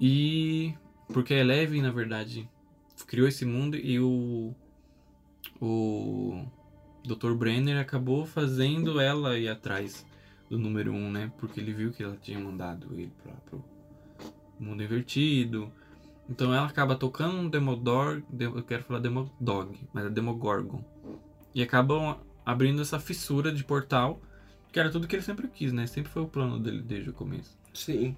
E. 0.00 0.74
Porque 1.12 1.34
a 1.34 1.38
Eleven, 1.38 1.82
na 1.82 1.90
verdade, 1.90 2.48
criou 3.06 3.26
esse 3.26 3.44
mundo 3.44 3.76
e 3.76 3.98
o. 3.98 4.54
O. 5.60 6.44
Dr. 7.02 7.32
Brenner 7.32 7.78
acabou 7.80 8.26
fazendo 8.26 9.00
ela 9.00 9.38
ir 9.38 9.48
atrás 9.48 10.04
do 10.50 10.58
número 10.58 10.92
1, 10.92 10.96
um, 10.96 11.10
né? 11.10 11.32
Porque 11.38 11.58
ele 11.58 11.72
viu 11.72 11.90
que 11.92 12.02
ela 12.02 12.16
tinha 12.20 12.38
mandado 12.38 12.88
ele 12.92 13.10
pra, 13.22 13.32
pro 13.48 13.64
mundo 14.58 14.82
invertido. 14.82 15.72
Então 16.28 16.52
ela 16.54 16.66
acaba 16.66 16.94
tocando 16.94 17.36
um 17.38 17.48
Demodor. 17.48 18.22
Dem- 18.28 18.54
Eu 18.54 18.62
quero 18.62 18.84
falar 18.84 19.00
Demodog, 19.00 19.80
mas 19.94 20.04
é 20.04 20.10
Demogorgon. 20.10 20.84
E 21.54 21.62
acabam 21.62 22.18
abrindo 22.44 22.82
essa 22.82 22.98
fissura 22.98 23.52
de 23.52 23.64
portal. 23.64 24.20
Que 24.72 24.78
era 24.78 24.90
tudo 24.90 25.08
que 25.08 25.16
ele 25.16 25.22
sempre 25.22 25.48
quis, 25.48 25.72
né? 25.72 25.86
Sempre 25.86 26.12
foi 26.12 26.22
o 26.22 26.28
plano 26.28 26.58
dele 26.58 26.80
desde 26.80 27.10
o 27.10 27.12
começo. 27.12 27.58
Sim. 27.74 28.16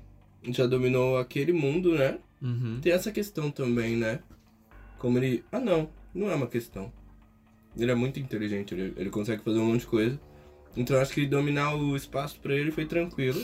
Já 0.49 0.67
dominou 0.67 1.17
aquele 1.17 1.53
mundo, 1.53 1.95
né? 1.95 2.19
Uhum. 2.43 2.79
Tem 2.83 2.93
essa 2.93 3.11
questão 3.11 3.51
também, 3.51 3.97
né? 3.97 4.21
Como 4.99 5.19
ele. 5.19 5.45
Ah, 5.51 5.61
não. 5.61 5.89
Não 6.15 6.31
é 6.31 6.35
uma 6.35 6.47
questão. 6.47 6.93
Ele 7.77 7.91
é 7.91 7.95
muito 7.95 8.21
inteligente, 8.21 8.75
ele, 8.75 8.93
ele 8.97 9.11
consegue 9.11 9.43
fazer 9.43 9.59
um 9.59 9.67
monte 9.67 9.81
de 9.81 9.87
coisa. 9.87 10.21
Então 10.77 10.99
acho 11.01 11.15
que 11.15 11.27
dominar 11.27 11.75
o 11.75 11.97
espaço 11.97 12.39
pra 12.41 12.55
ele 12.55 12.71
foi 12.71 12.85
tranquilo. 12.85 13.43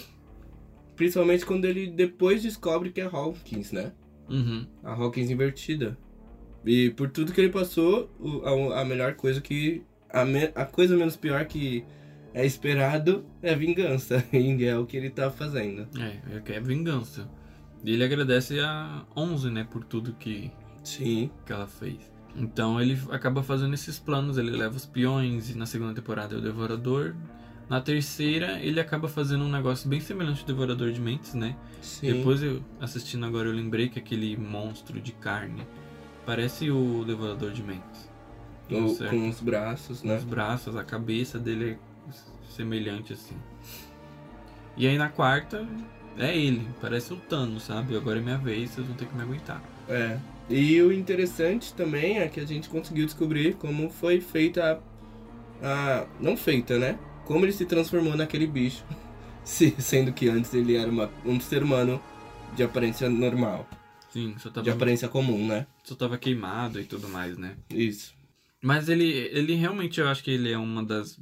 Principalmente 0.96 1.46
quando 1.46 1.64
ele 1.64 1.86
depois 1.86 2.42
descobre 2.42 2.90
que 2.90 3.00
é 3.00 3.04
Hawkins, 3.04 3.72
né? 3.72 3.92
Uhum. 4.28 4.66
A 4.82 4.92
Hawkins 4.92 5.30
invertida. 5.30 5.96
E 6.64 6.90
por 6.90 7.08
tudo 7.08 7.32
que 7.32 7.40
ele 7.40 7.52
passou, 7.52 8.10
a 8.74 8.84
melhor 8.84 9.14
coisa 9.14 9.40
que. 9.40 9.82
A, 10.12 10.24
me- 10.24 10.50
a 10.54 10.64
coisa 10.64 10.96
menos 10.96 11.16
pior 11.16 11.44
que 11.44 11.84
é 12.34 12.44
esperado 12.46 13.24
é 13.42 13.54
vingança. 13.54 14.24
E 14.32 14.64
é 14.64 14.76
o 14.78 14.86
que 14.86 14.96
ele 14.96 15.10
tá 15.10 15.30
fazendo. 15.30 15.86
É, 15.98 16.42
é 16.50 16.56
é 16.56 16.60
vingança. 16.60 17.28
E 17.84 17.92
ele 17.92 18.04
agradece 18.04 18.58
a 18.60 19.04
11, 19.16 19.50
né, 19.50 19.66
por 19.70 19.84
tudo 19.84 20.12
que, 20.14 20.50
Sim. 20.82 21.30
que 21.46 21.52
ela 21.52 21.66
fez. 21.66 22.10
Então 22.36 22.80
ele 22.80 22.98
acaba 23.10 23.42
fazendo 23.42 23.74
esses 23.74 23.98
planos, 23.98 24.36
ele 24.38 24.50
leva 24.50 24.76
os 24.76 24.84
peões, 24.86 25.50
e 25.50 25.56
na 25.56 25.66
segunda 25.66 25.94
temporada 25.94 26.34
é 26.34 26.38
o 26.38 26.40
Devorador. 26.40 27.14
Na 27.68 27.80
terceira, 27.80 28.58
ele 28.60 28.80
acaba 28.80 29.08
fazendo 29.08 29.44
um 29.44 29.50
negócio 29.50 29.88
bem 29.88 30.00
semelhante 30.00 30.40
ao 30.40 30.46
Devorador 30.46 30.90
de 30.90 31.00
Mentes, 31.00 31.34
né? 31.34 31.54
Sim. 31.82 32.14
Depois, 32.14 32.42
eu 32.42 32.62
assistindo 32.80 33.26
agora, 33.26 33.48
eu 33.48 33.52
lembrei 33.54 33.88
que 33.88 33.98
aquele 33.98 34.36
monstro 34.36 34.98
de 35.00 35.12
carne 35.12 35.62
parece 36.24 36.70
o 36.70 37.04
Devorador 37.04 37.52
de 37.52 37.62
Mentes. 37.62 38.07
Certo. 38.94 39.10
com 39.10 39.28
os 39.28 39.40
braços, 39.40 40.02
né? 40.02 40.16
Os 40.16 40.24
braços, 40.24 40.76
a 40.76 40.84
cabeça 40.84 41.38
dele 41.38 41.78
é 42.08 42.12
semelhante 42.54 43.12
assim. 43.12 43.36
E 44.76 44.86
aí 44.86 44.96
na 44.98 45.08
quarta, 45.08 45.66
é 46.16 46.36
ele, 46.36 46.66
parece 46.80 47.12
o 47.12 47.16
Thanos, 47.16 47.64
sabe? 47.64 47.96
Agora 47.96 48.18
é 48.18 48.22
minha 48.22 48.38
vez, 48.38 48.70
vocês 48.70 48.86
vão 48.86 48.96
ter 48.96 49.06
que 49.06 49.14
me 49.16 49.22
aguentar. 49.22 49.62
É. 49.88 50.18
E 50.48 50.80
o 50.82 50.92
interessante 50.92 51.72
também 51.74 52.18
é 52.18 52.28
que 52.28 52.40
a 52.40 52.46
gente 52.46 52.68
conseguiu 52.68 53.04
descobrir 53.04 53.54
como 53.54 53.90
foi 53.90 54.20
feita 54.20 54.80
a. 55.62 56.00
a 56.02 56.06
não 56.20 56.36
feita, 56.36 56.78
né? 56.78 56.98
Como 57.24 57.44
ele 57.44 57.52
se 57.52 57.64
transformou 57.66 58.16
naquele 58.16 58.46
bicho. 58.46 58.84
Se- 59.44 59.74
Sendo 59.78 60.12
que 60.12 60.28
antes 60.28 60.52
ele 60.54 60.76
era 60.76 60.90
uma- 60.90 61.10
um 61.24 61.40
ser 61.40 61.62
humano 61.62 62.00
de 62.54 62.62
aparência 62.62 63.08
normal. 63.10 63.66
Sim, 64.10 64.34
só 64.38 64.48
De 64.48 64.54
tava, 64.56 64.70
aparência 64.72 65.06
comum, 65.08 65.46
né? 65.46 65.66
só 65.84 65.94
tava 65.94 66.16
queimado 66.18 66.80
e 66.80 66.84
tudo 66.84 67.08
mais, 67.08 67.36
né? 67.36 67.56
Isso. 67.70 68.14
Mas 68.62 68.88
ele, 68.88 69.06
ele 69.06 69.54
realmente, 69.54 70.00
eu 70.00 70.08
acho 70.08 70.22
que 70.22 70.30
ele 70.30 70.50
é 70.50 70.58
uma 70.58 70.84
das. 70.84 71.20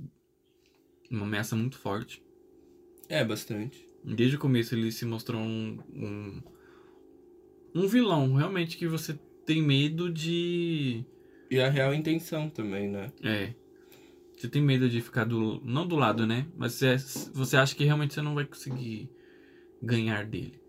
Uma 1.11 1.24
ameaça 1.24 1.55
muito 1.55 1.78
forte. 1.78 2.22
É, 3.09 3.24
bastante. 3.24 3.87
Desde 4.03 4.37
o 4.37 4.39
começo 4.39 4.74
ele 4.74 4.91
se 4.91 5.05
mostrou 5.05 5.41
um. 5.41 5.78
Um, 5.95 6.43
um 7.74 7.87
vilão, 7.87 8.34
realmente 8.34 8.76
que 8.76 8.87
você 8.87 9.18
tem 9.45 9.62
medo 9.62 10.11
de. 10.11 11.05
E 11.51 11.61
a 11.61 11.68
real 11.68 11.95
intenção 11.95 12.49
também, 12.49 12.89
né? 12.89 13.12
É. 13.22 13.55
Você 14.37 14.49
tem 14.49 14.62
medo 14.62 14.89
de 14.89 15.01
ficar 15.01 15.24
do. 15.24 15.61
Não 15.64 15.87
do 15.87 15.97
lado, 15.97 16.26
né? 16.26 16.47
Mas 16.57 16.72
você, 16.72 16.97
você 17.32 17.57
acha 17.57 17.74
que 17.74 17.84
realmente 17.84 18.14
você 18.14 18.22
não 18.22 18.34
vai 18.34 18.45
conseguir 18.45 19.11
ganhar 19.82 20.24
dele. 20.24 20.61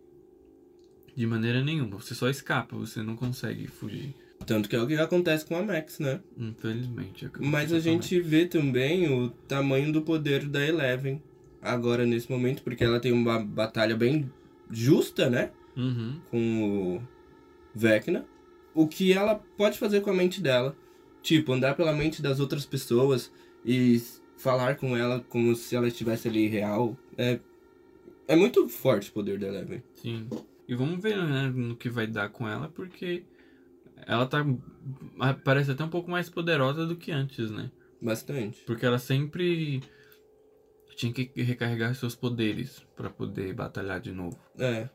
De 1.15 1.25
maneira 1.25 1.63
nenhuma. 1.63 1.99
Você 1.99 2.13
só 2.13 2.29
escapa, 2.29 2.75
você 2.75 3.01
não 3.01 3.15
consegue 3.15 3.67
fugir. 3.67 4.15
Tanto 4.47 4.69
que 4.69 4.75
é 4.77 4.81
o 4.81 4.87
que 4.87 4.95
acontece 4.95 5.45
com 5.45 5.57
a 5.57 5.61
Max, 5.61 5.99
né? 5.99 6.21
Infelizmente. 6.37 7.25
é 7.25 7.29
Mas 7.37 7.73
a 7.73 7.79
gente 7.79 8.17
vê 8.21 8.45
também 8.45 9.11
o 9.11 9.29
tamanho 9.29 9.91
do 9.91 10.01
poder 10.01 10.47
da 10.47 10.65
Eleven 10.65 11.21
agora 11.61 12.05
nesse 12.05 12.31
momento, 12.31 12.63
porque 12.63 12.81
ela 12.81 12.97
tem 12.97 13.11
uma 13.11 13.39
batalha 13.43 13.93
bem 13.93 14.31
justa, 14.71 15.29
né? 15.29 15.51
a. 15.75 15.83
Uhum. 15.83 16.21
Com 16.31 16.63
o 16.63 17.01
Vecna. 17.75 18.25
O 18.73 18.87
que 18.87 19.11
ela 19.11 19.35
pode 19.35 19.77
fazer 19.77 19.99
com 19.99 20.11
a 20.11 20.13
mente 20.13 20.41
dela. 20.41 20.73
Tipo, 21.21 21.51
andar 21.51 21.75
pela 21.75 21.91
mente 21.91 22.21
das 22.21 22.39
outras 22.39 22.65
pessoas 22.65 23.29
e 23.65 24.01
falar 24.37 24.77
com 24.77 24.95
ela 24.95 25.19
como 25.27 25.53
se 25.57 25.75
ela 25.75 25.89
estivesse 25.89 26.29
ali 26.29 26.47
real. 26.47 26.97
É, 27.17 27.37
é 28.29 28.35
muito 28.37 28.69
forte 28.69 29.09
o 29.09 29.13
poder 29.13 29.37
da 29.37 29.47
Eleven. 29.47 29.83
Sim. 29.93 30.29
E 30.65 30.73
vamos 30.73 31.01
ver, 31.01 31.17
né, 31.17 31.51
no 31.53 31.75
que 31.75 31.89
vai 31.89 32.07
dar 32.07 32.29
com 32.29 32.47
ela, 32.47 32.69
porque 32.69 33.23
ela 34.07 34.25
tá. 34.25 34.45
Parece 35.43 35.71
até 35.71 35.83
um 35.83 35.89
pouco 35.89 36.09
mais 36.09 36.29
poderosa 36.29 36.85
do 36.85 36.95
que 36.95 37.11
antes, 37.11 37.51
né? 37.51 37.69
Bastante. 38.01 38.63
Porque 38.65 38.85
ela 38.85 38.99
sempre 38.99 39.81
tinha 40.95 41.13
que 41.13 41.29
recarregar 41.43 41.93
seus 41.93 42.15
poderes 42.15 42.83
pra 42.95 43.09
poder 43.09 43.53
batalhar 43.53 43.99
de 43.99 44.11
novo. 44.11 44.39
É. 44.57 44.89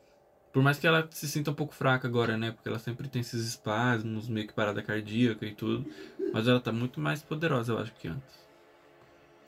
Por 0.52 0.62
mais 0.62 0.78
que 0.78 0.86
ela 0.86 1.08
se 1.10 1.28
sinta 1.28 1.50
um 1.50 1.54
pouco 1.54 1.74
fraca 1.74 2.08
agora, 2.08 2.36
né? 2.36 2.50
Porque 2.50 2.68
ela 2.68 2.78
sempre 2.78 3.08
tem 3.08 3.20
esses 3.20 3.46
espasmos, 3.46 4.28
meio 4.28 4.46
que 4.46 4.52
parada 4.52 4.82
cardíaca 4.82 5.46
e 5.46 5.54
tudo. 5.54 5.86
Mas 6.32 6.48
ela 6.48 6.60
tá 6.60 6.72
muito 6.72 7.00
mais 7.00 7.22
poderosa, 7.22 7.72
eu 7.72 7.78
acho, 7.78 7.92
que 7.94 8.08
antes. 8.08 8.42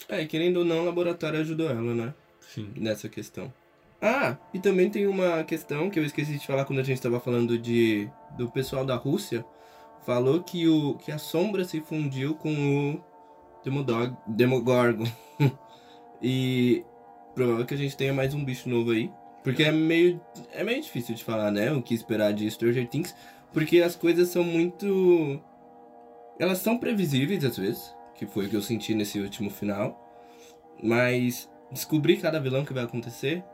É, 0.08 0.22
e 0.22 0.26
querendo 0.26 0.58
ou 0.58 0.64
não, 0.64 0.82
o 0.82 0.84
laboratório 0.84 1.40
ajudou 1.40 1.68
ela, 1.68 1.94
né? 1.94 2.14
Sim. 2.40 2.72
nessa 2.76 3.08
questão. 3.08 3.52
Ah, 4.00 4.36
e 4.52 4.58
também 4.58 4.90
tem 4.90 5.06
uma 5.06 5.42
questão 5.44 5.90
que 5.90 5.98
eu 5.98 6.04
esqueci 6.04 6.38
de 6.38 6.46
falar 6.46 6.64
quando 6.64 6.80
a 6.80 6.82
gente 6.82 6.96
estava 6.96 7.18
falando 7.18 7.58
de 7.58 8.08
do 8.36 8.50
pessoal 8.50 8.84
da 8.84 8.96
Rússia. 8.96 9.44
Falou 10.04 10.42
que, 10.42 10.68
o, 10.68 10.94
que 10.94 11.10
a 11.10 11.18
sombra 11.18 11.64
se 11.64 11.80
fundiu 11.80 12.34
com 12.34 12.50
o 12.52 13.04
Demodog, 13.64 14.14
Demogorgon. 14.26 15.06
e 16.22 16.84
provável 17.34 17.64
que 17.64 17.74
a 17.74 17.78
gente 17.78 17.96
tenha 17.96 18.12
mais 18.12 18.34
um 18.34 18.44
bicho 18.44 18.68
novo 18.68 18.90
aí. 18.90 19.10
Porque 19.42 19.62
é 19.62 19.72
meio, 19.72 20.20
é 20.52 20.64
meio 20.64 20.80
difícil 20.82 21.14
de 21.14 21.24
falar, 21.24 21.50
né? 21.50 21.72
O 21.72 21.82
que 21.82 21.94
esperar 21.94 22.32
de 22.32 22.50
Stranger 22.50 22.88
Things. 22.88 23.14
Porque 23.52 23.80
as 23.80 23.94
coisas 23.94 24.28
são 24.28 24.42
muito. 24.42 25.40
Elas 26.38 26.58
são 26.58 26.78
previsíveis 26.78 27.44
às 27.44 27.56
vezes. 27.56 27.94
Que 28.14 28.26
foi 28.26 28.46
o 28.46 28.48
que 28.48 28.56
eu 28.56 28.62
senti 28.62 28.94
nesse 28.94 29.20
último 29.20 29.50
final. 29.50 30.00
Mas 30.82 31.50
descobrir 31.70 32.18
cada 32.18 32.40
vilão 32.40 32.64
que 32.64 32.72
vai 32.72 32.84
acontecer 32.84 33.44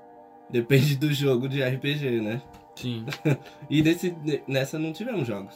depende 0.48 0.96
do 0.96 1.12
jogo 1.12 1.48
de 1.48 1.62
RPG, 1.62 2.20
né? 2.20 2.42
Sim. 2.76 3.04
E 3.68 3.82
desse, 3.82 4.14
nessa 4.48 4.78
não 4.78 4.92
tivemos 4.92 5.26
jogos. 5.26 5.54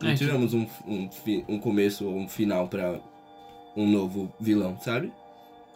Não 0.00 0.10
É, 0.10 0.14
tivemos 0.14 0.54
um, 0.54 0.66
um, 0.86 1.08
um 1.48 1.58
começo 1.60 2.06
ou 2.06 2.16
um 2.16 2.28
final 2.28 2.68
pra 2.68 3.00
um 3.76 3.86
novo 3.90 4.32
vilão, 4.40 4.78
sabe? 4.80 5.12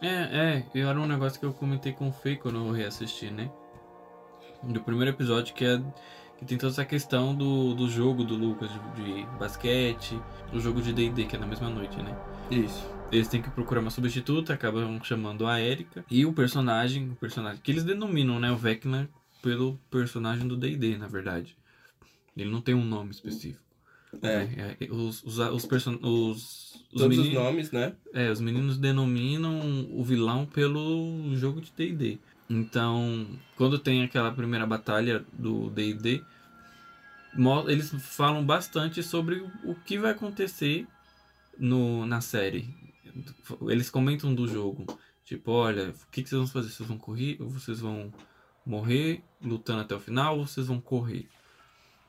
É, 0.01 0.07
é, 0.07 0.65
e 0.75 0.79
era 0.81 0.99
um 0.99 1.05
negócio 1.05 1.39
que 1.39 1.45
eu 1.45 1.53
comentei 1.53 1.93
com 1.93 2.09
o 2.09 2.11
Fê 2.11 2.35
quando 2.35 2.57
eu 2.57 2.71
reassisti, 2.71 3.29
né? 3.29 3.49
Do 4.61 4.81
primeiro 4.81 5.11
episódio, 5.11 5.53
que 5.53 5.65
é 5.65 5.81
que 6.37 6.45
tem 6.45 6.57
toda 6.57 6.71
essa 6.71 6.83
questão 6.85 7.33
do, 7.35 7.73
do 7.73 7.87
jogo 7.89 8.23
do 8.23 8.35
Lucas 8.35 8.69
de, 8.95 9.03
de 9.03 9.25
basquete, 9.37 10.19
o 10.51 10.59
jogo 10.59 10.81
de 10.81 10.91
D&D, 10.91 11.25
que 11.25 11.35
é 11.35 11.39
na 11.39 11.45
mesma 11.45 11.69
noite, 11.69 12.01
né? 12.01 12.17
Isso. 12.49 12.85
Eles 13.11 13.27
têm 13.27 13.41
que 13.41 13.49
procurar 13.51 13.79
uma 13.81 13.91
substituta, 13.91 14.53
acabam 14.53 14.99
chamando 15.03 15.45
a 15.45 15.61
Erika. 15.61 16.03
E 16.09 16.25
o 16.25 16.33
personagem, 16.33 17.11
o 17.11 17.15
personagem 17.15 17.61
que 17.61 17.71
eles 17.71 17.83
denominam, 17.83 18.39
né, 18.39 18.51
o 18.51 18.57
Vecna, 18.57 19.07
pelo 19.43 19.77
personagem 19.91 20.47
do 20.47 20.55
D&D, 20.55 20.97
na 20.97 21.07
verdade. 21.07 21.55
Ele 22.35 22.49
não 22.49 22.61
tem 22.61 22.73
um 22.73 22.85
nome 22.85 23.11
específico. 23.11 23.61
É. 24.21 24.45
né? 24.45 24.77
É, 24.79 24.91
os, 24.91 25.21
os, 25.23 25.37
os, 25.37 25.65
person... 25.65 25.99
os, 26.01 26.75
os 26.91 27.01
Todos 27.01 27.17
meninos- 27.17 27.27
os 27.27 27.33
nomes, 27.33 27.71
né? 27.71 27.93
é, 28.13 28.31
os 28.31 28.39
meninos 28.39 28.77
denominam 28.77 29.87
o 29.91 30.03
vilão 30.03 30.45
pelo 30.45 31.35
jogo 31.35 31.59
de 31.59 31.71
D&D. 31.75 32.17
Então, 32.49 33.27
quando 33.57 33.77
tem 33.77 34.03
aquela 34.03 34.31
primeira 34.31 34.65
batalha 34.65 35.25
do 35.33 35.69
D&D, 35.69 36.23
eles 37.67 37.91
falam 37.99 38.45
bastante 38.45 39.03
sobre 39.03 39.45
o 39.63 39.75
que 39.75 39.97
vai 39.97 40.11
acontecer 40.11 40.87
no, 41.57 42.05
na 42.05 42.21
série. 42.21 42.73
Eles 43.67 43.89
comentam 43.89 44.33
do 44.33 44.47
jogo. 44.47 44.85
Tipo, 45.25 45.51
olha, 45.51 45.89
o 45.89 46.11
que, 46.11 46.23
que 46.23 46.29
vocês 46.29 46.39
vão 46.39 46.47
fazer? 46.47 46.69
Vocês 46.69 46.87
vão 46.87 46.97
correr? 46.97 47.37
Ou 47.41 47.49
vocês 47.49 47.79
vão 47.79 48.13
morrer 48.65 49.21
lutando 49.41 49.81
até 49.81 49.95
o 49.95 49.99
final? 49.99 50.37
Ou 50.37 50.47
vocês 50.47 50.67
vão 50.67 50.79
correr? 50.79 51.27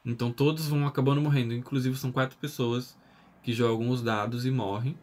Então 0.05 0.31
todos 0.31 0.69
vão 0.69 0.87
acabando 0.87 1.21
morrendo. 1.21 1.55
Inclusive 1.55 1.97
são 1.97 2.13
quatro 2.13 2.37
pessoas 2.39 2.97
que 3.43 3.53
jogam 3.53 3.89
os 3.91 4.03
dados 4.03 4.45
e 4.45 4.51
morrem. 4.51 4.97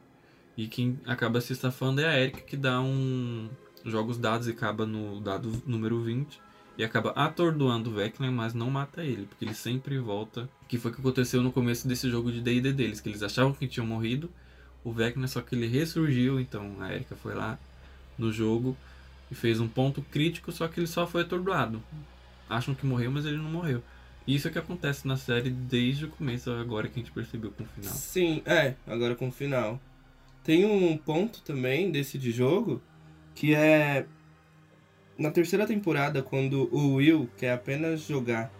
E 0.56 0.68
quem 0.68 1.00
acaba 1.06 1.42
se 1.42 1.56
safando 1.56 2.02
é 2.02 2.08
a 2.08 2.20
Erika, 2.20 2.42
que 2.42 2.58
dá 2.58 2.82
um. 2.82 3.50
joga 3.86 4.12
os 4.12 4.18
dados 4.18 4.48
e 4.48 4.52
acaba 4.52 4.86
no 4.86 5.20
dado 5.20 5.52
número 5.66 6.02
20. 6.02 6.40
E 6.78 6.84
acaba 6.84 7.12
atordoando 7.12 7.90
o 7.90 7.94
Vecna, 7.94 8.32
mas 8.32 8.54
não 8.54 8.70
mata 8.70 9.04
ele, 9.04 9.26
porque 9.26 9.46
ele 9.46 9.54
sempre 9.54 9.98
volta. 10.00 10.50
Que 10.68 10.78
foi 10.78 10.92
o 10.92 10.94
que 10.94 11.02
aconteceu 11.02 11.42
no 11.44 11.52
começo 11.52 11.88
desse 11.88 12.10
jogo 12.10 12.32
de 12.32 12.42
DD 12.42 12.74
deles, 12.74 13.02
que 13.02 13.10
eles 13.10 13.22
achavam 13.22 13.54
que 13.54 13.68
tinham 13.68 13.86
morrido. 13.86 14.30
O 14.84 14.92
Vecna, 14.92 15.28
só 15.28 15.42
que 15.42 15.54
ele 15.54 15.68
ressurgiu, 15.68 16.40
então 16.40 16.76
a 16.80 16.94
Erika 16.94 17.16
foi 17.16 17.36
lá 17.36 17.60
no 18.18 18.32
jogo 18.32 18.76
e 19.32 19.36
fez 19.36 19.60
um 19.60 19.68
ponto 19.68 20.02
crítico, 20.02 20.52
só 20.52 20.68
que 20.68 20.80
ele 20.80 20.88
só 20.88 21.08
foi 21.08 21.22
atordoado. 21.22 21.82
Acham 22.50 22.76
que 22.76 22.86
morreu, 22.86 23.10
mas 23.12 23.26
ele 23.26 23.38
não 23.38 23.50
morreu. 23.50 23.82
E 24.28 24.36
Isso 24.36 24.48
é 24.48 24.52
que 24.52 24.60
acontece 24.60 25.08
na 25.08 25.18
série 25.18 25.50
desde 25.50 26.06
o 26.06 26.10
começo, 26.10 26.52
agora 26.52 26.88
que 26.88 27.00
a 27.00 27.02
gente 27.04 27.12
percebeu 27.12 27.52
com 27.52 27.64
o 27.64 27.68
final. 27.68 27.94
Sim, 27.94 28.42
é, 28.46 28.76
agora 28.86 29.16
com 29.16 29.30
o 29.30 29.32
final. 29.32 29.80
Tem 30.44 30.66
um 30.66 30.98
ponto 30.98 31.42
também 31.42 31.92
desse 31.92 32.18
de 32.18 32.32
jogo 32.32 32.82
que 33.34 33.56
é 33.56 34.06
na 35.18 35.32
terceira 35.32 35.66
temporada 35.66 36.22
quando 36.22 36.68
o 36.76 36.96
Will 36.96 37.30
quer 37.38 37.54
apenas 37.54 38.02
jogar 38.02 38.52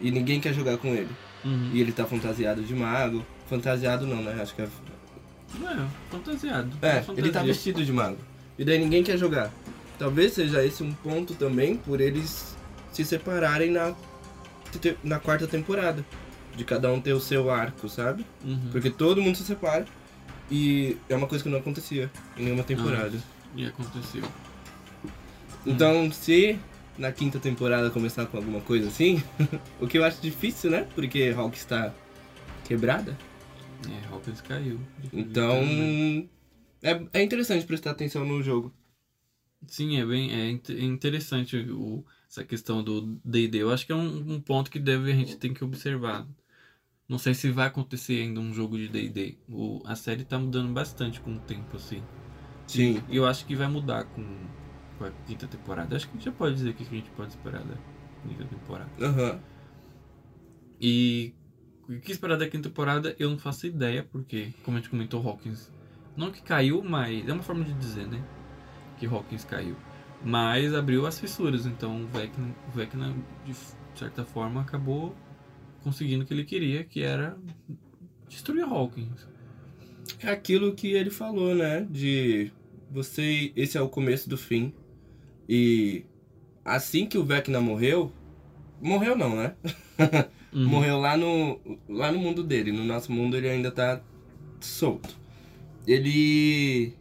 e 0.00 0.10
ninguém 0.10 0.40
quer 0.40 0.54
jogar 0.54 0.78
com 0.78 0.88
ele. 0.88 1.10
Uhum. 1.44 1.70
E 1.72 1.80
ele 1.80 1.92
tá 1.92 2.04
fantasiado 2.06 2.62
de 2.62 2.74
mago. 2.74 3.24
Fantasiado 3.48 4.06
não, 4.06 4.22
né? 4.22 4.40
Acho 4.40 4.54
que 4.54 4.62
é 4.62 4.64
É, 4.64 5.86
fantasiado. 6.10 6.70
É, 6.82 7.00
Fantasia. 7.00 7.14
ele 7.24 7.30
tá 7.32 7.42
vestido 7.42 7.84
de 7.84 7.92
mago. 7.92 8.18
E 8.58 8.64
daí 8.64 8.78
ninguém 8.78 9.02
quer 9.02 9.16
jogar. 9.16 9.52
Talvez 9.98 10.32
seja 10.32 10.64
esse 10.64 10.82
um 10.82 10.92
ponto 10.92 11.34
também 11.34 11.76
por 11.76 12.00
eles 12.00 12.56
se 12.92 13.04
separarem 13.04 13.70
na, 13.70 13.94
na 15.02 15.18
quarta 15.18 15.46
temporada. 15.46 16.04
De 16.56 16.64
cada 16.64 16.92
um 16.92 17.00
ter 17.00 17.12
o 17.12 17.20
seu 17.20 17.50
arco, 17.50 17.88
sabe? 17.88 18.26
Uhum. 18.44 18.68
Porque 18.72 18.90
todo 18.90 19.22
mundo 19.22 19.36
se 19.36 19.44
separa. 19.44 19.86
E 20.50 20.96
é 21.08 21.14
uma 21.14 21.26
coisa 21.26 21.44
que 21.44 21.50
não 21.50 21.58
acontecia 21.58 22.10
em 22.36 22.44
nenhuma 22.44 22.64
temporada. 22.64 23.16
E 23.54 23.66
aconteceu. 23.66 24.22
Então, 25.64 26.10
se 26.10 26.58
na 26.96 27.12
quinta 27.12 27.38
temporada 27.38 27.90
começar 27.90 28.26
com 28.26 28.36
alguma 28.36 28.60
coisa 28.60 28.88
assim, 28.88 29.22
o 29.80 29.86
que 29.86 29.98
eu 29.98 30.04
acho 30.04 30.20
difícil, 30.20 30.70
né? 30.70 30.86
Porque 30.94 31.30
Hulk 31.30 31.56
está 31.56 31.92
quebrada. 32.64 33.16
É, 33.86 34.12
Hawkins 34.12 34.40
caiu. 34.40 34.80
Então, 35.12 35.62
Literalmente. 35.62 36.30
é, 36.82 37.02
é 37.12 37.22
interessante 37.22 37.64
prestar 37.64 37.92
atenção 37.92 38.24
no 38.24 38.42
jogo. 38.42 38.72
Sim, 39.66 39.98
é 39.98 40.06
bem 40.06 40.32
é 40.32 40.50
é 40.50 40.84
interessante 40.84 41.56
o, 41.56 42.04
essa 42.28 42.44
questão 42.44 42.82
do 42.82 43.18
D&D. 43.24 43.58
Eu 43.58 43.72
acho 43.72 43.84
que 43.86 43.92
é 43.92 43.94
um, 43.94 44.34
um 44.34 44.40
ponto 44.40 44.70
que 44.70 44.78
deve, 44.78 45.10
a 45.10 45.14
gente 45.14 45.36
tem 45.36 45.52
que 45.52 45.64
observar. 45.64 46.26
Não 47.08 47.18
sei 47.18 47.32
se 47.34 47.50
vai 47.50 47.66
acontecer 47.66 48.20
ainda 48.20 48.38
um 48.38 48.52
jogo 48.52 48.76
de 48.76 48.88
D&D. 48.88 49.38
A 49.84 49.96
série 49.96 50.24
tá 50.24 50.38
mudando 50.38 50.72
bastante 50.72 51.20
com 51.20 51.34
o 51.34 51.40
tempo, 51.40 51.76
assim. 51.76 52.02
Sim. 52.66 53.02
E 53.08 53.16
eu 53.16 53.26
acho 53.26 53.46
que 53.46 53.56
vai 53.56 53.66
mudar 53.66 54.04
com, 54.04 54.22
com 54.98 55.04
a 55.04 55.10
quinta 55.26 55.46
temporada. 55.46 55.96
Acho 55.96 56.06
que 56.06 56.12
a 56.12 56.14
gente 56.16 56.24
já 56.26 56.32
pode 56.32 56.54
dizer 56.54 56.70
o 56.70 56.74
que 56.74 56.82
a 56.82 56.86
gente 56.86 57.10
pode 57.10 57.30
esperar 57.30 57.64
da 57.64 57.74
quinta 58.28 58.44
temporada. 58.44 58.90
Aham. 59.00 59.40
E 60.80 61.32
o 61.88 61.98
que 61.98 62.12
esperar 62.12 62.36
da 62.36 62.48
quinta 62.48 62.68
temporada 62.68 63.16
eu 63.18 63.30
não 63.30 63.38
faço 63.38 63.66
ideia, 63.66 64.06
porque, 64.12 64.52
como 64.62 64.76
a 64.76 64.80
gente 64.80 64.90
comentou, 64.90 65.26
Hawkins. 65.26 65.72
Não 66.14 66.30
que 66.30 66.42
caiu, 66.42 66.82
mas. 66.82 67.26
É 67.26 67.32
uma 67.32 67.42
forma 67.42 67.64
de 67.64 67.72
dizer, 67.72 68.06
né? 68.06 68.22
Que 68.98 69.06
Hawkins 69.06 69.44
caiu. 69.44 69.76
Mas 70.24 70.74
abriu 70.74 71.06
as 71.06 71.18
fissuras, 71.18 71.66
então 71.66 72.02
o 72.02 72.06
Vecna, 72.08 72.54
o 72.68 72.76
Vecna 72.76 73.14
de 73.44 73.54
certa 73.94 74.24
forma, 74.24 74.60
acabou 74.60 75.14
conseguindo 75.82 76.24
o 76.24 76.26
que 76.26 76.34
ele 76.34 76.44
queria, 76.44 76.84
que 76.84 77.02
era 77.02 77.36
destruir 78.28 78.64
Hawkins. 78.64 79.26
É 80.20 80.30
aquilo 80.30 80.74
que 80.74 80.92
ele 80.92 81.10
falou, 81.10 81.54
né? 81.54 81.86
De 81.88 82.50
você. 82.90 83.52
Esse 83.54 83.78
é 83.78 83.80
o 83.80 83.88
começo 83.88 84.28
do 84.28 84.36
fim. 84.36 84.72
E 85.48 86.04
assim 86.64 87.06
que 87.06 87.18
o 87.18 87.24
Vecna 87.24 87.60
morreu. 87.60 88.12
Morreu 88.80 89.16
não, 89.16 89.36
né? 89.36 89.54
Uhum. 90.50 90.66
Morreu 90.66 90.98
lá 90.98 91.14
no, 91.14 91.60
lá 91.88 92.10
no 92.10 92.18
mundo 92.18 92.42
dele. 92.42 92.72
No 92.72 92.82
nosso 92.82 93.12
mundo 93.12 93.36
ele 93.36 93.48
ainda 93.48 93.70
tá 93.70 94.00
solto. 94.60 95.14
Ele. 95.86 96.94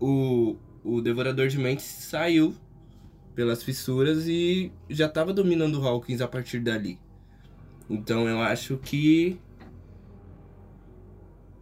O, 0.00 0.56
o 0.84 1.00
Devorador 1.00 1.48
de 1.48 1.58
Mentes 1.58 1.84
saiu 1.84 2.54
pelas 3.34 3.62
fissuras 3.62 4.28
e 4.28 4.70
já 4.88 5.08
tava 5.08 5.32
dominando 5.32 5.80
o 5.80 5.86
Hawkins 5.88 6.20
a 6.20 6.28
partir 6.28 6.60
dali. 6.60 6.98
Então 7.90 8.28
eu 8.28 8.40
acho 8.40 8.76
que. 8.78 9.38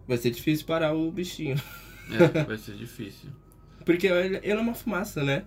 Vai 0.07 0.19
ser 0.19 0.31
difícil 0.31 0.67
parar 0.67 0.95
o 0.95 1.11
bichinho. 1.11 1.57
É, 2.11 2.43
vai 2.45 2.59
ser 2.59 2.75
difícil. 2.77 3.31
Porque 3.85 4.07
ele, 4.07 4.41
é 4.43 4.55
uma 4.55 4.75
fumaça, 4.75 5.23
né? 5.25 5.45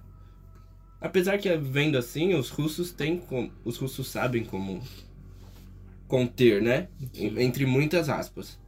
Apesar 0.99 1.37
que 1.37 1.55
vendo 1.57 1.97
assim, 1.97 2.33
os 2.33 2.49
russos 2.49 2.91
têm 2.91 3.17
como. 3.19 3.51
Os 3.63 3.77
russos 3.77 4.07
sabem 4.07 4.43
como 4.43 4.81
conter, 6.07 6.61
né? 6.61 6.87
Sim. 7.13 7.39
Entre 7.39 7.65
muitas 7.65 8.09
aspas. 8.09 8.59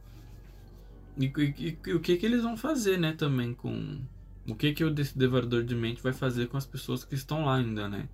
E, 1.18 1.26
e- 1.26 1.78
e 1.86 1.92
o 1.92 2.00
que 2.00 2.16
que 2.16 2.26
eles 2.26 2.42
vão 2.42 2.56
fazer, 2.56 2.96
né, 2.96 3.12
também 3.12 3.52
com... 3.52 3.98
O 4.48 4.54
que 4.54 4.72
que 4.72 4.82
o 4.82 4.90
Devorador 4.90 5.62
de 5.62 5.74
Mente 5.74 6.02
vai 6.02 6.12
fazer 6.12 6.48
com 6.48 6.56
as 6.56 6.64
pessoas 6.64 7.04
que 7.04 7.14
estão 7.14 7.44
lá 7.44 7.56
ainda, 7.56 7.86
né? 7.86 8.08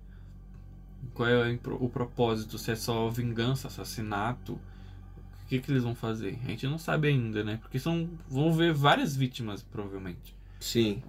Qual 1.13 1.29
é 1.29 1.57
o 1.79 1.87
propósito? 1.87 2.57
Se 2.57 2.71
é 2.71 2.75
só 2.75 3.07
vingança, 3.09 3.67
assassinato? 3.67 4.53
O 4.53 5.47
que 5.47 5.59
que 5.59 5.71
eles 5.71 5.83
vão 5.83 5.95
fazer? 5.95 6.37
A 6.43 6.49
gente 6.49 6.67
não 6.67 6.77
sabe 6.77 7.07
ainda, 7.07 7.41
né? 7.43 7.57
Porque 7.61 7.79
são, 7.79 8.09
vão 8.27 8.51
ver 8.51 8.73
várias 8.73 9.15
vítimas, 9.15 9.63
provavelmente, 9.63 10.35
Sim. 10.59 11.01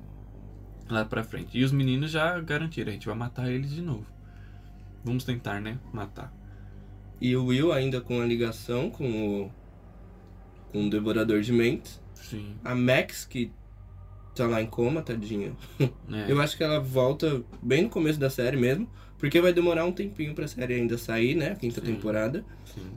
lá 0.89 1.05
pra 1.05 1.25
frente. 1.25 1.59
E 1.59 1.65
os 1.65 1.73
meninos 1.73 2.11
já 2.11 2.39
garantiram, 2.41 2.91
a 2.91 2.93
gente 2.93 3.07
vai 3.07 3.17
matar 3.17 3.51
eles 3.51 3.71
de 3.71 3.83
novo. 3.83 4.07
Vamos 5.03 5.25
tentar, 5.25 5.61
né? 5.61 5.79
Matar. 5.93 6.33
E 7.21 7.35
o 7.35 7.47
Will 7.47 7.73
ainda 7.73 8.01
com 8.01 8.21
a 8.21 8.27
ligação 8.27 8.91
com 8.91 9.45
o. 9.45 9.53
com 10.71 10.87
o 10.87 10.91
Devorador 10.91 11.41
de 11.41 11.53
Mentes. 11.53 12.01
Sim. 12.15 12.57
A 12.63 12.75
Max, 12.75 13.25
que 13.25 13.51
tá 14.37 14.47
lá 14.47 14.61
em 14.63 14.67
coma, 14.67 15.03
tadinha. 15.03 15.53
É. 15.81 15.91
Eu 16.31 16.41
acho 16.41 16.57
que 16.57 16.63
ela 16.63 16.79
volta 16.81 17.43
bem 17.63 17.83
no 17.83 17.89
começo 17.91 18.19
da 18.19 18.31
série 18.31 18.57
mesmo. 18.57 18.89
Porque 19.19 19.41
vai 19.41 19.53
demorar 19.53 19.85
um 19.87 19.93
tempinho 19.93 20.35
pra 20.35 20.47
série 20.47 20.75
ainda 20.75 20.99
sair, 20.99 21.35
né? 21.35 21.55
Quinta 21.55 21.81
Sim. 21.81 21.87
temporada. 21.95 22.45
Sim. 22.67 22.91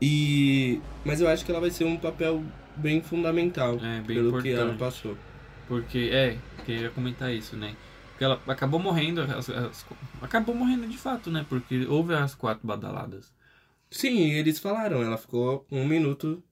E. 0.00 0.80
Mas 1.04 1.20
eu 1.20 1.28
acho 1.28 1.44
que 1.44 1.50
ela 1.50 1.60
vai 1.60 1.70
ser 1.70 1.84
um 1.84 1.96
papel 1.96 2.42
bem 2.76 3.02
fundamental. 3.02 3.74
É, 3.82 3.96
bem 4.00 4.16
pelo 4.16 4.28
importante. 4.28 4.54
que 4.54 4.60
ela 4.60 4.74
passou. 4.74 5.16
Porque, 5.68 6.10
é, 6.12 6.36
queria 6.64 6.90
comentar 6.90 7.32
isso, 7.32 7.56
né? 7.56 7.74
Porque 8.10 8.24
ela 8.24 8.40
acabou 8.46 8.78
morrendo, 8.80 9.22
as- 9.22 9.48
as- 9.50 9.86
acabou 10.20 10.54
morrendo 10.54 10.86
de 10.86 10.98
fato, 10.98 11.30
né? 11.30 11.46
Porque 11.48 11.86
houve 11.86 12.14
as 12.14 12.34
quatro 12.34 12.66
badaladas. 12.66 13.32
Sim, 13.90 14.30
eles 14.32 14.58
falaram, 14.58 15.02
ela 15.02 15.16
ficou 15.18 15.66
um 15.70 15.86
minuto 15.86 16.42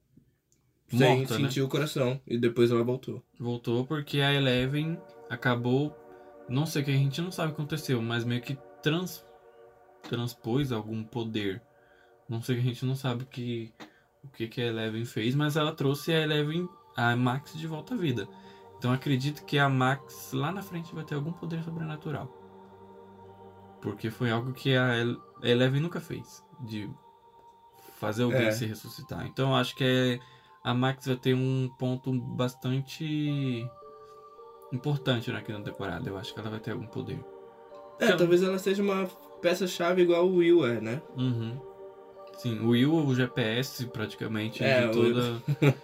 sem 0.90 1.18
Morta, 1.18 1.38
né? 1.38 1.44
sentir 1.46 1.62
o 1.62 1.68
coração. 1.68 2.20
E 2.26 2.36
depois 2.38 2.70
ela 2.70 2.82
voltou. 2.84 3.22
Voltou 3.38 3.86
porque 3.86 4.20
a 4.20 4.32
Eleven 4.34 4.98
acabou, 5.28 5.96
não 6.48 6.66
sei 6.66 6.82
o 6.82 6.84
que 6.84 6.90
a 6.90 6.94
gente 6.96 7.20
não 7.22 7.30
sabe 7.30 7.52
o 7.52 7.54
que 7.54 7.60
aconteceu, 7.60 8.00
mas 8.02 8.24
meio 8.24 8.42
que 8.42 8.58
trans, 8.82 9.24
transpôs 10.08 10.72
algum 10.72 11.02
poder. 11.04 11.62
Não 12.28 12.42
sei 12.42 12.56
o 12.56 12.58
que 12.60 12.64
a 12.66 12.68
gente 12.72 12.84
não 12.84 12.94
sabe 12.96 13.24
que, 13.26 13.72
o 14.24 14.28
que, 14.28 14.48
que 14.48 14.60
a 14.60 14.66
Eleven 14.66 15.04
fez, 15.04 15.34
mas 15.34 15.56
ela 15.56 15.72
trouxe 15.72 16.12
a 16.12 16.20
Eleven, 16.20 16.68
a 16.96 17.14
Max 17.16 17.52
de 17.56 17.66
volta 17.66 17.94
à 17.94 17.96
vida. 17.96 18.28
Então 18.78 18.92
acredito 18.92 19.44
que 19.44 19.58
a 19.58 19.68
Max 19.68 20.32
lá 20.32 20.50
na 20.50 20.62
frente 20.62 20.94
vai 20.94 21.04
ter 21.04 21.14
algum 21.14 21.32
poder 21.32 21.62
sobrenatural. 21.62 22.36
Porque 23.80 24.10
foi 24.10 24.30
algo 24.30 24.52
que 24.52 24.76
a 24.76 24.96
El- 24.96 25.20
a 25.42 25.48
Eleven 25.48 25.80
nunca 25.80 26.00
fez. 26.00 26.44
De 26.60 26.90
fazer 27.98 28.22
alguém 28.24 28.46
É. 28.46 28.50
se 28.52 28.66
ressuscitar. 28.66 29.26
Então 29.26 29.54
acho 29.56 29.74
que 29.74 29.84
é, 29.84 30.18
a 30.62 30.74
Max 30.74 31.06
vai 31.06 31.16
ter 31.16 31.34
um 31.34 31.68
ponto 31.78 32.12
bastante 32.12 33.64
importante 34.72 35.30
na 35.32 35.40
quinta 35.42 35.60
temporada. 35.62 36.08
Eu 36.08 36.16
acho 36.18 36.32
que 36.32 36.40
ela 36.40 36.50
vai 36.50 36.60
ter 36.60 36.72
algum 36.72 36.86
poder. 36.86 37.18
É, 37.98 38.06
Então- 38.06 38.18
talvez 38.18 38.42
ela 38.42 38.58
seja 38.58 38.82
uma 38.82 39.06
peça-chave 39.40 40.02
igual 40.02 40.26
o 40.26 40.36
Will 40.36 40.66
é, 40.66 40.80
né? 40.80 41.02
Uhum. 41.16 41.58
Sim, 42.38 42.60
o 42.60 42.68
Will 42.70 42.98
é 42.98 43.02
o 43.02 43.14
GPS 43.14 43.86
praticamente 43.86 44.62
É, 44.64 44.86
de 44.86 44.92
toda 44.92 45.42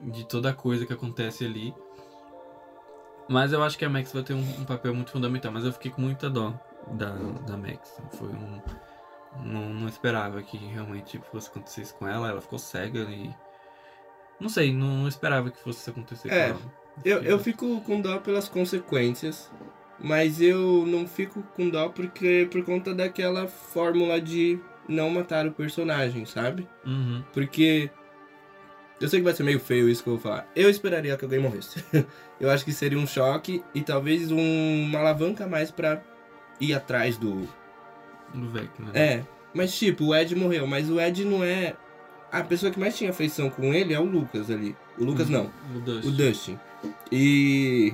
de 0.00 0.24
toda 0.26 0.52
coisa 0.52 0.86
que 0.86 0.92
acontece 0.92 1.44
ali. 1.44 1.74
Mas 3.28 3.52
eu 3.52 3.62
acho 3.62 3.78
que 3.78 3.84
a 3.84 3.88
Max 3.88 4.12
vai 4.12 4.22
ter 4.22 4.34
um, 4.34 4.40
um 4.60 4.64
papel 4.64 4.94
muito 4.94 5.10
fundamental. 5.12 5.52
Mas 5.52 5.64
eu 5.64 5.72
fiquei 5.72 5.90
com 5.90 6.00
muita 6.02 6.28
dó 6.28 6.52
da, 6.92 7.10
da 7.46 7.56
Max. 7.56 8.00
Foi 8.12 8.28
um. 8.28 8.60
Não, 9.44 9.68
não 9.72 9.88
esperava 9.88 10.42
que 10.42 10.56
realmente 10.56 11.18
fosse 11.30 11.48
acontecer 11.48 11.82
isso 11.82 11.94
com 11.94 12.08
ela. 12.08 12.28
Ela 12.28 12.40
ficou 12.40 12.58
cega 12.58 13.00
e. 13.02 13.32
Não 14.40 14.48
sei, 14.48 14.72
não, 14.72 14.98
não 14.98 15.08
esperava 15.08 15.50
que 15.50 15.58
fosse 15.58 15.80
isso 15.80 15.90
acontecer 15.90 16.32
É. 16.32 16.54
Eu, 17.04 17.22
eu 17.22 17.38
fico 17.38 17.80
com 17.82 18.00
dó 18.00 18.18
pelas 18.18 18.48
consequências, 18.48 19.50
mas 19.98 20.40
eu 20.40 20.84
não 20.86 21.06
fico 21.06 21.42
com 21.54 21.68
dó 21.68 21.88
porque 21.88 22.48
por 22.50 22.64
conta 22.64 22.94
daquela 22.94 23.46
fórmula 23.46 24.20
de 24.20 24.58
não 24.88 25.08
matar 25.10 25.46
o 25.46 25.52
personagem, 25.52 26.24
sabe? 26.26 26.68
Uhum. 26.84 27.22
Porque 27.32 27.90
eu 29.00 29.08
sei 29.08 29.20
que 29.20 29.24
vai 29.24 29.32
ser 29.34 29.44
meio 29.44 29.60
feio 29.60 29.88
isso 29.88 30.02
que 30.02 30.08
eu 30.10 30.14
vou 30.14 30.22
falar. 30.22 30.46
Eu 30.54 30.68
esperaria 30.68 31.16
que 31.16 31.24
alguém 31.24 31.38
morresse. 31.38 31.82
eu 32.40 32.50
acho 32.50 32.64
que 32.64 32.72
seria 32.72 32.98
um 32.98 33.06
choque 33.06 33.62
e 33.74 33.80
talvez 33.82 34.30
um- 34.30 34.82
uma 34.84 34.98
alavanca 34.98 35.46
mais 35.46 35.70
pra 35.70 36.02
ir 36.60 36.74
atrás 36.74 37.16
do. 37.16 37.48
Do 38.34 38.48
Vecna. 38.50 38.90
É, 38.94 39.22
mas 39.54 39.76
tipo, 39.76 40.06
o 40.06 40.14
Ed 40.14 40.34
morreu, 40.36 40.66
mas 40.66 40.90
o 40.90 41.00
Ed 41.00 41.24
não 41.24 41.42
é. 41.42 41.74
A 42.32 42.42
pessoa 42.42 42.70
que 42.70 42.78
mais 42.78 42.96
tinha 42.96 43.10
afeição 43.10 43.50
com 43.50 43.74
ele 43.74 43.92
é 43.92 43.98
o 44.00 44.04
Lucas 44.04 44.50
ali. 44.50 44.76
O 44.98 45.04
Lucas 45.04 45.28
Uhum. 45.28 45.32
não. 45.72 45.76
O 45.76 45.80
Dust. 45.80 46.06
O 46.08 46.10
Dustin. 46.12 46.58
E. 47.10 47.92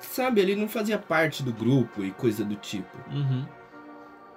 Sabe, 0.00 0.40
ele 0.40 0.56
não 0.56 0.68
fazia 0.68 0.98
parte 0.98 1.42
do 1.42 1.52
grupo 1.52 2.02
e 2.04 2.10
coisa 2.10 2.44
do 2.44 2.54
tipo. 2.56 2.96
Uhum. 3.10 3.44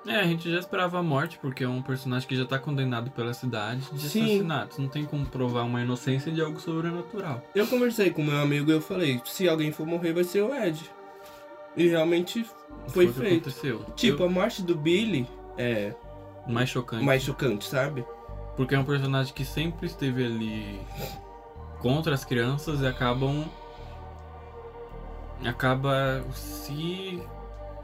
É, 0.08 0.16
a 0.20 0.24
gente 0.24 0.50
já 0.52 0.58
esperava 0.60 0.98
a 0.98 1.04
morte, 1.04 1.38
porque 1.40 1.64
é 1.64 1.68
um 1.70 1.82
personagem 1.82 2.28
que 2.28 2.36
já 2.36 2.46
tá 2.46 2.58
condenado 2.58 3.12
pela 3.12 3.34
cidade 3.34 3.82
de 3.94 4.10
Sim. 4.10 4.24
assassinatos. 4.24 4.78
Não 4.80 4.88
tem 4.88 5.06
como 5.06 5.26
provar 5.28 5.62
uma 5.64 5.80
inocência 5.82 6.32
de 6.32 6.42
algo 6.42 6.60
sobrenatural. 6.60 7.44
Eu 7.54 7.68
conversei 7.68 8.10
com 8.10 8.24
meu 8.24 8.40
amigo 8.40 8.70
e 8.72 8.74
eu 8.74 8.82
falei: 8.82 9.22
se 9.26 9.48
alguém 9.48 9.72
for 9.72 9.86
morrer, 9.86 10.14
vai 10.14 10.24
ser 10.24 10.42
o 10.42 10.54
Ed. 10.54 10.90
E 11.78 11.88
realmente 11.88 12.46
foi 12.90 13.08
que 13.08 13.14
feito. 13.14 13.52
Tipo, 13.96 14.24
Eu- 14.24 14.26
a 14.26 14.30
morte 14.30 14.64
do 14.64 14.76
Billy 14.76 15.28
é 15.58 15.94
mais 16.48 16.70
chocante. 16.70 17.04
mais 17.06 17.24
chocante, 17.24 17.68
sabe? 17.68 18.06
Porque 18.56 18.76
é 18.76 18.80
um 18.80 18.84
personagem 18.84 19.34
que 19.34 19.46
sempre 19.46 19.88
esteve 19.88 20.26
ali 20.26 20.82
contra 21.80 22.14
as 22.14 22.24
crianças 22.24 22.82
e 22.82 22.88
acabam 22.88 23.46
acaba 25.46 26.24
se 26.34 27.22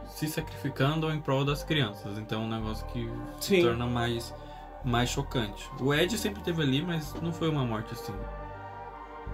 se 0.08 0.28
sacrificando 0.28 1.12
em 1.12 1.20
prol 1.20 1.46
das 1.46 1.64
crianças. 1.64 2.18
Então 2.18 2.42
é 2.42 2.46
um 2.46 2.50
negócio 2.50 2.86
que 2.88 3.10
Sim. 3.40 3.58
se 3.58 3.64
torna 3.64 3.86
mais 3.86 4.34
mais 4.84 5.10
chocante. 5.10 5.70
O 5.80 5.94
Ed 5.94 6.18
sempre 6.18 6.42
teve 6.42 6.62
ali, 6.62 6.82
mas 6.82 7.14
não 7.22 7.34
foi 7.34 7.50
uma 7.50 7.66
morte 7.66 7.94
assim 7.94 8.14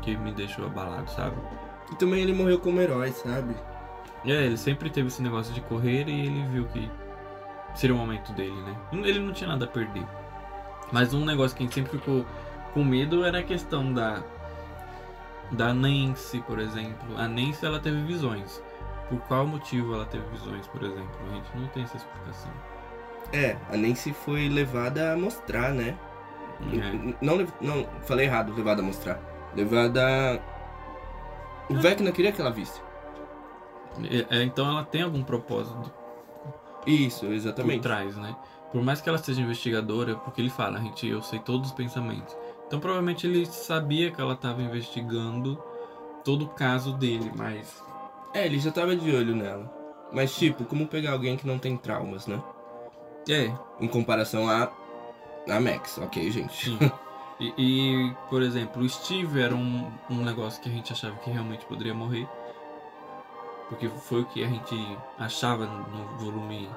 que 0.02 0.16
me 0.18 0.32
deixou 0.34 0.66
abalado, 0.66 1.10
sabe? 1.12 1.36
E 1.92 1.96
também 1.96 2.22
ele 2.22 2.34
morreu 2.34 2.60
como 2.60 2.82
herói, 2.82 3.12
sabe? 3.12 3.56
É, 4.26 4.46
ele 4.46 4.58
sempre 4.58 4.90
teve 4.90 5.08
esse 5.08 5.22
negócio 5.22 5.54
de 5.54 5.62
correr 5.62 6.08
e 6.08 6.28
ele 6.28 6.48
viu 6.48 6.66
que 6.66 6.90
seria 7.76 7.96
o 7.96 7.98
momento 8.00 8.32
dele, 8.34 8.60
né? 8.62 8.76
Ele 8.92 9.20
não 9.20 9.34
tinha 9.34 9.50
nada 9.50 9.66
a 9.66 9.68
perder. 9.68 10.06
Mas 10.92 11.14
um 11.14 11.26
negócio 11.26 11.56
que 11.56 11.64
a 11.64 11.66
gente 11.66 11.76
sempre 11.76 11.98
ficou 11.98 12.26
com 12.74 12.84
medo 12.84 13.24
era 13.24 13.40
a 13.40 13.44
questão 13.44 13.94
da 13.94 14.22
da 15.52 15.74
Nancy, 15.74 16.42
por 16.42 16.60
exemplo. 16.60 17.18
A 17.18 17.28
Nancy 17.28 17.66
ela 17.66 17.80
teve 17.80 18.02
visões. 18.02 18.62
Por 19.10 19.20
qual 19.22 19.46
motivo 19.46 19.94
ela 19.94 20.06
teve 20.06 20.24
visões, 20.30 20.66
por 20.68 20.82
exemplo? 20.82 21.16
A 21.30 21.36
gente 21.36 21.58
não 21.58 21.68
tem 21.68 21.84
essa 21.84 21.98
explicação. 21.98 22.52
É, 23.32 23.58
a 23.72 23.78
Nancy 23.78 24.14
foi 24.14 24.50
levada 24.50 25.14
a 25.14 25.18
mostrar, 25.18 25.74
né? 25.74 25.98
É. 26.72 27.16
Não, 27.22 27.46
não, 27.60 27.86
falei 28.02 28.26
errado, 28.26 28.54
levada 28.56 28.82
a 28.82 28.86
mostrar. 28.86 29.20
Levada. 29.56 30.42
O 31.70 31.76
Vecna 31.76 32.12
queria 32.12 32.32
que 32.32 32.42
ela 32.42 32.52
visse. 32.52 32.82
É, 34.04 34.38
é, 34.38 34.44
então 34.44 34.68
ela 34.68 34.84
tem 34.84 35.02
algum 35.02 35.24
propósito 35.24 35.92
Isso, 36.86 37.26
por 37.26 37.34
exatamente. 37.34 37.82
trás, 37.82 38.16
né? 38.18 38.36
Por 38.72 38.82
mais 38.84 39.02
que 39.02 39.10
ela 39.10 39.18
seja 39.18 39.42
investigadora, 39.42 40.16
porque 40.16 40.42
ele 40.42 40.50
fala, 40.50 40.80
gente, 40.80 41.08
eu 41.08 41.22
sei 41.22 41.40
todos 41.40 41.70
os 41.70 41.76
pensamentos. 41.76 42.36
Então 42.68 42.80
provavelmente 42.80 43.28
ele 43.28 43.46
sabia 43.46 44.12
que 44.12 44.20
ela 44.20 44.34
estava 44.34 44.62
investigando 44.62 45.62
todo 46.24 46.46
o 46.46 46.50
caso 46.50 46.94
dele, 46.94 47.32
mas 47.36 47.84
É, 48.34 48.46
ele 48.46 48.60
já 48.60 48.72
tava 48.72 48.96
de 48.96 49.12
olho 49.16 49.36
nela. 49.36 49.72
Mas, 50.12 50.36
tipo, 50.36 50.66
como 50.66 50.88
pegar 50.88 51.12
alguém 51.14 51.36
que 51.38 51.48
não 51.48 51.58
tem 51.60 51.76
traumas, 51.78 52.28
né? 52.28 52.42
é, 53.30 53.52
Em 53.80 53.88
comparação 53.88 54.50
a. 54.50 54.72
A 55.50 55.60
Max, 55.60 55.98
ok, 55.98 56.32
gente? 56.32 56.54
sim. 56.64 56.78
E, 57.40 57.54
e, 57.58 58.16
por 58.30 58.42
exemplo, 58.44 58.82
o 58.84 58.88
Steve 58.88 59.42
era 59.42 59.56
um, 59.56 59.92
um 60.10 60.24
negócio 60.24 60.62
que 60.62 60.70
a 60.70 60.72
gente 60.72 60.94
achava 60.94 61.18
que 61.18 61.32
realmente 61.32 61.66
poderia 61.66 61.94
morrer. 61.94 62.30
Porque 63.70 63.88
foi 63.90 64.22
o 64.22 64.26
que 64.26 64.44
a 64.44 64.48
gente 64.48 64.76
achava 65.18 65.66
no, 65.66 66.18
volume 66.18 66.70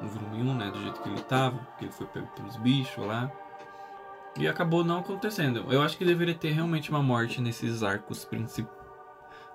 no 0.00 0.08
volume 0.08 0.42
1, 0.42 0.54
né? 0.54 0.70
Do 0.70 0.82
jeito 0.82 1.00
que 1.00 1.08
ele 1.08 1.22
tava, 1.22 1.58
que 1.78 1.84
ele 1.84 1.92
foi 1.92 2.06
pego 2.06 2.26
pelos 2.28 2.56
bichos 2.56 3.04
lá. 3.06 3.30
E 4.38 4.46
acabou 4.46 4.84
não 4.84 4.98
acontecendo. 4.98 5.64
Eu 5.70 5.80
acho 5.80 5.96
que 5.96 6.04
deveria 6.04 6.34
ter 6.34 6.50
realmente 6.50 6.90
uma 6.90 7.02
morte 7.02 7.40
nesses 7.40 7.82
arcos 7.82 8.24
principais. 8.24 8.76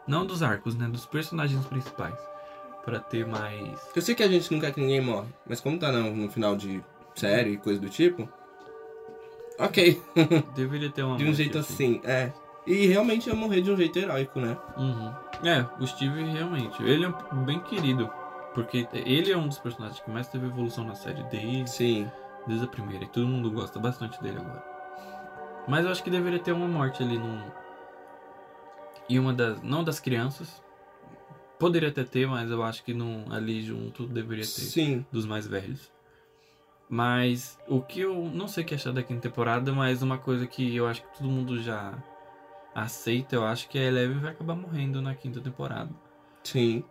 Não 0.08 0.26
dos 0.26 0.42
arcos, 0.42 0.76
né? 0.76 0.88
Dos 0.88 1.06
personagens 1.06 1.64
principais. 1.66 2.18
Pra 2.84 3.00
ter 3.00 3.28
mais. 3.28 3.80
Eu 3.96 4.02
sei 4.02 4.16
que 4.16 4.24
a 4.24 4.28
gente 4.28 4.52
não 4.52 4.60
quer 4.60 4.74
que 4.74 4.82
ninguém 4.82 5.02
morre, 5.02 5.30
mas 5.46 5.62
como 5.62 5.78
tá 5.78 5.92
no, 5.92 6.16
no 6.16 6.30
final 6.32 6.56
de 6.56 6.84
série 7.14 7.52
e 7.52 7.58
coisa 7.58 7.80
do 7.80 7.90
tipo. 7.90 8.28
Ok, 9.60 10.02
Deveria 10.56 10.90
ter 10.90 11.04
uma 11.04 11.16
de 11.18 11.26
um 11.26 11.34
jeito 11.34 11.60
assim, 11.60 12.02
é. 12.04 12.34
E 12.66 12.86
realmente 12.88 13.28
ia 13.28 13.36
morrer 13.36 13.62
de 13.62 13.72
um 13.72 13.76
jeito 13.78 13.98
heróico, 13.98 14.40
né? 14.40 14.58
Uhum. 14.78 15.14
É, 15.44 15.66
o 15.82 15.88
Steve 15.88 16.24
realmente. 16.24 16.82
Ele 16.84 17.06
é 17.06 17.10
um- 17.10 17.44
bem 17.44 17.60
querido. 17.60 18.10
Porque 18.54 18.88
ele 18.94 19.32
é 19.32 19.38
um 19.38 19.48
dos 19.48 19.58
personagens 19.58 20.00
que 20.02 20.12
mais 20.12 20.28
teve 20.28 20.46
evolução 20.46 20.84
na 20.84 20.94
série 20.94 21.24
desde, 21.24 21.70
Sim. 21.70 22.12
desde 22.46 22.66
a 22.66 22.68
primeira. 22.68 23.06
E 23.06 23.08
todo 23.08 23.26
mundo 23.28 23.50
gosta 23.50 23.80
bastante 23.80 24.22
dele 24.22 24.40
agora. 24.40 24.64
Mas 25.68 25.86
eu 25.86 25.92
acho 25.92 26.04
que 26.04 26.10
deveria 26.10 26.40
ter 26.40 26.52
uma 26.52 26.68
morte 26.68 27.02
ali 27.02 27.18
num. 27.18 27.42
E 29.08 29.18
uma 29.18 29.34
das. 29.34 29.62
Não 29.64 29.84
das 29.84 30.00
crianças. 30.00 30.62
Poderia 31.58 31.90
até 31.90 32.04
ter, 32.04 32.28
mas 32.28 32.50
eu 32.52 32.62
acho 32.64 32.84
que 32.84 32.94
num, 32.94 33.26
ali 33.32 33.62
junto 33.62 34.06
deveria 34.06 34.44
ter. 34.44 34.50
Sim. 34.50 35.06
Dos 35.12 35.26
mais 35.26 35.48
velhos. 35.48 35.92
Mas 36.90 37.58
o 37.68 37.82
que 37.82 38.02
eu 38.02 38.16
não 38.34 38.48
sei 38.50 38.64
o 38.64 38.68
que 38.68 38.76
achar 38.76 38.92
da 38.92 39.02
quinta 39.02 39.22
temporada, 39.22 39.72
mas 39.72 40.02
uma 40.02 40.18
coisa 40.18 40.46
que 40.46 40.76
eu 40.76 40.88
acho 40.88 41.02
que 41.04 41.18
todo 41.20 41.30
mundo 41.30 41.58
já 41.62 41.94
aceita, 42.74 43.36
eu 43.36 43.44
acho 43.44 43.68
que 43.70 43.78
a 43.78 43.84
Eleven 43.84 44.20
vai 44.20 44.32
acabar 44.32 44.56
morrendo 44.56 45.02
na 45.02 45.14
quinta 45.16 45.42
temporada. 45.42 45.90
Sim. 46.44 46.84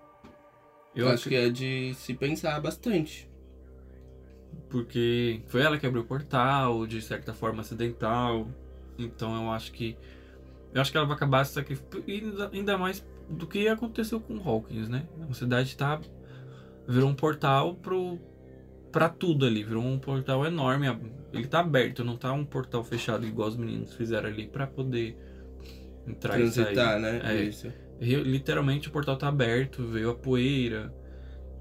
Eu, 0.95 1.09
acho 1.09 1.29
que 1.29 1.35
é 1.35 1.49
de 1.49 1.95
se 1.95 2.15
pensar 2.15 2.61
bastante. 2.61 3.31
Porque 4.69 5.43
foi 5.47 5.63
ela 5.63 5.79
que 5.79 5.87
abriu 5.87 6.03
o 6.03 6.07
portal, 6.07 6.87
de 6.87 7.01
certa 7.01 7.33
forma 7.33 7.61
acidental. 7.61 8.49
Então 8.99 9.35
eu 9.45 9.51
acho 9.51 9.73
que. 9.73 9.97
Eu 10.73 10.81
acho 10.81 10.91
que 10.91 10.97
ela 10.97 11.07
vai 11.07 11.17
acabar 11.17 11.45
se 11.45 11.55
sacrificando. 11.55 12.05
Ainda, 12.53 12.77
mais 12.77 13.07
do 13.29 13.47
que 13.47 13.69
aconteceu 13.69 14.21
com 14.21 14.37
Hawkins, 14.39 14.89
né? 14.89 15.07
A 15.29 15.35
cidade 15.35 15.77
tá. 15.77 16.01
Virou 16.87 17.09
um 17.09 17.15
portal 17.15 17.75
pro. 17.75 18.19
pra 18.91 19.09
tudo 19.09 19.47
ali. 19.47 19.63
Virou 19.63 19.85
um 19.85 19.99
portal 19.99 20.45
enorme. 20.45 20.87
Ele 21.33 21.47
tá 21.47 21.61
aberto, 21.61 22.05
não 22.05 22.17
tá 22.17 22.33
um 22.33 22.45
portal 22.45 22.83
fechado 22.83 23.25
igual 23.25 23.49
os 23.49 23.57
meninos 23.57 23.95
fizeram 23.95 24.29
ali 24.29 24.49
pra 24.49 24.67
poder 24.67 25.17
entrar 26.07 26.41
e 26.41 26.51
sair. 26.51 26.65
Transitar, 26.65 27.01
né? 27.01 27.21
É. 27.25 27.43
Isso. 27.43 27.73
Literalmente 28.01 28.89
o 28.89 28.93
portal 28.93 29.17
tá 29.17 29.29
aberto, 29.29 29.87
veio 29.87 30.11
a 30.11 30.15
poeira 30.15 30.93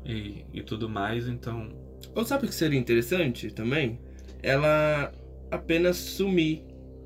e, 0.06 0.46
e 0.54 0.64
tudo 0.64 0.90
mais, 0.90 1.28
então. 1.28 1.70
Ou 2.16 2.24
sabe 2.24 2.46
o 2.46 2.48
que 2.48 2.56
seria 2.56 2.80
interessante 2.80 3.52
também? 3.52 4.00
Ela 4.42 5.12
apenas 5.52 5.98
sumir. 5.98 6.64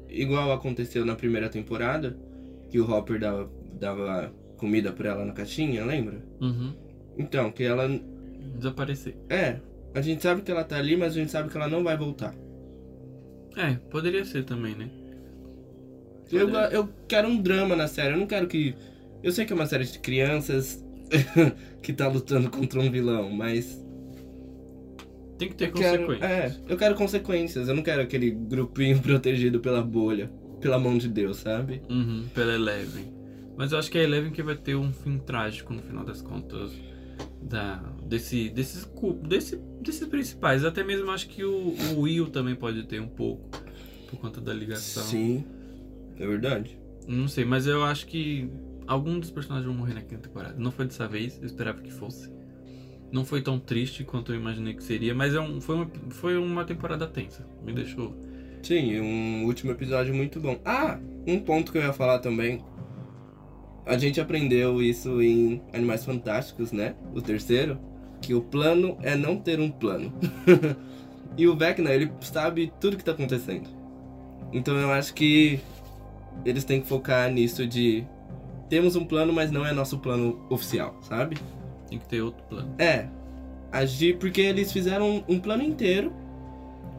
Igual 0.07 0.51
aconteceu 0.51 1.03
na 1.03 1.15
primeira 1.15 1.49
temporada, 1.49 2.15
que 2.69 2.79
o 2.79 2.87
Hopper 2.87 3.19
dava, 3.19 3.51
dava 3.79 4.31
comida 4.57 4.91
pra 4.91 5.09
ela 5.09 5.25
na 5.25 5.33
caixinha, 5.33 5.83
lembra? 5.83 6.23
Uhum. 6.39 6.73
Então, 7.17 7.51
que 7.51 7.63
ela. 7.63 7.89
Desaparecer. 8.55 9.15
É, 9.27 9.59
a 9.95 10.01
gente 10.01 10.21
sabe 10.21 10.43
que 10.43 10.51
ela 10.51 10.63
tá 10.63 10.77
ali, 10.77 10.95
mas 10.95 11.13
a 11.13 11.15
gente 11.15 11.31
sabe 11.31 11.49
que 11.49 11.57
ela 11.57 11.67
não 11.67 11.83
vai 11.83 11.97
voltar. 11.97 12.35
É, 13.57 13.73
poderia 13.89 14.23
ser 14.23 14.43
também, 14.43 14.75
né? 14.75 14.89
Eu, 16.31 16.49
eu 16.49 16.89
quero 17.07 17.27
um 17.27 17.41
drama 17.41 17.75
na 17.75 17.87
série, 17.87 18.13
eu 18.13 18.17
não 18.17 18.27
quero 18.27 18.47
que. 18.47 18.75
Eu 19.21 19.31
sei 19.31 19.45
que 19.45 19.53
é 19.53 19.55
uma 19.55 19.65
série 19.65 19.85
de 19.85 19.99
crianças 19.99 20.83
que 21.81 21.93
tá 21.93 22.07
lutando 22.07 22.49
contra 22.49 22.79
um 22.79 22.89
vilão, 22.91 23.29
mas. 23.31 23.81
Tem 25.37 25.49
que 25.49 25.55
ter 25.55 25.69
Eu 25.69 25.73
quero, 25.73 26.05
consequências. 26.05 26.31
é, 26.31 26.61
eu 26.67 26.77
quero 26.77 26.95
consequências, 26.95 27.67
eu 27.67 27.75
não 27.75 27.83
quero 27.83 28.01
aquele 28.01 28.31
grupinho 28.31 28.99
protegido 29.01 29.59
pela 29.59 29.81
bolha, 29.81 30.31
pela 30.61 30.77
mão 30.79 30.97
de 30.97 31.07
Deus, 31.09 31.37
sabe? 31.37 31.81
Uhum, 31.89 32.25
pela 32.33 32.53
Eleven. 32.53 33.11
Mas 33.57 33.71
eu 33.71 33.77
acho 33.77 33.89
que 33.91 33.97
é 33.97 34.01
a 34.01 34.03
Eleven 34.03 34.31
que 34.31 34.41
vai 34.41 34.55
ter 34.55 34.75
um 34.75 34.91
fim 34.91 35.17
trágico 35.17 35.73
no 35.73 35.81
final 35.81 36.03
das 36.03 36.21
contas. 36.21 36.71
Da, 37.41 37.75
desse, 38.05 38.49
desses, 38.49 38.87
desse, 39.27 39.57
desses 39.81 40.07
principais. 40.07 40.63
Até 40.63 40.83
mesmo 40.83 41.11
acho 41.11 41.27
que 41.27 41.43
o, 41.43 41.75
o 41.93 41.99
Will 42.01 42.29
também 42.29 42.55
pode 42.55 42.83
ter 42.83 42.99
um 43.01 43.07
pouco. 43.07 43.49
Por 44.09 44.17
conta 44.19 44.39
da 44.39 44.53
ligação. 44.53 45.03
Sim, 45.03 45.43
é 46.17 46.27
verdade. 46.27 46.79
Não 47.07 47.27
sei, 47.27 47.45
mas 47.45 47.67
eu 47.67 47.83
acho 47.83 48.07
que 48.07 48.49
algum 48.87 49.19
dos 49.19 49.31
personagens 49.31 49.67
vão 49.67 49.75
morrer 49.75 49.93
na 49.93 50.01
quinta 50.01 50.27
temporada. 50.27 50.55
Não 50.57 50.71
foi 50.71 50.85
dessa 50.85 51.07
vez, 51.07 51.37
eu 51.39 51.45
esperava 51.45 51.81
que 51.81 51.91
fosse. 51.91 52.31
Não 53.11 53.23
foi 53.23 53.41
tão 53.41 53.59
triste 53.59 54.03
quanto 54.03 54.31
eu 54.33 54.39
imaginei 54.39 54.73
que 54.73 54.83
seria, 54.83 55.13
mas 55.13 55.35
é 55.35 55.39
um, 55.39 55.61
foi, 55.61 55.75
uma, 55.75 55.91
foi 56.09 56.37
uma 56.37 56.65
temporada 56.65 57.05
tensa. 57.07 57.45
Me 57.63 57.71
deixou. 57.73 58.15
Sim, 58.63 58.99
um 58.99 59.45
último 59.45 59.71
episódio 59.71 60.15
muito 60.15 60.39
bom. 60.39 60.59
Ah, 60.65 60.97
um 61.27 61.39
ponto 61.39 61.71
que 61.71 61.77
eu 61.77 61.81
ia 61.83 61.93
falar 61.93 62.19
também. 62.19 62.63
A 63.85 63.97
gente 63.97 64.21
aprendeu 64.21 64.81
isso 64.81 65.21
em 65.21 65.61
Animais 65.73 66.05
Fantásticos, 66.05 66.71
né? 66.71 66.95
O 67.13 67.21
terceiro. 67.21 67.77
Que 68.21 68.33
o 68.33 68.41
plano 68.41 68.97
é 69.01 69.17
não 69.17 69.35
ter 69.35 69.59
um 69.59 69.69
plano. 69.69 70.13
e 71.37 71.45
o 71.45 71.57
Vecna, 71.57 71.91
ele 71.91 72.09
sabe 72.21 72.71
tudo 72.79 72.95
que 72.95 73.03
tá 73.03 73.11
acontecendo. 73.11 73.69
Então 74.53 74.77
eu 74.77 74.89
acho 74.91 75.13
que 75.13 75.59
eles 76.45 76.63
têm 76.63 76.81
que 76.81 76.87
focar 76.87 77.31
nisso 77.31 77.65
de 77.65 78.05
temos 78.69 78.95
um 78.95 79.05
plano, 79.05 79.31
mas 79.31 79.51
não 79.51 79.65
é 79.65 79.71
nosso 79.71 79.99
plano 79.99 80.45
oficial, 80.49 80.97
sabe? 81.01 81.37
Tem 81.89 81.99
que 81.99 82.05
ter 82.05 82.21
outro 82.21 82.43
plano. 82.49 82.73
É, 82.77 83.07
agir 83.71 84.17
porque 84.17 84.41
eles 84.41 84.71
fizeram 84.71 85.23
um 85.27 85.39
plano 85.39 85.63
inteiro 85.63 86.11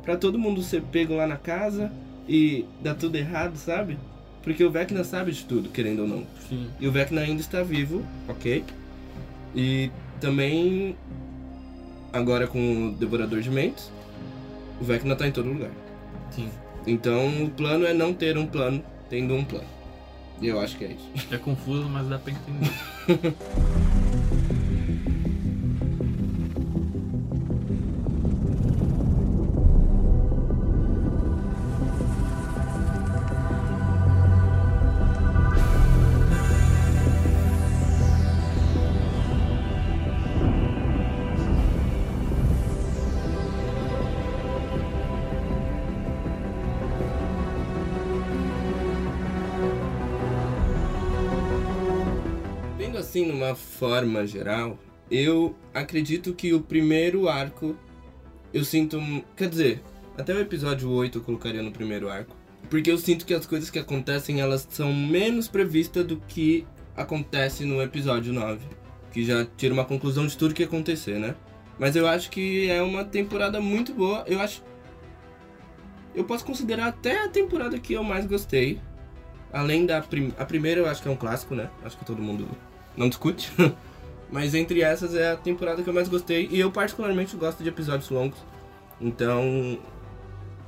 pra 0.02 0.16
todo 0.16 0.38
mundo 0.38 0.62
ser 0.62 0.82
pego 0.82 1.14
lá 1.14 1.26
na 1.26 1.36
casa 1.36 1.90
e 2.28 2.64
dar 2.82 2.94
tudo 2.94 3.16
errado, 3.16 3.56
sabe? 3.56 3.98
Porque 4.42 4.62
o 4.62 4.70
Vecna 4.70 5.02
sabe 5.04 5.32
de 5.32 5.44
tudo, 5.44 5.70
querendo 5.70 6.02
ou 6.02 6.08
não. 6.08 6.26
Sim. 6.48 6.68
E 6.78 6.86
o 6.86 6.92
Vecna 6.92 7.22
ainda 7.22 7.40
está 7.40 7.62
vivo, 7.62 8.02
ok? 8.28 8.62
E 9.54 9.90
também, 10.20 10.96
agora 12.12 12.46
com 12.46 12.88
o 12.88 12.92
Devorador 12.92 13.40
de 13.40 13.50
Mentes, 13.50 13.90
o 14.80 14.84
Vecna 14.84 15.16
tá 15.16 15.26
em 15.26 15.32
todo 15.32 15.48
lugar. 15.48 15.70
Sim. 16.30 16.50
Então 16.86 17.44
o 17.44 17.50
plano 17.50 17.86
é 17.86 17.94
não 17.94 18.12
ter 18.12 18.36
um 18.36 18.46
plano, 18.46 18.84
tendo 19.08 19.34
um 19.34 19.44
plano. 19.44 19.66
E 20.40 20.48
eu 20.48 20.60
acho 20.60 20.76
que 20.76 20.84
é 20.84 20.88
isso. 20.88 21.34
É 21.34 21.38
confuso, 21.38 21.88
mas 21.88 22.08
dá 22.08 22.18
pra 22.18 22.32
entender. 22.32 22.72
forma 53.84 54.26
geral, 54.26 54.78
eu 55.10 55.54
acredito 55.74 56.32
que 56.32 56.54
o 56.54 56.60
primeiro 56.60 57.28
arco 57.28 57.76
eu 58.52 58.64
sinto. 58.64 58.98
Quer 59.36 59.50
dizer, 59.50 59.82
até 60.16 60.32
o 60.32 60.40
episódio 60.40 60.90
8 60.90 61.18
eu 61.18 61.22
colocaria 61.22 61.62
no 61.62 61.70
primeiro 61.70 62.08
arco. 62.08 62.34
Porque 62.70 62.90
eu 62.90 62.96
sinto 62.96 63.26
que 63.26 63.34
as 63.34 63.46
coisas 63.46 63.68
que 63.68 63.78
acontecem 63.78 64.40
elas 64.40 64.66
são 64.70 64.90
menos 64.92 65.48
previstas 65.48 66.06
do 66.06 66.16
que 66.16 66.66
acontece 66.96 67.66
no 67.66 67.82
episódio 67.82 68.32
9. 68.32 68.66
Que 69.12 69.22
já 69.22 69.44
tira 69.44 69.74
uma 69.74 69.84
conclusão 69.84 70.26
de 70.26 70.36
tudo 70.36 70.54
que 70.54 70.62
acontecer, 70.62 71.18
né? 71.18 71.34
Mas 71.78 71.94
eu 71.94 72.08
acho 72.08 72.30
que 72.30 72.70
é 72.70 72.80
uma 72.80 73.04
temporada 73.04 73.60
muito 73.60 73.92
boa. 73.92 74.24
Eu 74.26 74.40
acho. 74.40 74.62
Eu 76.14 76.24
posso 76.24 76.44
considerar 76.44 76.86
até 76.86 77.22
a 77.24 77.28
temporada 77.28 77.78
que 77.78 77.92
eu 77.92 78.02
mais 78.02 78.24
gostei. 78.24 78.80
Além 79.52 79.84
da 79.84 80.00
prim... 80.00 80.32
a 80.38 80.44
primeira, 80.46 80.80
eu 80.80 80.86
acho 80.86 81.02
que 81.02 81.08
é 81.08 81.10
um 81.10 81.16
clássico, 81.16 81.54
né? 81.54 81.68
Acho 81.84 81.98
que 81.98 82.04
todo 82.04 82.22
mundo 82.22 82.48
não 82.96 83.08
discute. 83.08 83.52
Mas 84.30 84.54
entre 84.54 84.82
essas 84.82 85.14
é 85.14 85.32
a 85.32 85.36
temporada 85.36 85.82
que 85.82 85.88
eu 85.88 85.94
mais 85.94 86.08
gostei. 86.08 86.48
E 86.50 86.58
eu, 86.58 86.70
particularmente, 86.70 87.36
gosto 87.36 87.62
de 87.62 87.68
episódios 87.68 88.10
longos. 88.10 88.38
Então, 89.00 89.78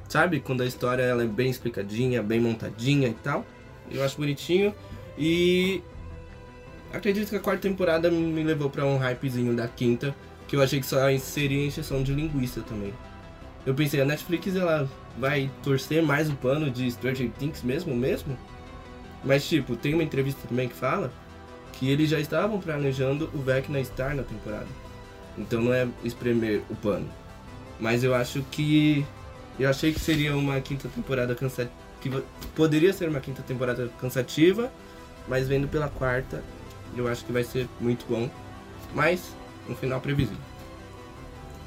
sabe? 0.09 0.41
Quando 0.41 0.63
a 0.63 0.67
história 0.67 1.03
ela 1.03 1.25
é 1.25 1.27
bem 1.27 1.51
explicadinha, 1.51 2.23
bem 2.23 2.41
montadinha 2.41 3.09
e 3.09 3.15
tal. 3.15 3.45
Eu 3.91 4.05
acho 4.05 4.17
bonitinho. 4.17 4.75
E 5.19 5.83
acredito 6.93 7.31
que 7.31 7.37
a 7.37 7.41
quarta 7.41 7.63
temporada 7.63 8.11
me 8.11 8.43
levou 8.43 8.71
para 8.71 8.85
um 8.85 8.99
hypezinho 8.99 9.55
da 9.55 9.67
quinta, 9.67 10.15
que 10.47 10.55
eu 10.55 10.63
achei 10.63 10.81
que 10.81 10.87
só 10.87 10.99
seria 11.19 11.67
encheção 11.67 12.03
de 12.03 12.13
linguiça 12.13 12.61
também. 12.61 12.93
Eu 13.65 13.75
pensei, 13.75 14.01
a 14.01 14.05
Netflix 14.05 14.55
ela 14.55 14.89
vai 15.19 15.51
torcer 15.63 16.03
mais 16.03 16.31
o 16.31 16.37
pano 16.37 16.71
de 16.71 16.89
Stranger 16.91 17.31
Things 17.39 17.63
mesmo, 17.63 17.97
mesmo? 17.97 18.39
Mas 19.25 19.49
tipo, 19.49 19.75
tem 19.75 19.95
uma 19.95 20.05
entrevista 20.05 20.47
também 20.47 20.69
que 20.69 20.75
fala 20.75 21.11
que 21.79 21.91
eles 21.91 22.11
já 22.11 22.19
estavam 22.19 22.59
planejando 22.59 23.31
o 23.35 23.39
Vecna 23.39 23.81
estar 23.81 24.15
na 24.15 24.23
temporada. 24.23 24.67
Então 25.39 25.61
não 25.61 25.73
é 25.73 25.87
espremer 26.03 26.63
o 26.71 26.75
pano. 26.77 27.09
Mas 27.79 28.03
eu 28.03 28.15
acho 28.15 28.43
que 28.51 29.07
eu 29.59 29.69
achei 29.69 29.93
que 29.93 30.01
seria 30.01 30.37
uma 30.37 30.61
quinta 30.61 30.89
temporada 30.89 31.35
cansativa. 31.35 32.23
Poderia 32.55 32.93
ser 32.93 33.09
uma 33.09 33.21
quinta 33.21 33.43
temporada 33.43 33.91
cansativa, 34.01 34.71
mas 35.29 35.49
vendo 35.49 35.69
pela 35.69 35.89
quarta, 35.89 36.43
eu 36.97 37.09
acho 37.09 37.25
que 37.25 37.33
vai 37.33 37.45
ser 37.45 37.69
muito 37.81 38.07
bom. 38.09 38.31
Mas, 38.95 39.35
um 39.69 39.75
final 39.75 40.01
previsível. 40.01 40.39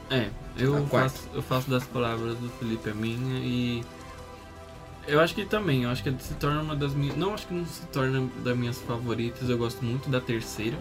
É, 0.09 0.29
eu 0.57 0.87
faço, 0.87 1.27
eu 1.33 1.41
faço 1.41 1.69
das 1.69 1.83
palavras 1.85 2.35
do 2.37 2.49
Felipe 2.57 2.89
a 2.89 2.93
minha 2.93 3.39
e. 3.39 3.83
Eu 5.07 5.19
acho 5.19 5.33
que 5.33 5.45
também, 5.45 5.83
eu 5.83 5.89
acho 5.89 6.03
que 6.03 6.13
se 6.19 6.33
torna 6.35 6.61
uma 6.61 6.75
das 6.75 6.93
minhas. 6.93 7.17
Não 7.17 7.33
acho 7.33 7.47
que 7.47 7.53
não 7.53 7.65
se 7.65 7.85
torna 7.87 8.29
das 8.43 8.57
minhas 8.57 8.79
favoritas, 8.81 9.49
eu 9.49 9.57
gosto 9.57 9.83
muito 9.83 10.09
da 10.09 10.21
terceira. 10.21 10.77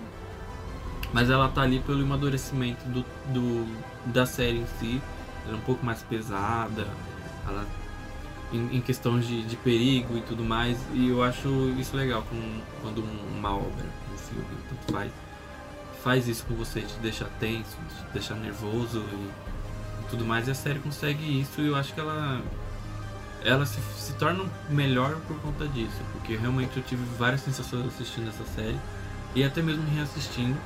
Mas 1.12 1.31
ela 1.31 1.49
tá 1.49 1.62
ali 1.62 1.81
pelo 1.81 2.03
amadurecimento 2.03 2.85
do, 2.89 3.03
do, 3.33 4.12
da 4.12 4.27
série 4.27 4.59
em 4.59 4.66
si 4.79 5.01
ela 5.49 5.57
é 5.57 5.61
um 5.61 5.62
pouco 5.62 5.85
mais 5.85 6.03
pesada, 6.03 6.87
ela 7.47 7.66
em, 8.53 8.77
em 8.77 8.81
questão 8.81 9.19
de, 9.19 9.43
de, 9.45 9.57
perigo 9.57 10.16
e 10.16 10.23
tudo 10.23 10.45
mais, 10.45 10.79
e 10.93 11.09
eu 11.09 11.23
acho 11.23 11.49
isso 11.79 11.97
legal 11.97 12.23
com, 12.23 12.61
quando 12.83 13.03
uma 13.37 13.55
obra, 13.55 13.87
um 14.12 14.19
filme, 14.19 14.45
tanto 14.69 14.93
faz, 14.93 15.12
faz 16.03 16.29
isso 16.29 16.45
com 16.47 16.55
você, 16.55 16.83
te 16.83 16.95
deixa 17.01 17.27
tenso, 17.41 17.77
te 17.77 18.12
deixa 18.12 18.35
nervoso 18.35 19.01
e, 19.12 19.14
e, 19.14 20.11
tudo 20.11 20.25
mais, 20.25 20.49
e 20.49 20.51
a 20.51 20.55
série 20.55 20.79
consegue 20.79 21.41
isso 21.41 21.61
e 21.61 21.66
eu 21.66 21.77
acho 21.77 21.93
que 21.93 22.01
ela 22.01 22.41
ela 23.45 23.64
se, 23.66 23.80
se 23.97 24.12
torna 24.14 24.45
melhor 24.68 25.16
por 25.26 25.39
conta 25.41 25.66
disso, 25.68 26.01
porque 26.12 26.36
realmente 26.36 26.76
eu 26.76 26.82
tive 26.82 27.03
várias 27.16 27.41
sensações 27.41 27.86
assistindo 27.86 28.28
essa 28.28 28.45
série 28.45 28.78
e 29.34 29.45
até 29.45 29.62
mesmo 29.62 29.84
reassistindo. 29.95 30.59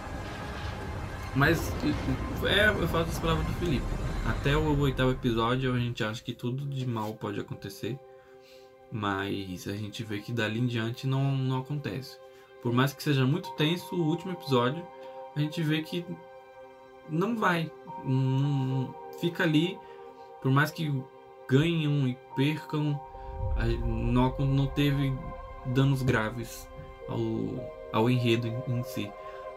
Mas 1.34 1.72
é, 2.44 2.68
eu 2.68 2.88
falo 2.88 3.04
as 3.04 3.18
palavras 3.18 3.46
do 3.46 3.52
Felipe 3.54 4.02
até 4.24 4.56
o 4.56 4.78
oitavo 4.78 5.10
episódio 5.10 5.74
a 5.74 5.78
gente 5.78 6.04
acha 6.04 6.22
que 6.22 6.32
tudo 6.32 6.64
de 6.64 6.86
mal 6.86 7.12
pode 7.14 7.40
acontecer, 7.40 7.98
mas 8.90 9.66
a 9.66 9.72
gente 9.72 10.04
vê 10.04 10.20
que 10.20 10.32
dali 10.32 10.60
em 10.60 10.66
diante 10.66 11.06
não, 11.06 11.36
não 11.36 11.58
acontece. 11.58 12.18
Por 12.62 12.72
mais 12.72 12.92
que 12.92 13.02
seja 13.02 13.26
muito 13.26 13.50
tenso 13.56 13.96
o 13.96 14.06
último 14.06 14.32
episódio, 14.32 14.86
a 15.34 15.40
gente 15.40 15.60
vê 15.62 15.82
que 15.82 16.06
não 17.08 17.36
vai, 17.36 17.70
não, 18.04 18.94
fica 19.20 19.42
ali, 19.42 19.76
por 20.40 20.52
mais 20.52 20.70
que 20.70 21.02
ganham 21.52 22.08
e 22.08 22.16
percam, 22.34 22.98
não, 23.84 24.34
não 24.38 24.66
teve 24.66 25.12
danos 25.66 26.02
graves 26.02 26.66
ao, 27.06 27.20
ao 27.92 28.10
enredo 28.10 28.48
em 28.66 28.82
si. 28.82 29.10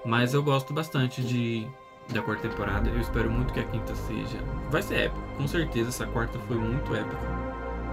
Mas 0.06 0.34
eu 0.34 0.44
gosto 0.44 0.74
bastante 0.74 1.24
de 1.24 1.66
da 2.14 2.22
quarta 2.22 2.48
temporada. 2.48 2.90
Eu 2.90 3.00
espero 3.00 3.32
muito 3.32 3.54
que 3.54 3.60
a 3.60 3.64
quinta 3.64 3.96
seja. 3.96 4.38
Vai 4.70 4.84
ser 4.84 5.06
épico, 5.06 5.22
com 5.38 5.48
certeza. 5.48 5.90
Essa 5.90 6.06
quarta 6.06 6.38
foi 6.40 6.58
muito 6.58 6.94
épica. 6.94 7.18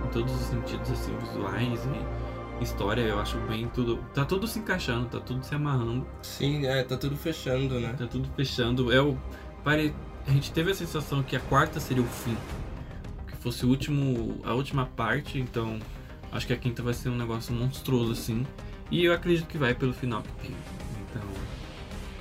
Em 0.05 0.09
todos 0.09 0.35
os 0.35 0.41
sentidos, 0.49 0.91
assim, 0.91 1.17
visuais 1.19 1.81
e 1.87 2.63
história, 2.63 3.01
eu 3.03 3.19
acho 3.19 3.39
bem 3.39 3.69
tudo. 3.69 3.99
Tá 4.13 4.25
tudo 4.25 4.47
se 4.47 4.59
encaixando, 4.59 5.07
tá 5.07 5.21
tudo 5.21 5.43
se 5.45 5.55
amarrando. 5.55 6.07
Sim, 6.23 6.67
é, 6.67 6.83
tá 6.83 6.97
tudo 6.97 7.17
fechando, 7.17 7.81
né? 7.81 7.95
Tá 7.97 8.07
tudo 8.07 8.29
fechando. 8.37 8.93
Eu. 8.93 9.17
Pare... 9.65 9.95
A 10.27 10.31
gente 10.31 10.53
teve 10.53 10.71
a 10.71 10.75
sensação 10.75 11.23
que 11.23 11.35
a 11.35 11.41
quarta 11.41 11.81
seria 11.81 12.03
o 12.03 12.07
fim. 12.07 12.37
Fosse 13.43 13.67
o 13.67 13.69
último. 13.69 14.41
a 14.45 14.55
última 14.55 14.87
parte, 14.87 15.39
então. 15.39 15.79
Acho 16.31 16.47
que 16.47 16.53
a 16.53 16.57
quinta 16.57 16.83
vai 16.83 16.95
ser 16.95 17.11
um 17.11 17.17
negócio 17.17 17.53
monstruoso, 17.55 18.13
assim. 18.13 18.47
E 18.91 19.05
eu 19.05 19.13
acredito 19.13 19.47
que 19.47 19.59
vai 19.59 19.75
pelo 19.75 19.93
final. 19.93 20.23
Então. 20.45 21.23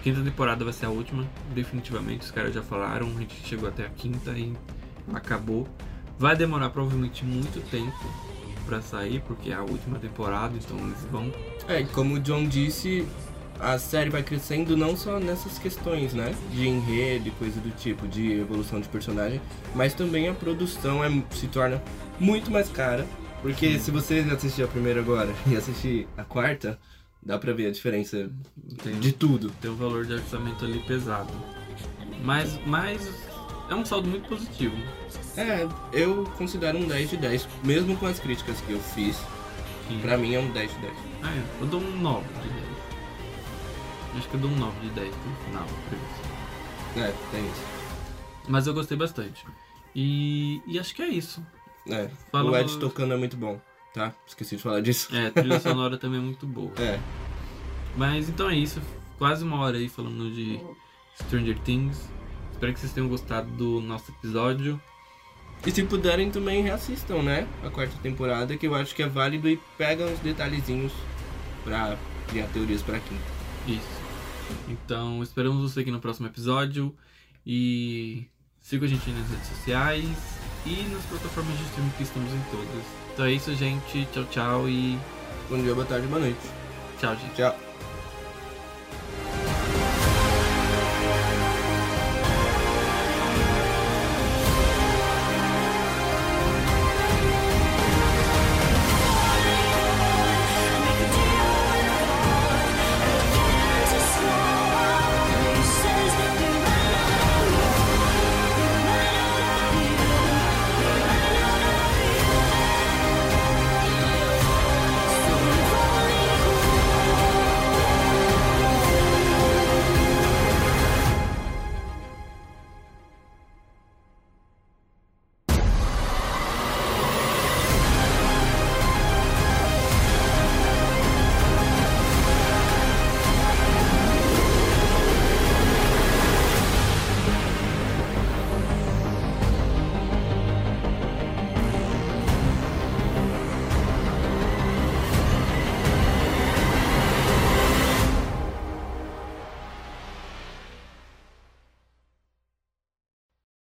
Quinta 0.04 0.22
temporada 0.22 0.64
vai 0.64 0.74
ser 0.74 0.88
a 0.88 0.90
última, 0.90 1.24
definitivamente. 1.54 2.22
Os 2.26 2.32
caras 2.32 2.54
já 2.54 2.64
falaram, 2.64 3.08
a 3.08 3.20
gente 3.20 3.36
chegou 3.46 3.70
até 3.70 3.86
a 3.86 3.90
quinta 3.90 4.32
e 4.32 4.54
acabou. 5.14 5.68
Vai 6.18 6.36
demorar 6.36 6.72
provavelmente 6.72 7.24
muito 7.24 7.62
tempo 7.70 7.96
para 8.66 8.82
sair, 8.82 9.22
porque 9.28 9.52
é 9.52 9.54
a 9.54 9.62
última 9.62 10.00
temporada, 10.00 10.56
então 10.58 10.78
eles 10.78 11.04
vão. 11.12 11.32
É, 11.68 11.84
como 11.84 12.16
o 12.16 12.20
John 12.20 12.48
disse, 12.48 13.08
a 13.62 13.78
série 13.78 14.10
vai 14.10 14.24
crescendo 14.24 14.76
não 14.76 14.98
só 14.98 15.20
nessas 15.20 15.58
questões, 15.58 16.14
né? 16.14 16.34
De 16.52 16.68
enredo 16.68 17.28
e 17.28 17.32
coisa 17.32 17.60
do 17.60 17.70
tipo, 17.72 18.08
de 18.08 18.40
evolução 18.40 18.82
de 18.82 18.90
personagem, 18.90 19.40
mas 19.76 19.94
também 19.94 20.28
a 20.28 20.34
produção 20.34 21.04
é, 21.04 21.10
se 21.32 21.48
torna 21.48 21.82
muito 22.20 22.52
mais 22.52 22.70
cara. 22.70 23.06
Porque 23.42 23.80
se 23.80 23.90
você 23.90 24.26
assistir 24.32 24.64
a 24.64 24.68
primeira 24.68 25.00
agora 25.00 25.34
e 25.48 25.56
assistir 25.56 26.08
a 26.18 26.24
quarta, 26.24 26.78
Dá 27.24 27.38
pra 27.38 27.54
ver 27.54 27.68
a 27.68 27.72
diferença 27.72 28.32
tem, 28.84 29.00
de 29.00 29.12
tudo. 29.12 29.52
Tem 29.62 29.70
um 29.70 29.76
valor 29.76 30.06
de 30.06 30.14
orçamento 30.14 30.66
ali 30.66 30.80
pesado. 30.80 31.32
Mas, 32.24 32.60
mas 32.66 33.08
é 33.70 33.76
um 33.76 33.86
saldo 33.86 34.10
muito 34.10 34.28
positivo. 34.28 34.76
É, 35.38 35.68
eu 35.94 36.24
considero 36.38 36.80
um 36.80 36.88
10 36.88 37.12
de 37.12 37.18
10, 37.18 37.48
mesmo 37.64 37.96
com 37.98 38.08
as 38.08 38.20
críticas 38.20 38.60
que 38.62 38.72
eu 38.72 38.80
fiz. 38.80 39.18
Sim. 39.88 40.00
Pra 40.02 40.18
mim 40.18 40.34
é 40.34 40.40
um 40.40 40.52
10 40.52 40.74
de 40.74 40.80
10. 40.80 40.94
Ah, 41.22 41.32
é, 41.32 41.62
eu 41.62 41.68
dou 41.68 41.80
um 41.80 42.02
9 42.02 42.26
de 42.42 42.50
10. 42.50 42.71
Acho 44.18 44.28
que 44.28 44.36
eu 44.36 44.40
dou 44.42 44.52
um 44.52 44.58
9 44.58 44.80
de 44.82 44.90
10 44.90 45.08
no 45.08 45.36
final, 45.46 45.68
É, 46.98 47.14
tem 47.32 47.46
isso. 47.46 47.64
Mas 48.48 48.68
eu 48.68 48.74
gostei 48.74 48.98
bastante. 48.98 49.46
E, 49.96 50.62
e 50.68 50.78
acho 50.78 50.94
que 50.94 51.02
é 51.02 51.08
isso. 51.08 51.46
É, 51.88 52.10
Fala 52.32 52.52
o 52.52 52.56
Ed 52.56 52.78
tocando 52.78 53.14
é 53.14 53.18
muito 53.18 53.38
bom 53.38 53.60
tá? 53.94 54.14
Esqueci 54.26 54.56
de 54.56 54.64
falar 54.64 54.82
disso. 54.82 55.16
É, 55.16 55.28
a 55.28 55.32
trilha 55.32 55.60
sonora 55.62 55.98
também 55.98 56.20
é 56.20 56.24
muito 56.24 56.46
boa. 56.46 56.72
É. 56.80 57.00
Mas 57.96 58.30
então 58.30 58.50
é 58.50 58.56
isso. 58.56 58.82
Quase 59.18 59.44
uma 59.44 59.60
hora 59.60 59.78
aí 59.78 59.90
falando 59.90 60.32
de 60.32 60.60
Stranger 61.24 61.58
Things. 61.60 62.10
Espero 62.52 62.74
que 62.74 62.80
vocês 62.80 62.94
tenham 62.94 63.10
gostado 63.10 63.50
do 63.52 63.82
nosso 63.82 64.12
episódio. 64.12 64.82
E 65.66 65.70
se 65.70 65.84
puderem 65.84 66.32
também 66.32 66.64
reassistam, 66.64 67.22
né? 67.22 67.48
A 67.64 67.70
quarta 67.70 67.96
temporada, 68.02 68.58
que 68.58 68.66
eu 68.66 68.74
acho 68.74 68.96
que 68.96 69.04
é 69.04 69.08
válido 69.08 69.48
e 69.48 69.60
pega 69.78 70.06
uns 70.06 70.20
detalhezinhos 70.20 70.92
pra 71.64 71.98
criar 72.28 72.48
teorias 72.48 72.82
pra 72.82 73.00
quinta. 73.00 73.22
Isso. 73.68 74.01
Então, 74.68 75.22
esperamos 75.24 75.72
você 75.72 75.82
aqui 75.82 75.92
no 75.92 76.00
próximo 76.00 76.28
episódio. 76.28 76.96
E 77.46 78.28
siga 78.62 78.86
a 78.86 78.90
gente 78.90 79.10
nas 79.10 79.30
redes 79.30 79.48
sociais 79.48 80.06
e 80.66 80.84
nas 80.94 81.04
plataformas 81.06 81.58
de 81.58 81.64
streaming 81.66 81.92
que 81.98 82.04
estamos 82.04 82.32
em 82.32 82.42
todas. 82.52 82.86
Então 83.14 83.26
é 83.26 83.32
isso, 83.32 83.54
gente. 83.56 84.08
Tchau, 84.14 84.24
tchau 84.26 84.70
e. 84.70 84.98
Bom 85.50 85.62
dia, 85.62 85.74
boa 85.74 85.86
tarde, 85.86 86.08
boa 86.08 86.22
noite. 86.22 86.40
Tchau, 87.00 87.16
gente. 87.16 87.36
Tchau. 87.36 87.71